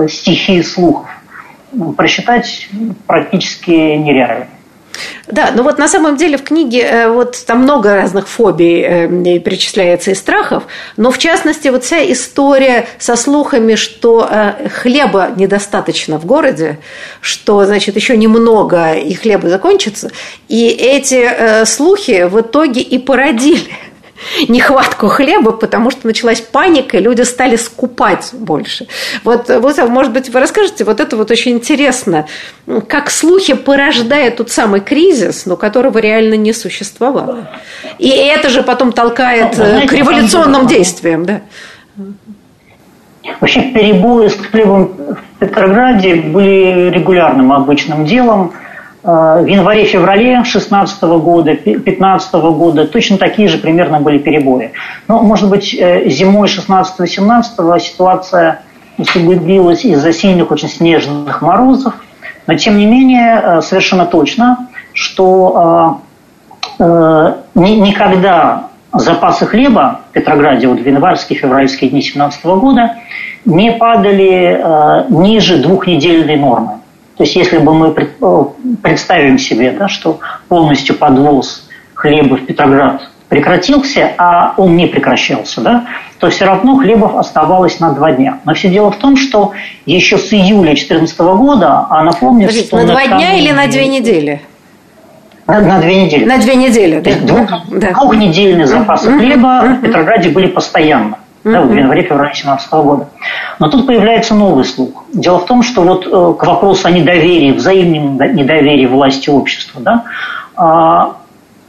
а, 0.03 0.09
стихии 0.09 0.62
слухов, 0.62 1.09
просчитать 1.97 2.69
практически 3.07 3.71
нереально. 3.71 4.47
Да, 5.26 5.51
но 5.55 5.62
вот 5.62 5.78
на 5.78 5.88
самом 5.88 6.16
деле 6.16 6.38
в 6.38 6.44
книге 6.44 6.82
э, 6.82 7.09
вот 7.09 7.42
там 7.47 7.61
много 7.61 7.94
разных 7.94 8.28
фобий 8.28 8.82
э, 8.82 9.38
перечисляется 9.40 10.12
и 10.12 10.14
страхов, 10.14 10.64
но 10.97 11.11
в 11.11 11.18
частности 11.18 11.68
вот 11.68 11.84
вся 11.84 12.11
история 12.11 12.86
со 12.99 13.16
слухами, 13.16 13.74
что 13.74 14.28
э, 14.30 14.68
хлеба 14.68 15.30
недостаточно 15.36 16.18
в 16.18 16.26
городе, 16.26 16.78
что, 17.20 17.64
значит, 17.64 17.97
еще 17.97 18.16
немного 18.16 18.92
и 18.92 19.14
хлеба 19.14 19.49
закончится, 19.49 20.11
и 20.49 20.68
эти 20.68 21.64
слухи 21.64 22.24
в 22.24 22.40
итоге 22.40 22.80
и 22.80 22.99
породили 22.99 23.70
нехватку 24.49 25.09
хлеба, 25.09 25.53
потому 25.53 25.91
что 25.91 26.07
началась 26.07 26.41
паника, 26.41 26.97
и 26.97 27.01
люди 27.01 27.23
стали 27.23 27.57
скупать 27.57 28.31
больше. 28.33 28.87
Вот, 29.25 29.49
вот, 29.49 29.89
может 29.89 30.12
быть, 30.12 30.29
вы 30.29 30.41
расскажете, 30.41 30.85
вот 30.85 31.01
это 31.01 31.17
вот 31.17 31.31
очень 31.31 31.53
интересно, 31.53 32.27
как 32.89 33.11
слухи 33.11 33.55
порождают 33.55 34.37
тот 34.37 34.51
самый 34.51 34.81
кризис, 34.81 35.47
но 35.47 35.57
которого 35.57 35.99
реально 35.99 36.35
не 36.35 36.53
существовало. 36.53 37.49
И 37.99 38.09
это 38.09 38.49
же 38.49 38.62
потом 38.62 38.93
толкает 38.93 39.57
ну, 39.59 39.64
знаете, 39.64 39.89
к 39.89 39.93
революционным 39.93 40.67
действиям, 40.67 41.25
да. 41.25 41.41
Вообще 43.41 43.61
перебои 43.73 44.29
с 44.29 44.37
хлебом 44.37 44.93
в 44.97 45.41
Петрограде 45.41 46.14
были 46.14 46.91
регулярным 46.91 47.53
обычным 47.53 48.07
делом– 48.07 48.53
в 49.07 49.47
январе-феврале 49.47 50.35
2016 50.35 51.03
года, 51.03 51.53
2015 51.53 52.35
года 52.35 52.87
точно 52.89 53.19
такие 53.19 53.47
же 53.47 53.59
примерно 53.59 54.01
были 54.01 54.19
перебои. 54.19 54.73
Но, 55.07 55.23
может 55.23 55.49
быть, 55.49 55.73
э, 55.79 56.09
зимой 56.09 56.49
16-17 56.49 57.79
ситуация 57.79 58.63
усугубилась 58.99 59.85
из-за 59.85 60.13
сильных, 60.13 60.51
очень 60.51 60.69
снежных 60.69 61.41
морозов. 61.41 61.95
Но, 62.49 62.55
тем 62.55 62.79
не 62.79 62.87
менее, 62.87 63.41
э, 63.41 63.61
совершенно 63.63 64.07
точно, 64.07 64.69
что 64.93 66.01
никогда 67.55 68.69
запасы 68.93 69.47
хлеба 69.47 70.01
в 70.11 70.13
Петрограде 70.13 70.67
вот 70.67 70.81
в 70.81 70.87
январские, 70.87 71.39
февральские 71.39 71.91
дни 71.91 72.01
2017 72.01 72.45
года 72.45 72.97
не 73.47 73.73
падали 73.73 75.07
ниже 75.09 75.59
двухнедельной 75.63 76.37
нормы. 76.37 76.81
То 77.17 77.25
есть 77.25 77.35
если 77.35 77.59
бы 77.59 77.75
мы 77.75 77.95
э, 77.97 78.45
представим 78.83 79.39
себе, 79.39 79.71
да, 79.73 79.89
что 79.89 80.21
полностью 80.49 80.97
подвоз 80.97 81.69
хлеба 81.95 82.37
в 82.37 82.45
Петроград 82.45 83.09
прекратился, 83.29 84.12
а 84.19 84.55
он 84.57 84.77
не 84.77 84.87
прекращался, 84.87 85.61
да, 85.62 85.87
то 86.21 86.29
все 86.29 86.45
равно 86.45 86.77
хлебов 86.77 87.17
оставалось 87.17 87.81
на 87.81 87.93
два 87.93 88.12
дня. 88.12 88.39
Но 88.45 88.55
все 88.55 88.69
дело 88.69 88.91
в 88.91 88.97
том, 88.97 89.17
что 89.17 89.53
еще 89.87 90.19
с 90.19 90.33
июля 90.33 90.75
2014 90.75 91.19
года, 91.19 91.87
а 91.89 92.05
напомню, 92.05 92.47
Подождите, 92.47 92.69
что... 92.69 92.77
На 92.77 92.87
два 92.87 93.07
дня 93.07 93.35
или 93.39 93.51
на 93.51 93.67
две 93.67 93.89
недели? 93.89 94.43
На, 95.47 95.61
на 95.61 95.81
две 95.81 96.05
недели. 96.05 96.25
На 96.25 96.39
две 96.39 96.55
недели, 96.55 97.01
да. 97.01 97.12
Двух, 97.14 97.51
да. 97.71 97.93
Двухнедельные 97.93 98.67
запасы 98.67 99.11
хлеба 99.11 99.62
в 99.79 99.81
Петрограде 99.81 100.29
были 100.29 100.49
постоянно 100.49 101.19
да, 101.53 101.62
в 101.62 101.72
январе-феврале 101.72 102.30
2017 102.30 102.72
года. 102.72 103.09
Но 103.59 103.68
тут 103.68 103.86
появляется 103.86 104.34
новый 104.34 104.64
слух. 104.64 105.05
Дело 105.12 105.38
в 105.38 105.47
том, 105.47 105.62
что 105.62 105.82
вот 105.82 106.07
э, 106.07 106.38
к 106.38 106.44
вопросу 106.44 106.88
о 106.88 106.90
недоверии, 106.90 107.53
взаимном 107.53 108.16
недоверии 108.34 108.86
власти 108.86 109.30
общества, 109.30 109.80
да, 109.80 110.05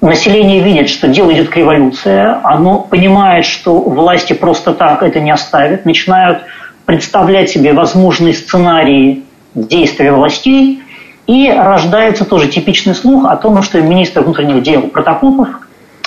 э, 0.02 0.06
население 0.06 0.62
видит, 0.62 0.90
что 0.90 1.08
дело 1.08 1.32
идет 1.32 1.50
к 1.50 1.58
революции, 1.58 2.26
оно 2.44 2.80
понимает, 2.80 3.46
что 3.46 3.80
власти 3.80 4.34
просто 4.34 4.74
так 4.74 5.04
это 5.04 5.20
не 5.20 5.32
оставят, 5.32 5.86
начинают 5.86 6.40
представлять 6.86 7.50
себе 7.50 7.74
возможные 7.74 8.34
сценарии 8.34 9.24
действия 9.54 10.12
властей, 10.12 10.82
и 11.28 11.52
рождается 11.52 12.26
тоже 12.26 12.48
типичный 12.48 12.96
слух 12.96 13.26
о 13.26 13.36
том, 13.36 13.62
что 13.62 13.82
министр 13.82 14.22
внутренних 14.22 14.64
дел 14.64 14.84
Протопопов 14.84 15.50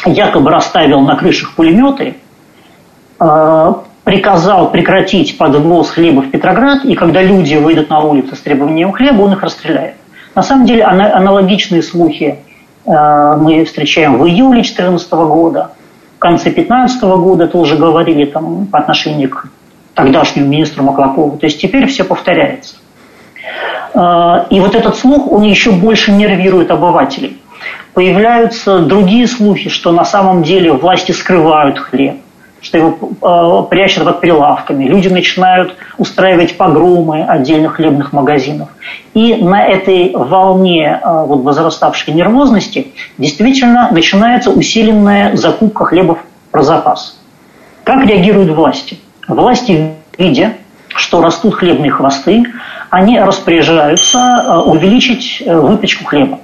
якобы 0.07 0.51
расставил 0.51 1.01
на 1.03 1.15
крышах 1.15 1.55
пулеметы, 1.55 2.17
приказал 4.05 4.71
прекратить 4.71 5.37
подвоз 5.39 5.91
хлеба 5.91 6.23
в 6.23 6.31
Петроград, 6.31 6.85
и 6.85 6.95
когда 6.95 7.23
люди 7.23 7.55
выйдут 7.55 7.91
на 7.91 8.01
улицу 8.01 8.35
с 8.35 8.41
требованием 8.41 8.93
хлеба, 8.93 9.23
он 9.23 9.33
их 9.33 9.43
расстреляет. 9.43 9.95
На 10.35 10.43
самом 10.43 10.67
деле 10.67 10.85
аналогичные 10.85 11.83
слухи 11.83 12.39
э, 12.87 13.37
мы 13.41 13.65
встречаем 13.65 14.19
в 14.19 14.27
июле 14.27 14.63
2014 14.63 15.13
года, 15.13 15.73
в 16.17 16.19
конце 16.19 16.45
2015 16.45 17.03
года 17.03 17.47
тоже 17.47 17.77
говорили 17.77 18.25
там, 18.25 18.67
по 18.67 18.79
отношению 18.79 19.31
к 19.31 19.49
тогдашнему 19.95 20.49
министру 20.49 20.83
Маклакову. 20.83 21.37
То 21.39 21.47
есть 21.47 21.61
теперь 21.61 21.87
все 21.87 22.05
повторяется. 22.05 22.77
Э, 23.95 24.47
и 24.51 24.61
вот 24.61 24.75
этот 24.75 24.97
слух, 24.97 25.31
он 25.31 25.43
еще 25.43 25.73
больше 25.73 26.11
нервирует 26.13 26.71
обывателей. 26.71 27.41
Появляются 27.93 28.79
другие 28.79 29.27
слухи, 29.27 29.69
что 29.69 29.93
на 29.93 30.05
самом 30.05 30.43
деле 30.43 30.73
власти 30.73 31.13
скрывают 31.13 31.79
хлеб 31.79 32.17
что 32.61 32.79
его 32.79 32.99
э, 33.23 33.69
прячут 33.71 34.05
под 34.05 34.21
прилавками. 34.21 34.85
Люди 34.85 35.09
начинают 35.09 35.77
устраивать 35.99 36.57
погромы 36.57 37.25
отдельных 37.25 37.77
хлебных 37.77 38.13
магазинов. 38.13 38.69
И 39.15 39.37
на 39.37 39.65
этой 39.67 40.13
волне 40.15 41.01
э, 41.03 41.25
вот, 41.27 41.43
возраставшей 41.43 42.15
нервозности 42.15 42.89
действительно 43.19 43.89
начинается 43.91 44.51
усиленная 44.51 45.37
закупка 45.37 45.85
хлебов 45.87 46.19
про 46.51 46.63
запас. 46.63 47.19
Как 47.85 48.05
реагируют 48.07 48.51
власти? 48.51 48.99
Власти, 49.27 49.95
видя, 50.19 50.55
что 50.89 51.23
растут 51.23 51.55
хлебные 51.55 51.91
хвосты, 51.91 52.45
они 52.91 53.19
распоряжаются 53.19 54.19
э, 54.19 54.57
увеличить 54.59 55.43
э, 55.45 55.59
выпечку 55.59 56.05
хлеба. 56.05 56.41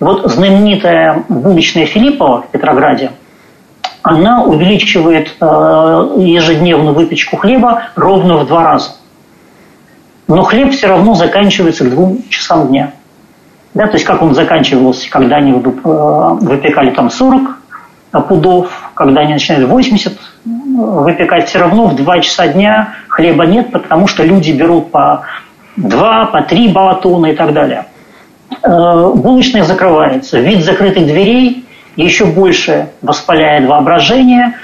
Вот 0.00 0.30
знаменитая 0.30 1.24
булочная 1.28 1.86
Филиппова 1.86 2.42
в 2.42 2.48
Петрограде, 2.48 3.12
она 4.04 4.44
увеличивает 4.44 5.34
э, 5.40 5.44
ежедневную 6.18 6.94
выпечку 6.94 7.38
хлеба 7.38 7.84
ровно 7.96 8.36
в 8.36 8.46
два 8.46 8.62
раза. 8.62 8.90
Но 10.28 10.42
хлеб 10.42 10.72
все 10.72 10.88
равно 10.88 11.14
заканчивается 11.14 11.84
к 11.84 11.90
двум 11.90 12.18
часам 12.28 12.68
дня. 12.68 12.92
Да, 13.72 13.86
то 13.86 13.94
есть 13.94 14.04
как 14.04 14.20
он 14.20 14.34
заканчивался, 14.34 15.10
когда 15.10 15.36
они 15.36 15.52
выпекали 15.52 16.90
там 16.90 17.10
40 17.10 17.56
пудов, 18.28 18.70
когда 18.94 19.22
они 19.22 19.32
начинают 19.32 19.68
80 19.68 20.12
выпекать, 20.44 21.48
все 21.48 21.58
равно 21.58 21.86
в 21.86 21.96
2 21.96 22.20
часа 22.20 22.48
дня 22.48 22.94
хлеба 23.08 23.46
нет, 23.46 23.72
потому 23.72 24.06
что 24.06 24.22
люди 24.22 24.52
берут 24.52 24.90
по 24.90 25.22
2, 25.76 26.26
по 26.26 26.42
3 26.42 26.68
батона 26.68 27.26
и 27.26 27.34
так 27.34 27.54
далее. 27.54 27.86
Э, 28.62 29.12
булочная 29.14 29.64
закрывается. 29.64 30.40
Вид 30.40 30.62
закрытых 30.62 31.06
дверей 31.06 31.63
еще 31.96 32.26
больше 32.26 32.88
воспаляет 33.02 33.66
воображение. 33.68 34.54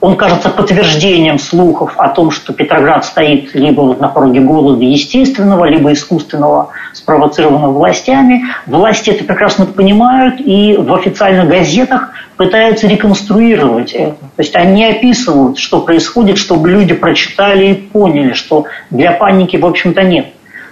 Он 0.00 0.16
кажется 0.16 0.48
подтверждением 0.48 1.38
слухов 1.38 1.92
о 1.98 2.08
том, 2.08 2.30
что 2.30 2.54
Петроград 2.54 3.04
стоит 3.04 3.54
либо 3.54 3.82
вот 3.82 4.00
на 4.00 4.08
пороге 4.08 4.40
голода 4.40 4.82
естественного, 4.82 5.66
либо 5.66 5.92
искусственного, 5.92 6.70
спровоцированного 6.94 7.72
властями. 7.72 8.44
Власти 8.66 9.10
это 9.10 9.24
прекрасно 9.24 9.66
понимают 9.66 10.40
и 10.40 10.74
в 10.74 10.94
официальных 10.94 11.48
газетах 11.48 12.12
пытаются 12.38 12.86
реконструировать 12.86 13.92
это. 13.92 14.12
То 14.36 14.42
есть 14.42 14.56
они 14.56 14.86
описывают, 14.86 15.58
что 15.58 15.82
происходит, 15.82 16.38
чтобы 16.38 16.70
люди 16.70 16.94
прочитали 16.94 17.66
и 17.66 17.74
поняли, 17.74 18.32
что 18.32 18.64
для 18.88 19.12
паники, 19.12 19.58
в 19.58 19.66
общем-то, 19.66 20.02
нет 20.02 20.28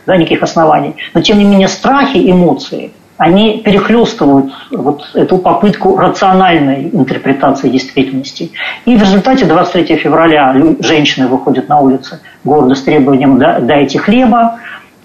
да, 0.09 0.17
никаких 0.17 0.43
оснований. 0.43 0.97
Но, 1.13 1.21
тем 1.21 1.39
не 1.39 1.45
менее, 1.45 1.69
страхи, 1.69 2.31
эмоции, 2.31 2.93
они 3.19 3.59
перехлестывают 3.59 4.53
вот 4.71 5.11
эту 5.15 5.39
попытку 5.39 5.97
рациональной 5.97 6.89
интерпретации 6.93 7.69
действительности. 7.69 8.53
И 8.87 8.97
в 8.97 9.01
результате 9.01 9.45
23 9.45 9.97
февраля 9.97 10.55
женщины 10.79 11.27
выходят 11.27 11.69
на 11.69 11.81
улицы 11.81 12.21
города 12.45 12.75
с 12.77 12.83
требованием 12.83 13.39
«дайте 13.39 13.99
хлеба», 13.99 14.61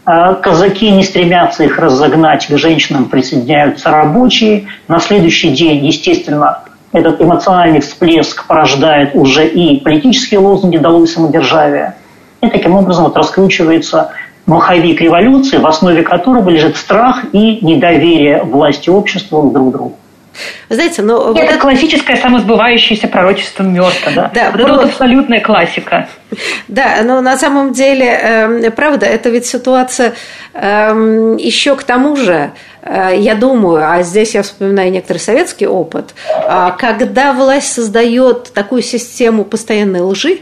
а 0.06 0.36
казаки 0.36 0.92
не 0.92 1.04
стремятся 1.04 1.64
их 1.64 1.80
разогнать, 1.80 2.46
к 2.46 2.58
женщинам 2.58 3.06
присоединяются 3.06 3.90
рабочие. 3.90 4.68
На 4.88 5.00
следующий 5.00 5.50
день, 5.50 5.86
естественно, 5.86 6.60
этот 6.92 7.22
эмоциональный 7.22 7.80
всплеск 7.80 8.46
порождает 8.46 9.16
уже 9.16 9.48
и 9.48 9.80
политические 9.80 10.42
лозунги 10.42 10.78
«долой 10.78 11.08
самодержавия». 11.08 11.96
И 12.42 12.50
таким 12.50 12.76
образом 12.76 13.06
вот 13.06 13.16
раскручивается 13.16 14.12
маховик 14.46 15.02
революции, 15.02 15.58
в 15.58 15.66
основе 15.66 16.04
которого 16.04 16.50
лежит 16.50 16.78
страх 16.78 17.24
и 17.32 17.66
недоверие 17.66 18.44
власти 18.44 18.90
общества 18.90 19.50
друг 19.50 19.70
к 19.70 19.72
другу. 19.74 19.98
Знаете, 20.70 21.02
но... 21.02 21.34
Это 21.36 21.54
вот 21.54 21.62
классическое 21.62 22.16
самосбывающееся 22.16 23.08
пророчество 23.08 23.64
Мёрта, 23.64 24.12
да? 24.16 24.32
Да. 24.34 24.52
Вот 24.52 24.62
это 24.62 24.74
вот 24.74 24.86
абсолютная 24.86 25.40
классика. 25.40 26.08
Да, 26.68 27.02
но 27.04 27.22
на 27.22 27.38
самом 27.38 27.74
деле, 27.74 28.08
э, 28.08 28.72
правда, 28.72 29.06
это 29.06 29.30
ведь 29.30 29.46
ситуация 29.46 30.14
э, 30.54 31.38
еще 31.40 31.76
к 31.76 31.84
тому 31.84 32.16
же, 32.16 32.52
э, 32.82 33.14
я 33.18 33.36
думаю, 33.36 33.88
а 33.88 34.02
здесь 34.02 34.34
я 34.34 34.42
вспоминаю 34.42 34.92
некоторый 34.92 35.20
советский 35.20 35.68
опыт, 35.68 36.16
э, 36.28 36.72
когда 36.80 37.34
власть 37.34 37.72
создает 37.72 38.52
такую 38.54 38.82
систему 38.82 39.44
постоянной 39.46 40.02
лжи, 40.02 40.40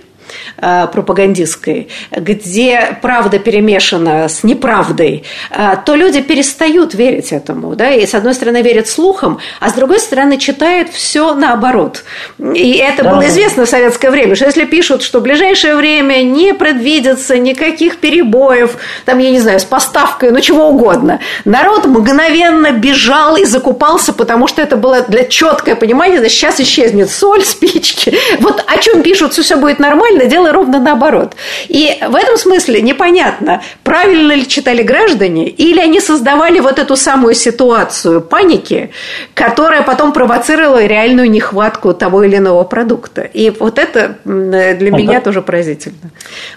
пропагандистской, 0.58 1.90
где 2.12 2.98
правда 3.02 3.40
перемешана 3.40 4.28
с 4.28 4.44
неправдой, 4.44 5.24
э, 5.50 5.76
то 5.86 5.96
люди 5.96 6.22
перестают 6.22 6.94
верить 6.94 7.32
этому. 7.32 7.76
Да? 7.76 7.92
И 7.92 8.06
с 8.06 8.14
одной 8.14 8.34
стороны 8.34 8.62
верят 8.62 8.88
слухам, 8.88 9.40
а 9.60 9.70
с 9.70 9.74
другой 9.74 10.00
стороны 10.00 10.38
читают 10.38 10.90
все 10.90 11.34
наоборот. 11.34 12.04
И 12.40 12.74
это 12.78 13.04
да. 13.04 13.12
было 13.12 13.28
известно 13.28 13.66
в 13.66 13.70
советское 13.70 14.12
время, 14.12 14.36
что 14.36 14.46
если 14.46 14.66
пишут, 14.66 15.04
что 15.04 15.20
в 15.20 15.24
ближайшее 15.24 15.76
время 15.76 16.24
не 16.24 16.54
предвидится 16.54 17.38
никаких 17.38 17.98
перебоев, 17.98 18.78
там, 19.06 19.20
я 19.20 19.32
не 19.32 19.40
знаю, 19.40 19.60
с 19.60 19.66
поставкой, 19.66 20.32
ну 20.32 20.40
чего 20.42 20.70
угодно, 20.70 21.20
народ 21.46 21.86
мгновенно 21.86 22.72
бежал 22.72 23.36
и 23.36 23.46
закупался, 23.46 24.14
потому 24.14 24.48
что 24.48 24.62
это 24.62 24.76
было 24.76 25.02
для 25.02 25.26
четкое 25.26 25.76
понимание, 25.76 26.20
значит, 26.20 26.38
сейчас 26.38 26.60
исчезнет 26.60 27.10
соль, 27.10 27.44
спички. 27.44 28.18
Вот 28.40 28.64
о 28.66 28.78
чем 28.78 29.04
пишут, 29.04 29.34
все 29.34 29.56
будет 29.56 29.80
нормально, 29.80 30.21
дело 30.26 30.52
ровно 30.52 30.80
наоборот. 30.80 31.36
И 31.68 31.98
в 32.08 32.16
этом 32.16 32.38
смысле 32.38 32.82
непонятно, 32.82 33.62
правильно 33.92 34.32
ли 34.32 34.48
читали 34.48 34.84
граждане, 34.84 35.50
или 35.50 35.82
они 35.82 36.00
создавали 36.00 36.62
вот 36.62 36.80
эту 36.80 36.96
самую 36.96 37.34
ситуацию 37.34 38.22
паники, 38.22 38.92
которая 39.34 39.82
потом 39.82 40.14
провоцировала 40.14 40.86
реальную 40.86 41.30
нехватку 41.30 41.94
того 41.94 42.24
или 42.24 42.38
иного 42.38 42.64
продукта. 42.64 43.24
И 43.24 43.50
вот 43.50 43.80
это 43.80 44.16
для 44.24 44.92
меня 44.92 45.20
тоже 45.20 45.42
поразительно. 45.42 46.10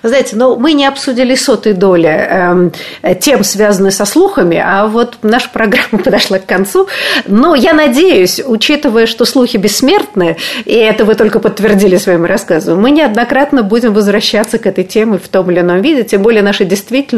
Вы 0.04 0.10
знаете, 0.10 0.36
ну, 0.36 0.54
мы 0.54 0.74
не 0.74 0.86
обсудили 0.86 1.34
сотой 1.34 1.72
доли 1.72 2.70
э, 3.02 3.14
тем, 3.16 3.42
связанных 3.42 3.94
со 3.94 4.04
слухами, 4.04 4.62
а 4.64 4.86
вот 4.86 5.18
наша 5.22 5.48
программа 5.50 5.98
подошла 6.04 6.38
к 6.38 6.46
концу. 6.46 6.86
Но 7.26 7.56
я 7.56 7.72
надеюсь, 7.72 8.40
учитывая, 8.46 9.06
что 9.06 9.24
слухи 9.24 9.56
бессмертны, 9.56 10.36
и 10.66 10.74
это 10.76 11.04
вы 11.04 11.16
только 11.16 11.40
подтвердили 11.40 11.96
своим 11.96 12.26
рассказом, 12.26 12.80
мы 12.80 12.92
неоднократно 12.92 13.64
будем 13.64 13.92
возвращаться 13.92 14.58
к 14.58 14.68
этой 14.68 14.84
теме 14.84 15.18
в 15.18 15.26
том 15.26 15.50
или 15.50 15.58
ином 15.58 15.82
виде, 15.82 16.04
тем 16.04 16.22
более 16.22 16.42
наша 16.42 16.64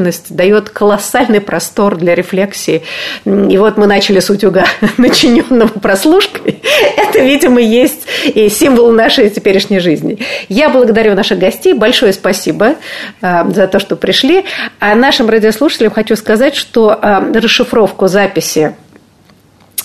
действительность 0.07 0.35
дает 0.35 0.71
колоссальный 0.71 1.41
простор 1.41 1.97
для 1.97 2.15
рефлексии. 2.15 2.83
И 3.25 3.59
вот 3.59 3.77
мы 3.77 3.87
начали 3.87 4.21
с 4.21 4.31
утюга, 4.31 4.65
начиненного 4.97 5.69
прослушкой. 5.69 6.63
Это, 6.97 7.21
видимо, 7.21 7.61
есть 7.61 8.07
и 8.25 8.49
символ 8.49 8.93
нашей 8.93 9.31
теперешней 9.31 9.81
жизни. 9.81 10.19
Я 10.49 10.69
благодарю 10.69 11.15
наших 11.15 11.39
гостей. 11.39 11.75
Большое 11.75 12.13
спасибо 12.13 12.77
а, 13.21 13.49
за 13.51 13.67
то, 13.67 13.79
что 13.79 13.97
пришли. 13.97 14.45
А 14.81 14.95
нашим 14.95 15.29
радиослушателям 15.29 15.93
хочу 15.93 16.17
сказать, 16.17 16.55
что 16.55 16.99
а, 17.01 17.21
расшифровку 17.35 18.07
записи 18.07 18.75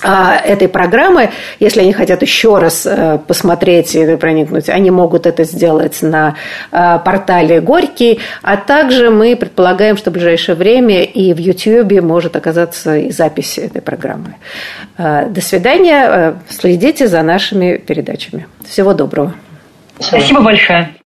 этой 0.03 0.67
программы, 0.67 1.31
если 1.59 1.81
они 1.81 1.93
хотят 1.93 2.21
еще 2.21 2.57
раз 2.57 2.85
э, 2.85 3.19
посмотреть 3.27 3.95
и 3.95 4.15
проникнуть, 4.15 4.69
они 4.69 4.91
могут 4.91 5.25
это 5.25 5.43
сделать 5.43 6.01
на 6.01 6.35
э, 6.71 6.99
портале 7.03 7.61
Горький, 7.61 8.19
а 8.41 8.57
также 8.57 9.09
мы 9.09 9.35
предполагаем, 9.35 9.97
что 9.97 10.09
в 10.09 10.13
ближайшее 10.13 10.55
время 10.55 11.03
и 11.03 11.33
в 11.33 11.37
YouTube 11.37 12.01
может 12.01 12.35
оказаться 12.35 12.97
и 12.97 13.11
запись 13.11 13.57
этой 13.57 13.81
программы. 13.81 14.35
Э, 14.97 15.27
до 15.29 15.41
свидания, 15.41 16.35
следите 16.49 17.07
за 17.07 17.21
нашими 17.21 17.77
передачами. 17.77 18.47
Всего 18.67 18.93
доброго. 18.93 19.33
Спасибо 19.99 20.41
большое. 20.41 21.00